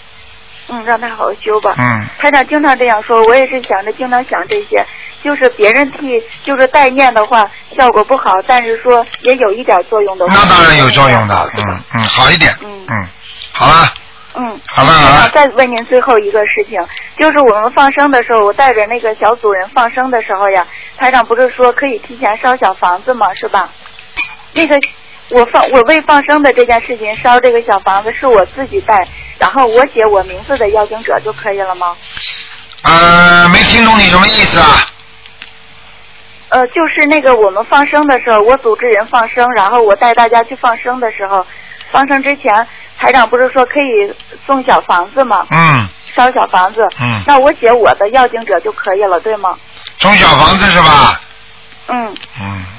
[0.69, 1.75] 嗯，让他好好修吧。
[1.77, 4.85] 嗯，台长经常这样说，我也是想着经常想这些，
[5.21, 7.45] 就是别人替就是代念的话
[7.77, 10.33] 效果不好，但是说也有一点作用的话。
[10.33, 13.07] 那当然有作用的，嗯嗯，好一点，嗯嗯，
[13.51, 13.93] 好了，
[14.35, 14.59] 嗯。
[14.67, 16.79] 好了好了，再问您最后一个事情，
[17.19, 20.65] 就是我们放生的时候，我带着那个小组人放生的时候呀，
[20.97, 23.27] 台长不是说可以提前烧小房子吗？
[23.33, 23.69] 是吧？
[24.53, 24.79] 那个
[25.31, 29.07] 我放我为放生的这件事情烧这个小房子是我自己带，
[29.39, 31.95] 然后我写我名字的邀请者就可以了吗？
[32.83, 34.67] 呃，没听懂你什么意思啊？
[36.49, 41.45] 呃，就是那个我们放生的时候，我组织人放生，然后我带大家去放生的时候，
[41.91, 42.67] 放生之前，
[42.97, 44.13] 台长不是说可以
[44.45, 45.45] 送小房子吗？
[45.51, 46.85] 嗯烧小房子。
[46.99, 49.57] 嗯，那我写我的要经者就可以了，对吗？
[49.97, 50.85] 送小房子是吧？
[51.13, 51.30] 嗯，
[51.87, 52.15] 嗯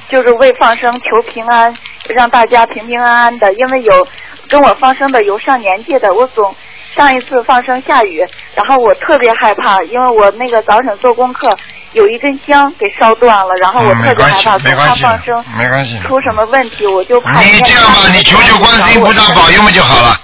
[0.09, 1.75] 就是为放生求平安，
[2.15, 3.53] 让大家平平安安的。
[3.55, 4.07] 因为有
[4.49, 6.55] 跟我放生的有上年纪的，我总
[6.95, 8.21] 上一次放生下雨，
[8.55, 11.57] 然后我特别害怕，因为我那个早晨做功课
[11.93, 17.41] 有一根香给烧断了，然后我特别害怕，总怕没关系放生没关系出什么问题，我就怕。
[17.41, 20.15] 你这样吧，你求求观世音菩萨保佑嘛就好了，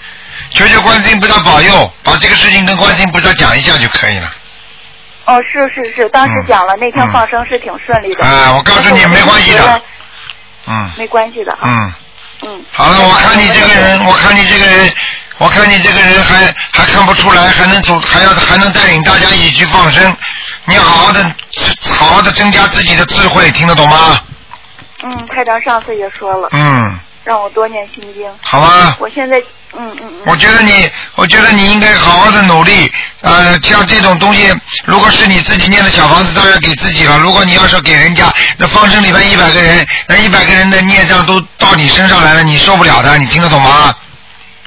[0.51, 4.31] 求求观世音菩萨保佑，把这个事情跟观世音菩萨讲一下就可以了。
[5.29, 6.47] 哦，是是是，当时嗯。
[6.49, 7.13] 讲了，那天嗯。
[7.13, 8.25] 放生是挺顺利的。
[8.25, 9.83] 哎我告诉你没关系的。
[10.67, 10.91] 嗯。
[10.99, 11.61] 没关系的哈。
[11.65, 11.95] 嗯，
[12.43, 12.65] 嗯。
[12.73, 14.93] 好了，我看你这个人，我看你这个人，
[15.39, 20.17] 我看你这个人还还看不出来，还能走，还要还能带领大家一起去放生，
[20.65, 21.23] 你好好的
[21.93, 24.19] 好好的增加自己的智慧，听得懂吗？
[25.05, 26.99] 嗯，台长上次也说了，嗯，
[27.29, 28.27] 让我多念心经。
[28.41, 29.39] 好吧我现在，
[29.77, 30.21] 嗯嗯嗯。
[30.25, 32.91] 我觉得你，我觉得你应该好好的努力。
[33.21, 34.51] 呃，像这种东西，
[34.87, 37.19] 如果是你自己念的小房子，当然给自己了。
[37.19, 43.95] 如果你要是给人家，那方生里边一百个人，那一百个人的孽障都到你身上来了，你受不了的，你听得懂吗？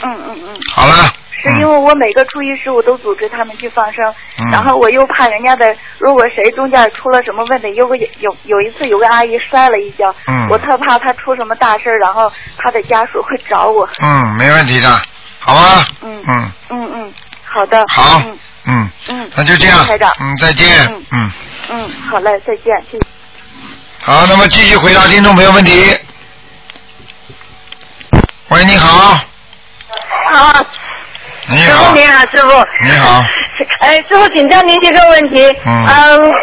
[0.04, 0.56] 嗯嗯嗯。
[0.72, 1.12] 好了，
[1.42, 13.90] 是因为我每个初一十五都组织他们去放生，嗯然后我又怕人家的，如果谁中间出了什么问题，有个有有一次有个阿姨摔了一跤，嗯我特怕她出什么大事儿，然后她的家属会找我。
[14.02, 15.02] 嗯，没问题的，
[15.40, 15.88] 好吧？
[16.02, 17.14] 嗯嗯，嗯嗯，
[17.44, 17.84] 好的。
[17.88, 19.80] 好嗯嗯，嗯，那就这样
[20.20, 21.32] 嗯，再见，嗯嗯，
[21.70, 23.06] 嗯，好嘞，再见，谢谢。
[24.04, 25.98] 好，那么继续回答听众朋友问题。
[28.50, 29.18] 喂，你好，
[30.34, 30.66] 好，
[31.54, 32.66] 你好师傅，你好，师傅。
[32.86, 33.24] 你好。
[33.82, 35.46] 哎，师傅，请教您一个问题。
[35.66, 36.34] 嗯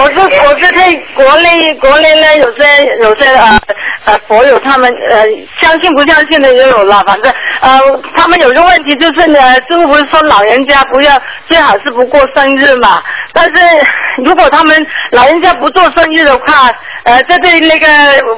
[0.00, 3.60] 我是我是对国内国内呢，有些有些呃
[4.06, 5.24] 呃佛友他们呃
[5.60, 7.80] 相信不相信的也有了，反正呃
[8.16, 9.38] 他们有个问题就是呢，
[9.68, 13.02] 师傅不是说老人家不要最好是不过生日嘛，
[13.32, 13.86] 但是
[14.24, 16.70] 如果他们老人家不做生日的话，
[17.04, 17.86] 呃这对那个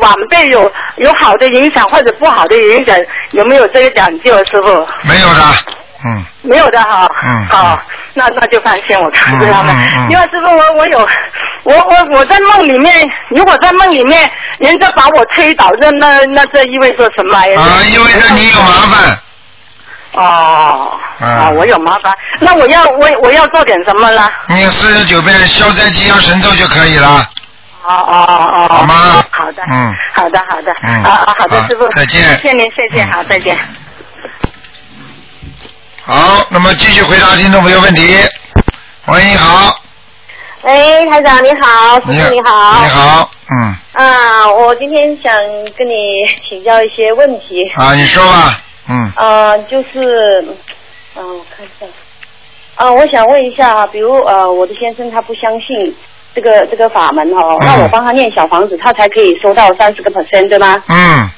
[0.01, 2.97] 晚辈有有好的影响或者不好的影响，
[3.31, 4.69] 有没有这个讲究，师傅？
[5.09, 5.43] 没有的，
[6.05, 7.81] 嗯，没有的哈，嗯好，
[8.15, 9.73] 那那就放心，我看知道了。
[9.73, 10.11] 嗯嗯嗯。
[10.11, 11.09] 因为师傅，我我有，
[11.63, 17.47] 我我我在梦里面，如果在梦里面人家把我推倒，那那那这意味着什么？
[17.47, 17.61] 呀？
[17.61, 19.19] 啊，意味着你有麻烦，
[20.13, 21.29] 哦，嗯。
[21.29, 24.29] 啊，我有麻烦，那我要我我要做点什么呢？
[24.49, 27.27] 念四十九遍消灾吉祥神咒就可以了。
[27.87, 28.95] 哦哦哦，好吗？
[29.31, 31.03] 好的，嗯，好的好的，嗯。
[31.03, 32.23] 啊啊好的，师傅，再见。
[32.37, 33.11] 谢谢您，谢谢，嗯。
[33.11, 33.59] 好，再见。
[36.07, 38.03] 好，那么继续回答听众朋友问题。
[39.07, 39.75] 喂，你好，
[40.61, 42.83] 喂，台长你好，师你傅你好。
[42.83, 42.89] 你。
[42.91, 45.33] 好，嗯，啊，我今天想
[45.79, 45.95] 跟你
[46.47, 47.63] 请教一些问题。
[47.77, 50.43] 啊，你说吧，嗯，呃，就是，
[51.17, 51.87] 嗯、我看一下。
[52.75, 55.97] 啊、我想问一下，比如呃，我的先生他不相信
[56.35, 60.75] 这个这个法门哦，那我帮他念小房子，他才可以收到三十个 percent 对吗？
[60.89, 61.31] 嗯，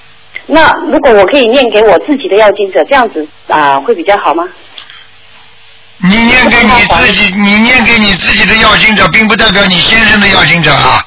[0.46, 4.44] 那如果我可以念给我自己的要经者，这样子啊、会比较好吗？
[5.98, 11.02] 你念给你自己，你念给你自己的要经者，并不代表你先生的要经者啊，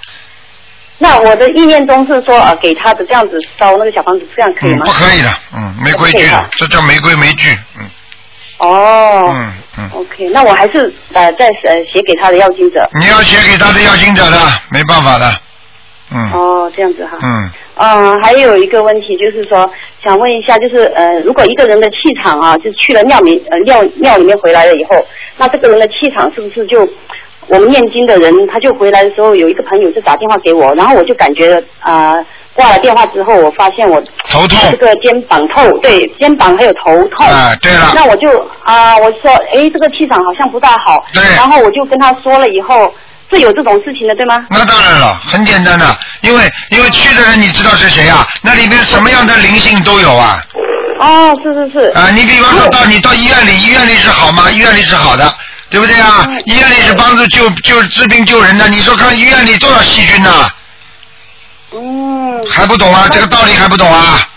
[0.98, 4.86] 那我的意念中是说，呃，给他的这样子烧那个小房子，这样可以嗯，吗？
[4.86, 7.90] 不可以的，嗯，没规矩的，这叫没规没矩，嗯
[8.58, 9.26] 哦。
[9.30, 12.90] 嗯嗯，OK，那我还是呃再呃写给他的要经者。
[13.00, 14.38] 你要写给他的要经者的，
[14.72, 15.40] 没办法的，
[16.12, 17.16] 嗯哦，这样子哈。
[17.22, 19.70] 嗯，嗯，还有一个问题就是说，
[20.04, 25.04] 想问一下，就是呃，如果一个人的气场啊，就是去了尿里呃尿尿里面回来了以后，
[25.38, 26.88] 那这个人的气场是不是就
[27.48, 32.26] 我们念经的人，他就回来的时候有一个朋友就打电话给我，然后我就感觉啊、呃
[32.56, 37.26] 挂了电话之后，我发现我头痛，这个肩膀痛，对，肩膀还有头痛。
[37.26, 38.28] 啊对了那我就
[38.64, 41.02] 啊、我说，哎，这个气场好像不大好。
[41.14, 42.94] 对然后我就跟他说了以后，
[43.32, 44.44] 这有这种事情的，对吗？
[44.50, 48.28] 那当然了，很简单的，因为因为去的人你知道是谁啊？
[48.42, 50.42] 那里面什么样的灵性都有啊。
[51.00, 51.80] 哦，是是是。
[51.96, 54.50] 啊，你比方说到你到医院里，医院里是好吗？
[54.50, 55.32] 医院里是好的，
[55.70, 56.26] 对不对啊？
[56.28, 60.50] 嗯医院里是帮助救救治病救人的，你说看医院里多少细菌呐、
[61.74, 62.44] 嗯。
[62.52, 63.08] 还不懂啊？
[63.12, 64.28] 这个道理还不懂啊？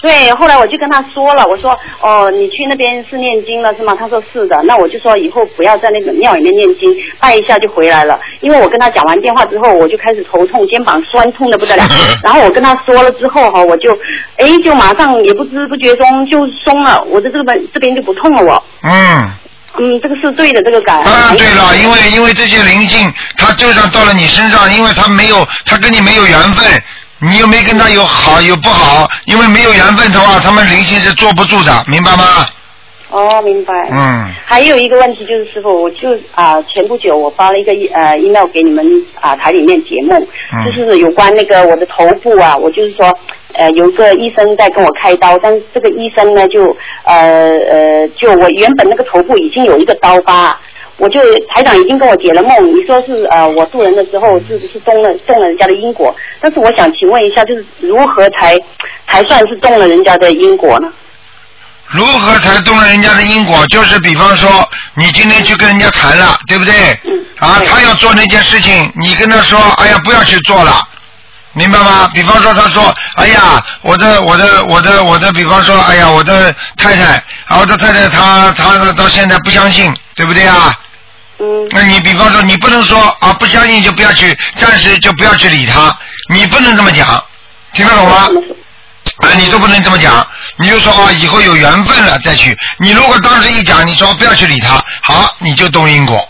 [0.00, 3.96] 对，后来我就跟他说了，我说哦，你去那边是念经了是吗？
[3.98, 8.18] 他说是的，那我就说以后不要在那个庙里面念经，拜一下就回来了。
[8.40, 11.84] 因为我跟他讲完电话之后，我就开始头痛，肩膀酸痛的不得了。
[12.22, 13.92] 然后我跟他说了之后哈，我就
[14.36, 18.62] 哎就马上也不知不觉中就松了，我的这个边这边就不痛了我。
[18.82, 19.30] 嗯。
[19.80, 20.98] 嗯，这个是对的，这个感。
[21.04, 26.66] 啊，对了，因为因为这些灵性，它就算到了你身上，因为它没有，它跟你没有缘分，
[27.20, 32.24] 你又没跟他有好有不好，因为没有缘分的话，他们灵性是坐不住的，明白吗？
[33.10, 33.72] 哦，明白。
[33.90, 34.30] 嗯。
[34.44, 38.84] 还有一个问题就是，师傅，我就啊、前不久我发了一个呃 email 给你们
[39.20, 40.14] 啊、台里面节目，
[40.52, 43.06] 嗯就是有关那个我的头部啊，我就是说
[43.54, 50.56] 呃有个医生在跟我开刀，但是这个医生呢就呃呃就我原本那个头部已经有一个刀疤。
[50.98, 56.14] 我就台长已经跟我解了梦，你说是呃我渡人的时候是不是动了动了人家的因果？
[56.40, 58.58] 但是我想请问一下，就是如何才
[59.06, 60.92] 才算是动了人家的因果呢？
[61.86, 63.64] 如何才动了人家的因果？
[63.68, 66.74] 就是比方说，你今天去跟人家谈了，对不对？
[67.38, 70.82] 啊，他要做那件事情，你跟他说，哎呀，不要去做了。
[71.54, 72.10] 明白吗？
[72.12, 77.16] 比方说，他说：“哎呀，我的我的我的我的，比方说，哎呀，我的太太，
[77.46, 80.72] 啊，我的太太，她她到现在不相信，对不对啊？”
[81.38, 81.68] 嗯。
[81.70, 85.96] 那你比方说，你不能说啊，不相信就不要去，暂时就不要去理他，
[86.32, 87.22] 你不能这么讲，
[87.72, 88.28] 听得懂吗？
[89.18, 90.26] 啊，你都不能这么讲，
[90.58, 92.56] 你就说啊，以后有缘分了再去。
[92.78, 96.28] 你如果当时一讲，你说不要去理他，好，你就动因果。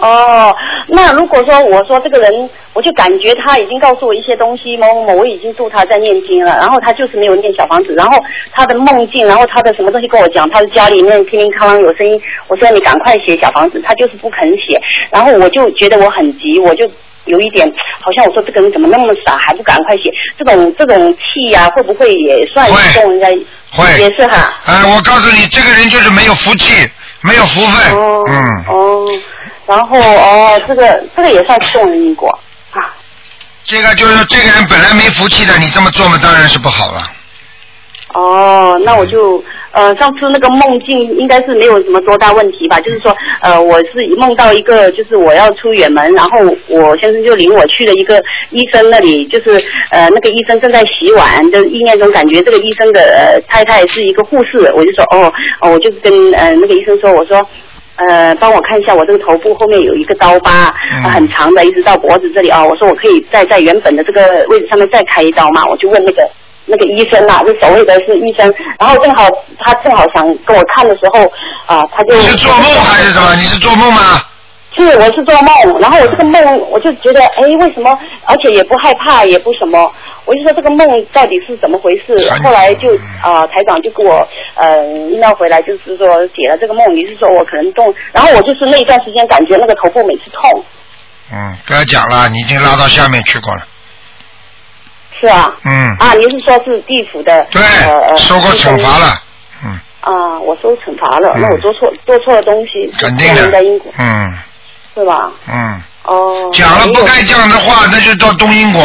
[0.00, 0.54] 哦，
[0.88, 8.18] 那如果说我说这个人，我就感觉他已经告诉我一些东西，某某某，我已经助他在念经了，然后他就是没有念小房子，然后
[8.52, 16.88] 他的梦境，然后他的什么东西跟我讲，他的家里面乒铃乓啷有声音，我说你赶快写小房子，他就是不肯写，然后我就觉得我很急，我就。
[17.26, 17.70] 有一点，
[18.00, 20.04] 好像我说这个人怎么那么傻，还不赶快写？
[20.38, 23.26] 这种这种气呀、会不会也算是动人家？
[23.70, 24.54] 会也是哈。
[24.64, 26.88] 哎、我告诉你，这个人就是没有福气，
[27.20, 27.98] 没有福分。
[28.26, 28.64] 嗯。
[28.68, 29.06] 哦，
[29.70, 32.28] 然后哦，这个这个也算是动人因果
[32.72, 32.92] 啊。
[33.62, 37.00] 这个就是这个人本来没福气的，你这么做嘛，当然是不好了。
[38.14, 39.40] 哦，那我就
[39.70, 42.80] 呃，上次那个梦境应该是没有什么多大问题吧？
[42.80, 48.20] 就是说，呃，我是梦到一个，就是我要出远门，然后我先生就领我去了一个
[48.50, 49.50] 医生那里，就是
[49.92, 57.48] 呃，那个医生正在洗碗，就是意念中感觉这个医生的、呃、太太是一个护士，我就说哦，哦，我就跟呃那个医生说，我说。
[58.08, 60.72] 呃，帮我看一下，我这个头部后面有一个刀疤，
[61.04, 62.64] 呃很长的，一直到脖子这里啊。
[62.64, 65.66] 我说我可以再在原本的这个位置上面再开一刀嘛？
[65.66, 66.28] 我就问那个
[66.66, 69.28] 那个医生啊，就所谓的是医生，然后正好
[69.58, 71.24] 他正好想跟我看的时候
[71.66, 73.34] 啊，他就你是做梦还是什么？
[73.34, 74.00] 你是做梦吗？
[74.72, 77.98] 是，我是做梦，然后我这个梦我就觉得，哎，为什么？
[78.26, 79.92] 而且也不害怕，也不什么，
[80.30, 82.14] 我就说这个梦到底是怎么回事？
[82.44, 82.88] 后来就
[83.20, 84.24] 啊、台长就给我
[84.54, 84.78] 呃
[85.08, 90.64] email 回来，就是说解了这个梦，你是说我可能动，然后我就是那一段时间感觉那个头部每次痛，
[91.32, 93.66] 嗯，不要讲了，你已经拉到下面去过了。
[95.18, 99.20] 是啊，嗯，啊，你是说是地府的对呃呃受过惩罚了。
[99.64, 103.26] 嗯啊，我受惩罚了，嗯那我做错做错了东西，肯定。
[103.98, 104.38] 嗯，
[104.94, 105.32] 是吧？
[105.52, 106.48] 嗯，哦。
[106.52, 108.80] 讲了不该讲的话，那就到东因果。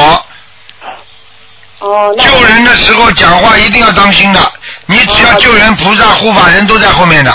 [1.85, 4.39] 哦，救人的时候讲话一定要当心的，
[4.87, 7.31] 你只要救人，菩萨护法人都在后面的。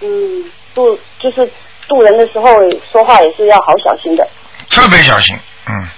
[0.00, 0.08] 嗯，
[0.74, 1.46] 渡就是
[1.86, 2.46] 渡人的时候
[2.90, 4.26] 说话也是要好小心的。
[4.70, 5.36] 特别小心，
[5.68, 5.88] 嗯。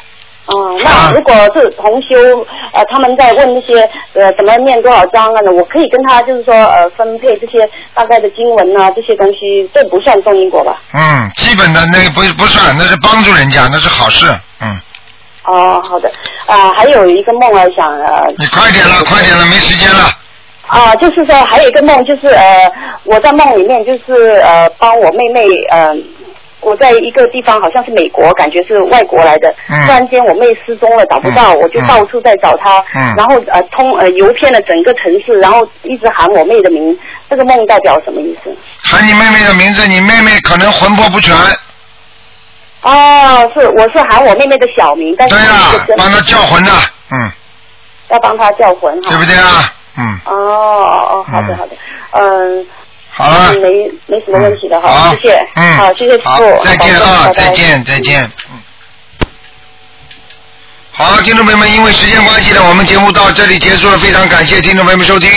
[0.45, 2.17] 嗯，那如果是同修，
[2.73, 5.53] 呃，他们在问那些呃怎么念多少章啊呢？
[5.53, 10.83] 我可以跟他就是说呃分配这些大概的经文啊这些东西，这不算中因果吧？
[10.93, 14.27] 嗯，基本的那个不不算，那是帮助人家，那是好事，
[14.61, 14.77] 嗯。
[15.45, 16.11] 哦，好的，
[16.47, 18.27] 啊、还有一个梦啊，想呃。
[18.39, 20.11] 你快点了，快点了，没时间了。
[20.69, 22.73] 啊，就是说还有一个梦，就是呃，
[23.05, 25.95] 我在梦里面就是呃帮我妹妹呃，
[26.61, 36.97] 我在一个地方好像是美国，感觉是外国来的，嗯突然间我妹失踪了，找不到，嗯我就到处在找她，嗯然后呃通呃游遍了整个城市，然后一直喊我妹的名，
[37.29, 38.57] 这个梦代表什么意思？
[38.83, 41.35] 喊你妹妹的名字，你妹妹可能魂魄不全，
[42.83, 46.73] 哦，是我是喊我妹妹的小名，但是对是了，帮她叫魂的，
[47.11, 47.31] 嗯，
[48.11, 49.09] 要帮她叫魂哈。
[49.11, 49.73] 对不对啊？
[49.97, 51.77] 嗯，哦哦，好的好的，
[52.13, 52.67] 嗯。
[53.15, 58.23] 好了嗯没没什么问题的哈，好谢谢，嗯好，谢谢师好傅，再见啊，再见，再见。
[58.51, 58.59] 嗯。
[61.03, 65.29] 好，听众朋友们，因为时间关系呢，我们节目到这里结束了，非常感谢听众朋友们收听。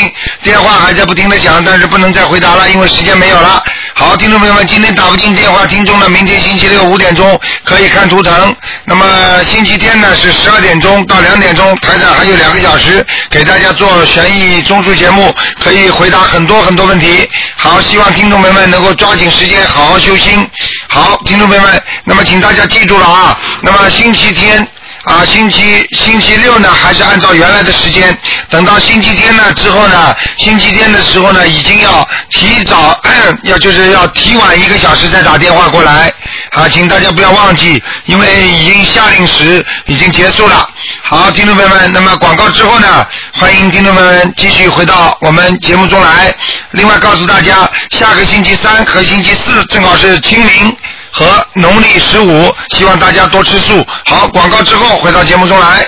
[0.44, 3.64] 电话还在不停的响，但是不能再回答了，因为时间没有了。
[3.96, 8.56] 好，听众朋友们，今天打不进电话，听众呢，明天星期六五点钟可以看图腾。
[8.84, 17.28] 那么星期天呢是十二点钟到两点钟，台上还有两个小时给大家做悬疑综述节目，可以回答很多很多问题。
[17.56, 20.48] 好，希望听众朋友们能够抓紧时间好好修心。
[20.90, 24.68] 好，听众朋友们，那么请大家记住了啊，那么星期天。
[25.06, 28.18] 啊，星期星期六呢，还是按照原来的时间。
[28.50, 33.00] 等到星期天呢之后呢，星期天的时候呢，已经要提早，
[33.44, 36.12] 要就是要提晚一个小时再打电话过来。
[36.52, 40.68] 啊，请大家不要忘记，因为已经下令时已经结束了。
[41.04, 46.34] 好，听众朋友们，那么广告之后呢，欢迎听众朋友们继续回到我们节目中来。
[46.72, 50.76] 另外告诉大家，下个星期三和星期四正好是清明。
[51.16, 53.88] 和农历十五，希望大家多吃素。
[54.06, 55.88] 好，广告之后回到节目中来。